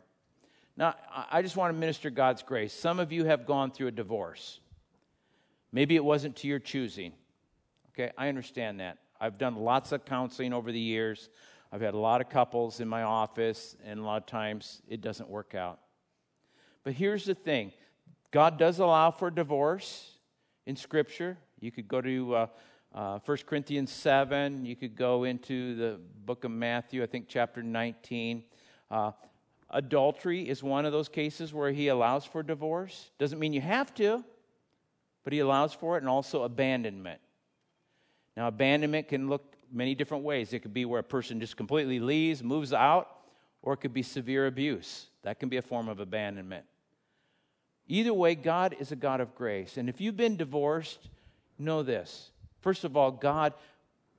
Now, 0.77 0.95
I 1.31 1.43
just 1.43 1.57
want 1.57 1.75
to 1.75 1.79
minister 1.79 2.11
God's 2.11 2.43
grace. 2.43 2.73
Some 2.73 3.01
of 3.01 3.13
you 3.13 3.25
have 3.25 3.47
gone 3.47 3.71
through 3.71 3.89
a 3.89 3.93
divorce. 3.93 4.61
Maybe 5.73 5.97
it 5.97 6.05
wasn't 6.05 6.37
to 6.37 6.49
your 6.49 6.59
choosing. 6.59 7.13
Okay, 7.93 8.13
I 8.17 8.29
understand 8.29 8.81
that. 8.81 8.99
I've 9.21 9.39
done 9.39 9.57
lots 9.57 9.93
of 9.93 10.05
counseling 10.05 10.53
over 10.53 10.73
the 10.73 10.81
years. 10.81 11.29
I've 11.73 11.81
had 11.81 11.95
a 11.95 11.99
lot 11.99 12.21
of 12.21 12.29
couples 12.29 12.81
in 12.81 12.89
my 12.89 13.03
office, 13.03 13.77
and 13.85 14.01
a 14.01 14.03
lot 14.03 14.23
of 14.23 14.27
times 14.27 14.83
it 14.89 15.01
doesn't 15.01 15.29
work 15.29 15.55
out. 15.55 15.79
But 16.83 16.95
here's 16.95 17.25
the 17.25 17.35
thing 17.35 17.73
God 18.31 18.59
does 18.59 18.79
allow 18.79 19.11
for 19.11 19.31
divorce 19.31 20.13
in 20.67 20.77
Scripture. 20.77 21.39
You 21.61 21.71
could 21.71 21.89
go 21.89 22.01
to 22.01 22.35
uh, 22.35 22.47
uh, 22.95 23.19
1 23.25 23.39
Corinthians 23.47 23.93
7. 23.93 24.65
You 24.65 24.77
could 24.77 24.97
go 24.97 25.25
into 25.25 25.75
the 25.77 26.01
book 26.25 26.45
of 26.45 26.51
Matthew, 26.51 27.03
I 27.03 27.07
think 27.07 27.27
chapter 27.29 27.63
19. 27.63 28.45
Uh, 28.91 29.13
adultery 29.71 30.49
is 30.49 30.63
one 30.63 30.85
of 30.85 30.93
those 30.93 31.09
cases 31.09 31.55
where 31.55 31.71
he 31.71 31.89
allows 31.89 32.25
for 32.25 32.43
divorce. 32.43 33.11
Doesn't 33.19 33.39
mean 33.39 33.53
you 33.53 33.61
have 33.61 33.95
to, 33.95 34.25
but 35.25 35.33
he 35.33 35.39
allows 35.39 35.73
for 35.73 35.97
it, 35.97 36.01
and 36.01 36.09
also 36.09 36.43
abandonment. 36.43 37.21
Now, 38.37 38.49
abandonment 38.49 39.09
can 39.09 39.29
look 39.29 39.55
many 39.73 39.95
different 39.95 40.25
ways. 40.25 40.53
It 40.53 40.61
could 40.61 40.75
be 40.75 40.85
where 40.85 41.01
a 41.01 41.05
person 41.05 41.41
just 41.41 41.57
completely 41.57 42.01
leaves, 42.01 42.43
moves 42.43 42.73
out, 42.73 43.09
or 43.63 43.75
it 43.75 43.79
could 43.79 43.93
be 43.93 44.03
severe 44.03 44.47
abuse. 44.47 45.07
That 45.23 45.39
can 45.39 45.49
be 45.49 45.59
a 45.59 45.63
form 45.63 45.89
of 45.89 46.01
abandonment. 46.01 46.65
Either 47.87 48.15
way, 48.15 48.35
God 48.35 48.77
is 48.79 48.93
a 48.93 48.97
God 48.97 49.21
of 49.21 49.35
grace. 49.35 49.77
And 49.77 49.89
if 49.89 50.01
you've 50.01 50.17
been 50.17 50.37
divorced, 50.37 51.09
know 51.59 51.83
this 51.83 52.31
First 52.61 52.85
of 52.85 52.97
all, 52.97 53.11
God 53.11 53.55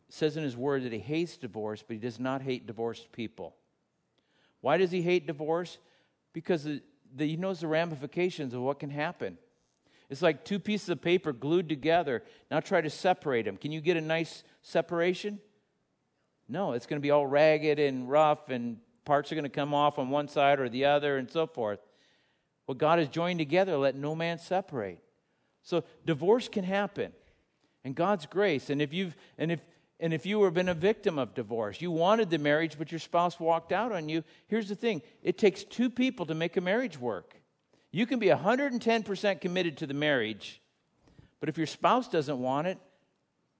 says 0.09 0.37
in 0.37 0.43
His 0.43 0.57
Word 0.57 0.83
that 0.83 0.91
He 0.91 0.99
hates 0.99 1.37
divorce, 1.37 1.83
but 1.85 1.93
He 1.93 1.99
does 1.99 2.19
not 2.19 2.41
hate 2.41 2.67
divorced 2.67 3.11
people. 3.11 3.55
Why 4.61 4.77
does 4.77 4.91
He 4.91 5.01
hate 5.01 5.27
divorce? 5.27 5.77
Because 6.33 6.63
the, 6.63 6.81
the, 7.15 7.27
He 7.27 7.37
knows 7.37 7.61
the 7.61 7.67
ramifications 7.67 8.53
of 8.53 8.61
what 8.61 8.79
can 8.79 8.89
happen. 8.89 9.37
It's 10.09 10.21
like 10.21 10.43
two 10.43 10.59
pieces 10.59 10.89
of 10.89 11.01
paper 11.01 11.31
glued 11.31 11.69
together. 11.69 12.23
Now 12.49 12.59
try 12.59 12.81
to 12.81 12.89
separate 12.89 13.45
them. 13.45 13.55
Can 13.55 13.71
you 13.71 13.79
get 13.79 13.95
a 13.95 14.01
nice 14.01 14.43
separation? 14.61 15.39
No, 16.49 16.73
it's 16.73 16.85
going 16.85 16.99
to 16.99 17.01
be 17.01 17.11
all 17.11 17.25
ragged 17.25 17.79
and 17.79 18.09
rough, 18.09 18.49
and 18.49 18.77
parts 19.05 19.31
are 19.31 19.35
going 19.35 19.43
to 19.43 19.49
come 19.49 19.73
off 19.73 19.97
on 19.97 20.09
one 20.09 20.27
side 20.27 20.59
or 20.59 20.67
the 20.67 20.85
other, 20.85 21.17
and 21.17 21.31
so 21.31 21.47
forth. 21.47 21.79
What 22.65 22.77
God 22.77 22.99
has 22.99 23.07
joined 23.07 23.39
together, 23.39 23.77
let 23.77 23.95
no 23.95 24.15
man 24.15 24.37
separate. 24.37 24.99
So 25.63 25.83
divorce 26.05 26.49
can 26.49 26.65
happen 26.65 27.13
and 27.83 27.95
God's 27.95 28.25
grace. 28.25 28.69
And 28.69 28.81
if 28.81 28.93
you've 28.93 29.15
and 29.37 29.51
if 29.51 29.61
and 29.99 30.13
if 30.13 30.25
you 30.25 30.43
have 30.43 30.55
been 30.55 30.69
a 30.69 30.73
victim 30.73 31.19
of 31.19 31.35
divorce, 31.35 31.79
you 31.79 31.91
wanted 31.91 32.29
the 32.29 32.39
marriage, 32.39 32.77
but 32.77 32.91
your 32.91 32.99
spouse 32.99 33.39
walked 33.39 33.71
out 33.71 33.91
on 33.91 34.09
you, 34.09 34.23
here's 34.47 34.67
the 34.67 34.75
thing 34.75 35.01
it 35.21 35.37
takes 35.37 35.63
two 35.63 35.89
people 35.89 36.25
to 36.25 36.33
make 36.33 36.57
a 36.57 36.61
marriage 36.61 36.99
work. 36.99 37.35
You 37.91 38.05
can 38.05 38.19
be 38.19 38.27
110% 38.27 39.41
committed 39.41 39.77
to 39.77 39.87
the 39.87 39.93
marriage, 39.93 40.61
but 41.39 41.49
if 41.49 41.57
your 41.57 41.67
spouse 41.67 42.07
doesn't 42.07 42.39
want 42.39 42.67
it, 42.67 42.79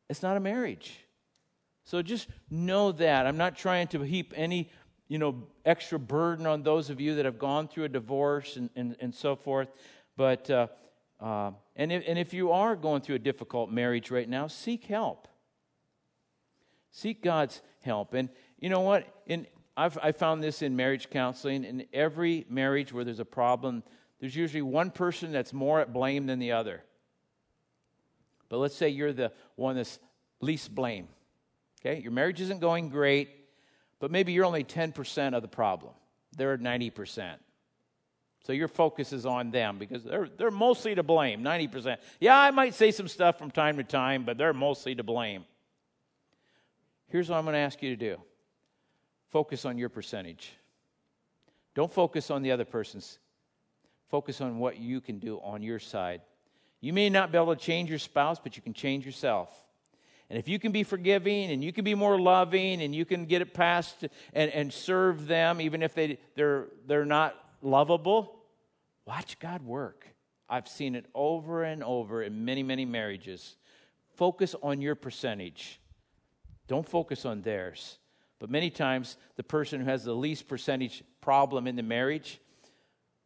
it's 0.10 0.24
not 0.24 0.38
a 0.38 0.40
marriage. 0.40 1.06
So 1.84 2.02
just 2.02 2.28
know 2.50 2.92
that. 2.94 3.28
I'm 3.28 3.38
not 3.38 3.58
trying 3.58 3.88
to 3.90 4.02
heap 4.02 4.34
any 4.36 4.70
you 5.12 5.18
know, 5.18 5.44
extra 5.66 6.00
burden 6.00 6.48
on 6.48 6.64
those 6.64 6.90
of 6.90 7.02
you 7.02 7.16
that 7.16 7.26
have 7.26 7.38
gone 7.38 7.68
through 7.68 7.84
a 7.84 7.90
divorce 7.90 8.56
and, 8.56 8.70
and, 8.78 8.96
and 9.02 9.14
so 9.14 9.36
forth. 9.36 9.68
But 10.16 10.50
uh, 10.50 10.68
uh, 11.20 11.52
and, 11.82 11.92
if, 11.92 12.04
and 12.06 12.20
if 12.20 12.32
you 12.32 12.52
are 12.52 12.76
going 12.76 13.02
through 13.02 13.16
a 13.16 13.20
difficult 13.20 13.72
marriage 13.72 14.12
right 14.12 14.30
now, 14.30 14.46
seek 14.46 14.84
help. 14.84 15.28
Seek 16.92 17.24
God's 17.24 17.60
help. 17.80 18.14
And 18.14 18.30
you 18.60 18.70
know 18.70 18.82
what? 18.82 19.08
In, 19.26 19.48
I've 19.76 19.98
I 19.98 20.12
found 20.12 20.44
this 20.44 20.62
in 20.62 20.76
marriage 20.76 21.10
counseling. 21.10 21.64
In 21.64 21.88
every 21.92 22.46
marriage 22.48 22.94
where 22.94 23.04
there's 23.04 23.20
a 23.20 23.26
problem, 23.26 23.82
there's 24.20 24.36
usually 24.36 24.62
one 24.62 24.92
person 24.92 25.32
that's 25.32 25.54
more 25.54 25.80
at 25.80 25.92
blame 25.92 26.28
than 26.28 26.38
the 26.38 26.52
other. 26.52 26.84
But 28.48 28.60
let's 28.60 28.76
say 28.76 28.90
you're 28.90 29.12
the 29.12 29.32
one 29.56 29.76
that's 29.76 29.98
least 30.40 30.76
blame. 30.76 31.08
Okay? 31.80 32.00
Your 32.00 32.12
marriage 32.12 32.42
isn't 32.42 32.62
going 32.62 32.90
great, 32.90 33.30
but 34.00 34.12
maybe 34.12 34.34
you're 34.34 34.46
only 34.46 34.64
10% 34.64 35.36
of 35.36 35.42
the 35.42 35.48
problem. 35.48 35.96
They're 36.38 36.60
90%. 36.60 37.38
So 38.44 38.54
your 38.54 38.68
focus 38.68 39.14
is 39.14 39.26
on 39.26 39.52
them 39.52 39.78
because 39.78 40.04
they're, 40.04 40.28
they're 40.28 40.52
mostly 40.52 40.96
to 40.96 41.04
blame, 41.04 41.44
90%. 41.44 41.98
Yeah, 42.20 42.40
I 42.40 42.52
might 42.52 42.74
say 42.74 42.92
some 42.92 43.08
stuff 43.08 43.38
from 43.38 43.52
time 43.52 43.78
to 43.78 43.84
time, 43.84 44.24
but 44.24 44.38
they're 44.38 44.54
mostly 44.54 44.96
to 44.96 45.04
blame. 45.04 45.46
Here's 47.08 47.30
what 47.30 47.38
I'm 47.38 47.44
going 47.44 47.54
to 47.54 47.60
ask 47.60 47.82
you 47.84 47.90
to 47.90 47.96
do 47.96 48.18
focus 49.30 49.66
on 49.66 49.78
your 49.78 49.90
percentage. 49.90 50.54
Don't 51.74 51.92
focus 51.92 52.32
on 52.32 52.42
the 52.42 52.52
other 52.52 52.66
person's. 52.66 53.20
Focus 54.10 54.42
on 54.42 54.60
what 54.60 54.78
you 54.78 55.00
can 55.00 55.20
do 55.20 55.40
on 55.42 55.64
your 55.64 55.80
side. 55.80 56.22
You 56.82 56.92
may 56.92 57.10
not 57.10 57.32
be 57.32 57.38
able 57.38 57.56
to 57.56 57.62
change 57.62 57.90
your 57.90 58.00
spouse, 58.00 58.40
but 58.40 58.58
you 58.58 58.62
can 58.62 58.74
change 58.74 59.06
yourself. 59.06 59.50
And 60.30 60.38
if 60.38 60.50
you 60.50 60.60
can 60.60 60.72
be 60.72 60.84
forgiving 60.84 61.52
and 61.52 61.64
you 61.64 61.72
can 61.72 61.86
be 61.86 61.96
more 61.96 62.20
loving 62.20 62.82
and 62.82 62.94
you 62.94 63.06
can 63.06 63.26
get 63.26 63.42
it 63.42 63.54
past 63.54 64.06
and, 64.34 64.52
and 64.52 64.74
serve 64.74 65.28
them, 65.28 65.62
even 65.62 65.82
if 65.82 65.94
they, 65.94 66.18
they're, 66.36 66.68
they're 66.88 67.06
not 67.06 67.36
lovable, 67.62 68.42
Watch 69.06 69.40
God 69.40 69.64
work. 69.64 70.08
I've 70.50 70.68
seen 70.68 70.96
it 70.96 71.06
over 71.14 71.64
and 71.64 71.84
over 71.84 72.22
in 72.22 72.46
many, 72.46 72.64
many 72.64 72.86
marriages. 72.86 73.56
Focus 74.16 74.56
on 74.62 74.82
your 74.82 74.96
percentage. 74.96 75.80
Don't 76.68 76.88
focus 76.88 77.26
on 77.26 77.42
theirs. 77.42 77.98
But 78.40 78.50
many 78.50 78.70
times, 78.70 79.18
the 79.36 79.44
person 79.44 79.82
who 79.82 79.86
has 79.86 80.04
the 80.04 80.14
least 80.14 80.48
percentage 80.48 81.04
problem 81.22 81.68
in 81.68 81.76
the 81.76 81.84
marriage, 81.84 82.40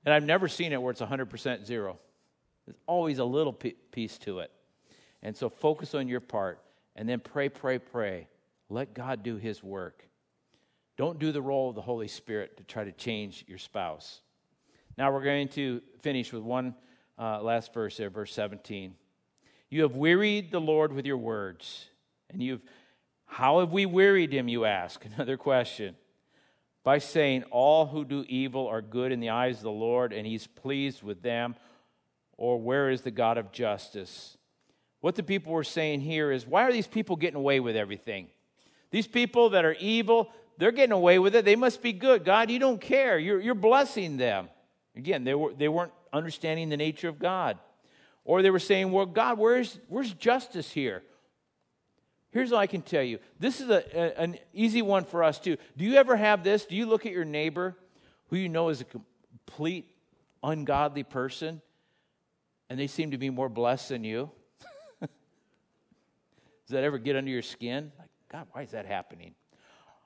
and 0.03 0.13
I've 0.13 0.25
never 0.25 0.47
seen 0.47 0.73
it 0.73 0.81
where 0.81 0.91
it's 0.91 1.01
100% 1.01 1.65
zero. 1.65 1.97
There's 2.65 2.77
always 2.85 3.19
a 3.19 3.25
little 3.25 3.53
piece 3.53 4.17
to 4.19 4.39
it. 4.39 4.51
And 5.21 5.35
so 5.35 5.49
focus 5.49 5.95
on 5.95 6.07
your 6.07 6.19
part 6.19 6.61
and 6.95 7.07
then 7.07 7.19
pray, 7.19 7.49
pray, 7.49 7.79
pray. 7.79 8.27
Let 8.69 8.93
God 8.93 9.23
do 9.23 9.37
his 9.37 9.63
work. 9.63 10.07
Don't 10.97 11.19
do 11.19 11.31
the 11.31 11.41
role 11.41 11.69
of 11.69 11.75
the 11.75 11.81
Holy 11.81 12.07
Spirit 12.07 12.57
to 12.57 12.63
try 12.63 12.83
to 12.83 12.91
change 12.91 13.45
your 13.47 13.57
spouse. 13.57 14.21
Now 14.97 15.11
we're 15.11 15.23
going 15.23 15.49
to 15.49 15.81
finish 15.99 16.31
with 16.31 16.43
one 16.43 16.73
uh, 17.19 17.41
last 17.41 17.73
verse 17.73 17.97
there, 17.97 18.09
verse 18.09 18.33
17. 18.33 18.95
You 19.69 19.81
have 19.81 19.95
wearied 19.95 20.51
the 20.51 20.61
Lord 20.61 20.93
with 20.93 21.05
your 21.05 21.17
words. 21.17 21.89
And 22.29 22.41
you've, 22.41 22.61
how 23.25 23.59
have 23.59 23.71
we 23.71 23.85
wearied 23.85 24.31
him, 24.31 24.47
you 24.47 24.63
ask? 24.65 25.03
Another 25.15 25.35
question. 25.35 25.95
By 26.83 26.99
saying, 26.99 27.43
All 27.51 27.87
who 27.87 28.05
do 28.05 28.23
evil 28.29 28.67
are 28.67 28.81
good 28.81 29.11
in 29.11 29.19
the 29.19 29.29
eyes 29.29 29.57
of 29.57 29.63
the 29.63 29.71
Lord, 29.71 30.13
and 30.13 30.25
he's 30.25 30.47
pleased 30.47 31.03
with 31.03 31.21
them. 31.21 31.55
Or 32.37 32.59
where 32.59 32.89
is 32.89 33.01
the 33.01 33.11
God 33.11 33.37
of 33.37 33.51
justice? 33.51 34.37
What 35.01 35.15
the 35.15 35.23
people 35.23 35.51
were 35.51 35.63
saying 35.63 36.01
here 36.01 36.31
is, 36.31 36.47
Why 36.47 36.63
are 36.63 36.71
these 36.71 36.87
people 36.87 37.17
getting 37.17 37.37
away 37.37 37.59
with 37.59 37.75
everything? 37.75 38.27
These 38.91 39.07
people 39.07 39.49
that 39.49 39.65
are 39.65 39.75
evil, 39.79 40.31
they're 40.57 40.71
getting 40.71 40.93
away 40.93 41.19
with 41.19 41.35
it. 41.35 41.43
They 41.43 41.57
must 41.57 41.81
be 41.81 41.91
good. 41.91 42.23
God, 42.23 42.49
you 42.49 42.59
don't 42.59 42.79
care. 42.79 43.19
You're, 43.19 43.41
you're 43.41 43.55
blessing 43.55 44.15
them. 44.15 44.47
Again, 44.95 45.23
they, 45.23 45.35
were, 45.35 45.53
they 45.53 45.67
weren't 45.67 45.91
understanding 46.13 46.69
the 46.69 46.77
nature 46.77 47.09
of 47.09 47.19
God. 47.19 47.57
Or 48.23 48.41
they 48.41 48.49
were 48.49 48.59
saying, 48.59 48.91
Well, 48.91 49.05
God, 49.05 49.37
where's, 49.37 49.79
where's 49.87 50.13
justice 50.13 50.71
here? 50.71 51.03
Here's 52.31 52.51
all 52.51 52.59
I 52.59 52.67
can 52.67 52.81
tell 52.81 53.03
you. 53.03 53.19
This 53.39 53.61
is 53.61 53.69
a, 53.69 53.83
a, 53.97 54.19
an 54.19 54.37
easy 54.53 54.81
one 54.81 55.05
for 55.05 55.23
us, 55.23 55.39
too. 55.39 55.57
Do 55.77 55.85
you 55.85 55.95
ever 55.95 56.17
have 56.17 56.43
this? 56.43 56.65
Do 56.65 56.75
you 56.75 56.85
look 56.85 57.05
at 57.05 57.13
your 57.13 57.23
neighbor 57.23 57.77
who 58.27 58.35
you 58.35 58.49
know 58.49 58.69
is 58.69 58.81
a 58.81 58.85
complete 58.85 59.89
ungodly 60.43 61.03
person 61.03 61.61
and 62.69 62.77
they 62.77 62.87
seem 62.87 63.11
to 63.11 63.17
be 63.17 63.29
more 63.29 63.47
blessed 63.47 63.89
than 63.89 64.03
you? 64.03 64.31
Does 64.99 65.09
that 66.69 66.83
ever 66.83 66.97
get 66.97 67.15
under 67.15 67.31
your 67.31 67.41
skin? 67.41 67.91
Like, 67.97 68.09
God, 68.29 68.47
why 68.51 68.63
is 68.63 68.71
that 68.71 68.85
happening? 68.85 69.33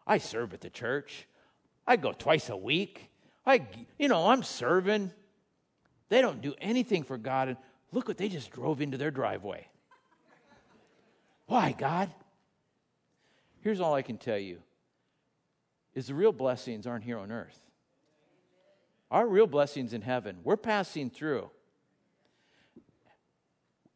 I 0.06 0.20
serve 0.20 0.54
at 0.54 0.62
the 0.62 0.70
church. 0.70 1.28
I 1.88 1.96
go 1.96 2.12
twice 2.12 2.50
a 2.50 2.58
week. 2.58 3.09
I, 3.46 3.66
you 3.98 4.08
know, 4.08 4.30
I'm 4.30 4.44
serving. 4.44 5.12
They 6.10 6.22
don't 6.22 6.42
do 6.42 6.54
anything 6.60 7.04
for 7.04 7.18
God. 7.18 7.50
And 7.50 7.58
look 7.92 8.08
what 8.08 8.18
they 8.18 8.30
just 8.30 8.52
drove 8.52 8.82
into 8.82 8.98
their 8.98 9.12
driveway. 9.12 9.68
Why, 11.48 11.74
God? 11.78 12.12
Here's 13.62 13.80
all 13.80 13.94
I 13.94 14.02
can 14.02 14.18
tell 14.18 14.38
you 14.38 14.60
is 15.96 16.08
the 16.08 16.14
real 16.14 16.32
blessings 16.32 16.86
aren't 16.86 17.04
here 17.04 17.18
on 17.18 17.32
earth. 17.32 17.60
Our 19.12 19.28
real 19.28 19.48
blessings 19.48 19.94
in 19.94 20.02
heaven. 20.02 20.38
We're 20.44 20.58
passing 20.58 21.10
through. 21.10 21.50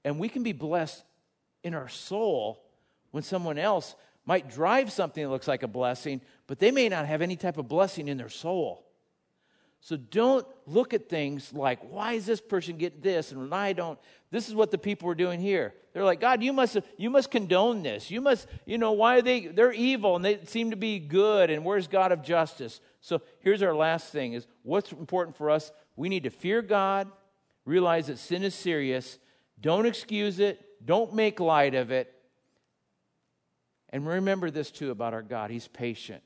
And 0.04 0.20
we 0.20 0.28
can 0.28 0.44
be 0.44 0.52
blessed 0.52 1.04
in 1.64 1.74
our 1.74 1.88
soul 1.88 2.66
when 3.12 3.24
someone 3.24 3.58
else 3.58 3.96
might 4.26 4.50
drive 4.50 4.92
something 4.92 5.24
that 5.24 5.30
looks 5.30 5.48
like 5.48 5.64
a 5.64 5.68
blessing, 5.68 6.22
but 6.48 6.60
they 6.60 6.72
may 6.72 6.90
not 6.90 7.06
have 7.06 7.22
any 7.22 7.36
type 7.36 7.58
of 7.58 7.68
blessing 7.68 8.08
in 8.08 8.18
their 8.18 8.30
soul. 8.30 8.83
So 9.84 9.98
don't 9.98 10.48
look 10.66 10.94
at 10.94 11.10
things 11.10 11.52
like, 11.52 11.80
why 11.92 12.14
is 12.14 12.26
this 12.26 12.40
person 12.40 12.78
getting 12.78 13.02
this 13.02 13.34
and 13.34 13.54
I 13.54 13.74
don't? 13.74 14.00
This 14.32 14.48
is 14.48 14.56
what 14.56 14.72
the 14.72 14.78
people 14.78 15.10
were 15.10 15.14
doing 15.14 15.42
here. 15.42 15.74
They're 15.92 16.06
like, 16.06 16.22
God, 16.22 16.42
you 16.42 16.54
must 16.54 16.78
you 16.98 17.10
must 17.10 17.30
condone 17.30 17.84
this. 17.84 18.10
You 18.10 18.22
must, 18.22 18.48
you 18.66 18.78
know, 18.78 18.94
why 18.94 19.18
are 19.18 19.22
they 19.22 19.48
they're 19.48 19.74
evil 19.74 20.16
and 20.16 20.24
they 20.24 20.40
seem 20.46 20.72
to 20.72 20.78
be 20.78 21.00
good 21.00 21.50
and 21.50 21.66
where's 21.66 21.88
God 21.88 22.14
of 22.14 22.24
justice? 22.24 22.80
So 23.02 23.22
here's 23.42 23.62
our 23.62 23.76
last 23.76 24.10
thing 24.10 24.32
is 24.32 24.48
what's 24.64 24.94
important 24.94 25.36
for 25.36 25.50
us? 25.50 25.70
We 25.98 26.08
need 26.08 26.24
to 26.24 26.30
fear 26.30 26.62
God, 26.62 27.12
realize 27.66 28.08
that 28.08 28.20
sin 28.20 28.44
is 28.44 28.56
serious, 28.56 29.20
don't 29.60 29.86
excuse 29.86 30.40
it, 30.40 30.66
don't 30.86 31.14
make 31.14 31.42
light 31.42 31.76
of 31.76 31.92
it, 31.92 32.10
and 33.90 34.08
remember 34.08 34.50
this 34.50 34.72
too 34.72 34.92
about 34.92 35.14
our 35.14 35.22
God 35.22 35.52
He's 35.52 35.68
patient. 35.68 36.24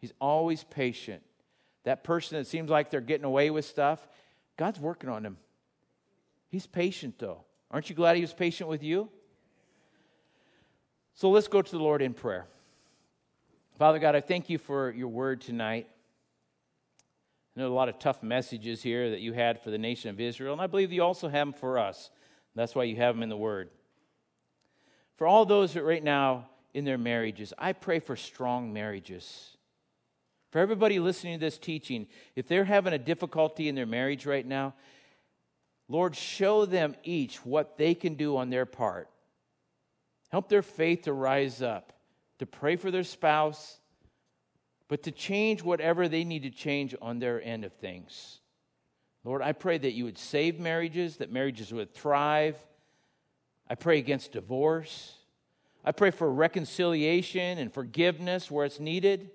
He's 0.00 0.12
always 0.20 0.64
patient. 0.64 1.22
That 1.84 2.04
person 2.04 2.38
that 2.38 2.46
seems 2.46 2.70
like 2.70 2.90
they're 2.90 3.00
getting 3.00 3.24
away 3.24 3.50
with 3.50 3.64
stuff, 3.64 4.06
God's 4.56 4.78
working 4.78 5.10
on 5.10 5.22
them. 5.22 5.36
He's 6.48 6.66
patient 6.66 7.18
though. 7.18 7.44
Aren't 7.70 7.90
you 7.90 7.96
glad 7.96 8.16
He 8.16 8.22
was 8.22 8.32
patient 8.32 8.68
with 8.68 8.82
you? 8.82 9.08
So 11.14 11.30
let's 11.30 11.48
go 11.48 11.62
to 11.62 11.70
the 11.70 11.78
Lord 11.78 12.02
in 12.02 12.14
prayer. 12.14 12.46
Father 13.78 13.98
God, 13.98 14.14
I 14.14 14.20
thank 14.20 14.48
you 14.48 14.58
for 14.58 14.90
your 14.90 15.08
word 15.08 15.40
tonight. 15.40 15.88
I 17.56 17.60
know 17.60 17.68
a 17.68 17.74
lot 17.74 17.88
of 17.88 17.98
tough 17.98 18.22
messages 18.22 18.82
here 18.82 19.10
that 19.10 19.20
you 19.20 19.32
had 19.32 19.60
for 19.60 19.70
the 19.70 19.78
nation 19.78 20.10
of 20.10 20.20
Israel, 20.20 20.52
and 20.52 20.62
I 20.62 20.66
believe 20.66 20.92
you 20.92 21.02
also 21.02 21.28
have 21.28 21.48
them 21.48 21.52
for 21.52 21.78
us. 21.78 22.10
That's 22.54 22.74
why 22.74 22.84
you 22.84 22.96
have 22.96 23.14
them 23.14 23.22
in 23.22 23.28
the 23.28 23.36
word. 23.36 23.70
For 25.16 25.26
all 25.26 25.44
those 25.44 25.74
that 25.74 25.82
right 25.82 26.02
now 26.02 26.46
in 26.74 26.84
their 26.84 26.98
marriages. 26.98 27.52
I 27.58 27.72
pray 27.72 27.98
for 27.98 28.16
strong 28.16 28.72
marriages. 28.72 29.56
For 30.52 30.58
everybody 30.58 30.98
listening 31.00 31.38
to 31.38 31.44
this 31.44 31.56
teaching, 31.56 32.06
if 32.36 32.46
they're 32.46 32.66
having 32.66 32.92
a 32.92 32.98
difficulty 32.98 33.68
in 33.68 33.74
their 33.74 33.86
marriage 33.86 34.26
right 34.26 34.46
now, 34.46 34.74
Lord, 35.88 36.14
show 36.14 36.66
them 36.66 36.94
each 37.02 37.38
what 37.44 37.78
they 37.78 37.94
can 37.94 38.14
do 38.14 38.36
on 38.36 38.50
their 38.50 38.66
part. 38.66 39.08
Help 40.30 40.50
their 40.50 40.62
faith 40.62 41.02
to 41.02 41.12
rise 41.14 41.62
up, 41.62 41.94
to 42.38 42.44
pray 42.44 42.76
for 42.76 42.90
their 42.90 43.02
spouse, 43.02 43.78
but 44.88 45.02
to 45.04 45.10
change 45.10 45.62
whatever 45.62 46.06
they 46.06 46.22
need 46.22 46.42
to 46.42 46.50
change 46.50 46.94
on 47.00 47.18
their 47.18 47.42
end 47.42 47.64
of 47.64 47.72
things. 47.72 48.40
Lord, 49.24 49.40
I 49.40 49.52
pray 49.52 49.78
that 49.78 49.92
you 49.92 50.04
would 50.04 50.18
save 50.18 50.60
marriages, 50.60 51.16
that 51.16 51.32
marriages 51.32 51.72
would 51.72 51.94
thrive. 51.94 52.58
I 53.70 53.74
pray 53.74 53.98
against 53.98 54.32
divorce. 54.32 55.14
I 55.82 55.92
pray 55.92 56.10
for 56.10 56.30
reconciliation 56.30 57.58
and 57.58 57.72
forgiveness 57.72 58.50
where 58.50 58.66
it's 58.66 58.80
needed. 58.80 59.30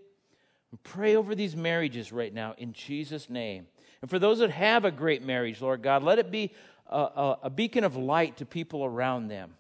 Pray 0.84 1.16
over 1.16 1.34
these 1.34 1.56
marriages 1.56 2.12
right 2.12 2.34
now 2.34 2.54
in 2.58 2.74
Jesus' 2.74 3.30
name. 3.30 3.68
And 4.02 4.10
for 4.10 4.20
those 4.20 4.40
that 4.40 4.52
have 4.52 4.86
a 4.86 4.92
great 4.92 5.24
marriage, 5.24 5.62
Lord 5.62 5.82
God, 5.82 6.04
let 6.04 6.20
it 6.20 6.30
be 6.30 6.54
a, 6.88 6.98
a, 6.98 7.40
a 7.44 7.50
beacon 7.50 7.84
of 7.84 7.96
light 7.96 8.38
to 8.38 8.46
people 8.46 8.84
around 8.84 9.28
them. 9.30 9.56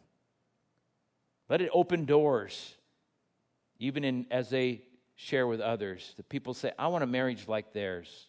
Let 1.50 1.62
it 1.62 1.70
open 1.74 2.06
doors, 2.06 2.76
even 3.80 4.04
in, 4.04 4.26
as 4.30 4.50
they 4.50 4.82
share 5.16 5.48
with 5.48 5.62
others. 5.62 6.14
The 6.18 6.24
people 6.24 6.54
say, 6.54 6.72
I 6.78 6.88
want 6.88 7.04
a 7.04 7.08
marriage 7.08 7.48
like 7.48 7.74
theirs. 7.74 8.28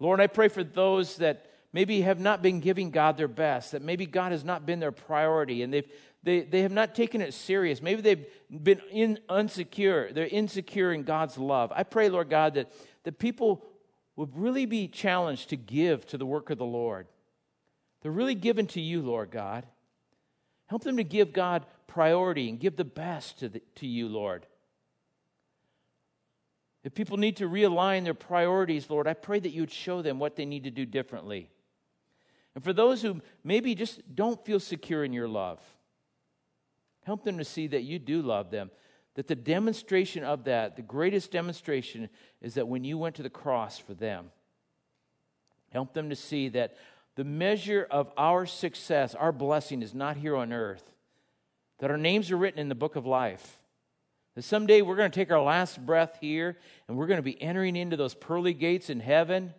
Lord, 0.00 0.20
I 0.20 0.26
pray 0.26 0.48
for 0.48 0.64
those 0.64 1.16
that 1.18 1.46
maybe 1.72 2.00
have 2.00 2.18
not 2.18 2.42
been 2.42 2.60
giving 2.60 2.90
God 2.90 3.16
their 3.16 3.28
best, 3.28 3.72
that 3.72 3.82
maybe 3.82 4.06
God 4.06 4.32
has 4.32 4.44
not 4.44 4.66
been 4.66 4.80
their 4.80 4.92
priority, 4.92 5.62
and 5.62 5.72
they've 5.72 5.90
they, 6.22 6.42
they 6.42 6.62
have 6.62 6.72
not 6.72 6.94
taken 6.94 7.20
it 7.20 7.32
serious. 7.32 7.80
Maybe 7.80 8.02
they've 8.02 8.26
been 8.50 8.80
in, 8.90 9.18
unsecure. 9.28 10.12
They're 10.14 10.26
insecure 10.26 10.92
in 10.92 11.04
God's 11.04 11.38
love. 11.38 11.72
I 11.74 11.82
pray, 11.82 12.08
Lord 12.08 12.28
God, 12.28 12.54
that, 12.54 12.70
that 13.04 13.18
people 13.18 13.64
would 14.16 14.36
really 14.36 14.66
be 14.66 14.86
challenged 14.86 15.48
to 15.50 15.56
give 15.56 16.06
to 16.08 16.18
the 16.18 16.26
work 16.26 16.50
of 16.50 16.58
the 16.58 16.64
Lord. 16.64 17.06
They're 18.02 18.12
really 18.12 18.34
given 18.34 18.66
to 18.68 18.80
you, 18.80 19.00
Lord 19.00 19.30
God. 19.30 19.66
Help 20.66 20.84
them 20.84 20.98
to 20.98 21.04
give 21.04 21.32
God 21.32 21.64
priority 21.86 22.48
and 22.48 22.60
give 22.60 22.76
the 22.76 22.84
best 22.84 23.38
to, 23.40 23.48
the, 23.48 23.62
to 23.76 23.86
you, 23.86 24.08
Lord. 24.08 24.46
If 26.84 26.94
people 26.94 27.16
need 27.16 27.36
to 27.38 27.48
realign 27.48 28.04
their 28.04 28.14
priorities, 28.14 28.88
Lord, 28.88 29.06
I 29.06 29.14
pray 29.14 29.40
that 29.40 29.50
you 29.50 29.62
would 29.62 29.72
show 29.72 30.00
them 30.00 30.18
what 30.18 30.36
they 30.36 30.44
need 30.44 30.64
to 30.64 30.70
do 30.70 30.86
differently. 30.86 31.50
And 32.54 32.64
for 32.64 32.72
those 32.72 33.02
who 33.02 33.20
maybe 33.44 33.74
just 33.74 34.14
don't 34.14 34.42
feel 34.44 34.60
secure 34.60 35.04
in 35.04 35.12
your 35.12 35.28
love, 35.28 35.60
Help 37.04 37.24
them 37.24 37.38
to 37.38 37.44
see 37.44 37.66
that 37.68 37.82
you 37.82 37.98
do 37.98 38.22
love 38.22 38.50
them. 38.50 38.70
That 39.14 39.26
the 39.26 39.34
demonstration 39.34 40.22
of 40.22 40.44
that, 40.44 40.76
the 40.76 40.82
greatest 40.82 41.32
demonstration, 41.32 42.08
is 42.40 42.54
that 42.54 42.68
when 42.68 42.84
you 42.84 42.96
went 42.98 43.16
to 43.16 43.22
the 43.22 43.30
cross 43.30 43.78
for 43.78 43.94
them. 43.94 44.30
Help 45.72 45.94
them 45.94 46.10
to 46.10 46.16
see 46.16 46.48
that 46.50 46.76
the 47.16 47.24
measure 47.24 47.86
of 47.90 48.10
our 48.16 48.46
success, 48.46 49.14
our 49.14 49.32
blessing, 49.32 49.82
is 49.82 49.94
not 49.94 50.16
here 50.16 50.36
on 50.36 50.52
earth. 50.52 50.94
That 51.78 51.90
our 51.90 51.96
names 51.96 52.30
are 52.30 52.36
written 52.36 52.60
in 52.60 52.68
the 52.68 52.74
book 52.74 52.96
of 52.96 53.06
life. 53.06 53.60
That 54.36 54.42
someday 54.42 54.82
we're 54.82 54.96
going 54.96 55.10
to 55.10 55.14
take 55.14 55.32
our 55.32 55.42
last 55.42 55.84
breath 55.84 56.18
here 56.20 56.56
and 56.86 56.96
we're 56.96 57.06
going 57.06 57.18
to 57.18 57.22
be 57.22 57.40
entering 57.42 57.76
into 57.76 57.96
those 57.96 58.14
pearly 58.14 58.54
gates 58.54 58.90
in 58.90 59.00
heaven, 59.00 59.54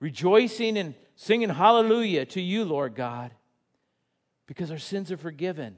rejoicing 0.00 0.76
and 0.76 0.94
singing 1.16 1.48
hallelujah 1.48 2.26
to 2.26 2.40
you, 2.40 2.64
Lord 2.64 2.94
God, 2.94 3.32
because 4.46 4.70
our 4.70 4.78
sins 4.78 5.10
are 5.10 5.16
forgiven. 5.16 5.76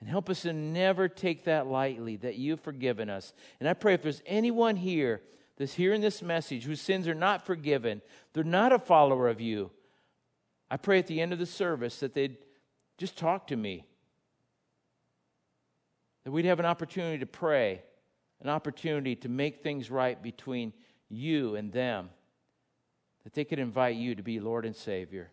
And 0.00 0.08
help 0.08 0.30
us 0.30 0.42
to 0.42 0.52
never 0.52 1.08
take 1.08 1.44
that 1.44 1.66
lightly 1.66 2.16
that 2.16 2.36
you've 2.36 2.60
forgiven 2.60 3.10
us. 3.10 3.32
And 3.58 3.68
I 3.68 3.74
pray 3.74 3.94
if 3.94 4.02
there's 4.02 4.22
anyone 4.26 4.76
here 4.76 5.22
that's 5.56 5.74
hearing 5.74 6.00
this 6.00 6.22
message, 6.22 6.64
whose 6.64 6.80
sins 6.80 7.08
are 7.08 7.14
not 7.14 7.44
forgiven, 7.44 8.00
they're 8.32 8.44
not 8.44 8.72
a 8.72 8.78
follower 8.78 9.28
of 9.28 9.40
you, 9.40 9.70
I 10.70 10.76
pray 10.76 10.98
at 10.98 11.06
the 11.06 11.20
end 11.20 11.32
of 11.32 11.38
the 11.38 11.46
service 11.46 12.00
that 12.00 12.14
they'd 12.14 12.36
just 12.98 13.16
talk 13.16 13.46
to 13.48 13.56
me. 13.56 13.84
That 16.24 16.30
we'd 16.30 16.44
have 16.44 16.60
an 16.60 16.66
opportunity 16.66 17.18
to 17.18 17.26
pray, 17.26 17.82
an 18.42 18.50
opportunity 18.50 19.16
to 19.16 19.28
make 19.28 19.62
things 19.62 19.90
right 19.90 20.22
between 20.22 20.72
you 21.08 21.56
and 21.56 21.72
them. 21.72 22.10
That 23.24 23.32
they 23.32 23.44
could 23.44 23.58
invite 23.58 23.96
you 23.96 24.14
to 24.14 24.22
be 24.22 24.40
Lord 24.40 24.66
and 24.66 24.76
Savior. 24.76 25.30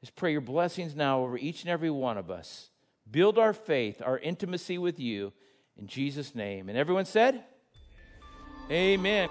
Just 0.00 0.16
pray 0.16 0.32
your 0.32 0.40
blessings 0.40 0.94
now 0.94 1.20
over 1.20 1.36
each 1.36 1.62
and 1.62 1.70
every 1.70 1.90
one 1.90 2.16
of 2.16 2.30
us. 2.30 2.69
Build 3.10 3.38
our 3.38 3.52
faith, 3.52 4.00
our 4.04 4.18
intimacy 4.18 4.78
with 4.78 5.00
you 5.00 5.32
in 5.76 5.86
Jesus' 5.86 6.34
name. 6.34 6.68
And 6.68 6.78
everyone 6.78 7.06
said, 7.06 7.44
Amen. 8.70 9.28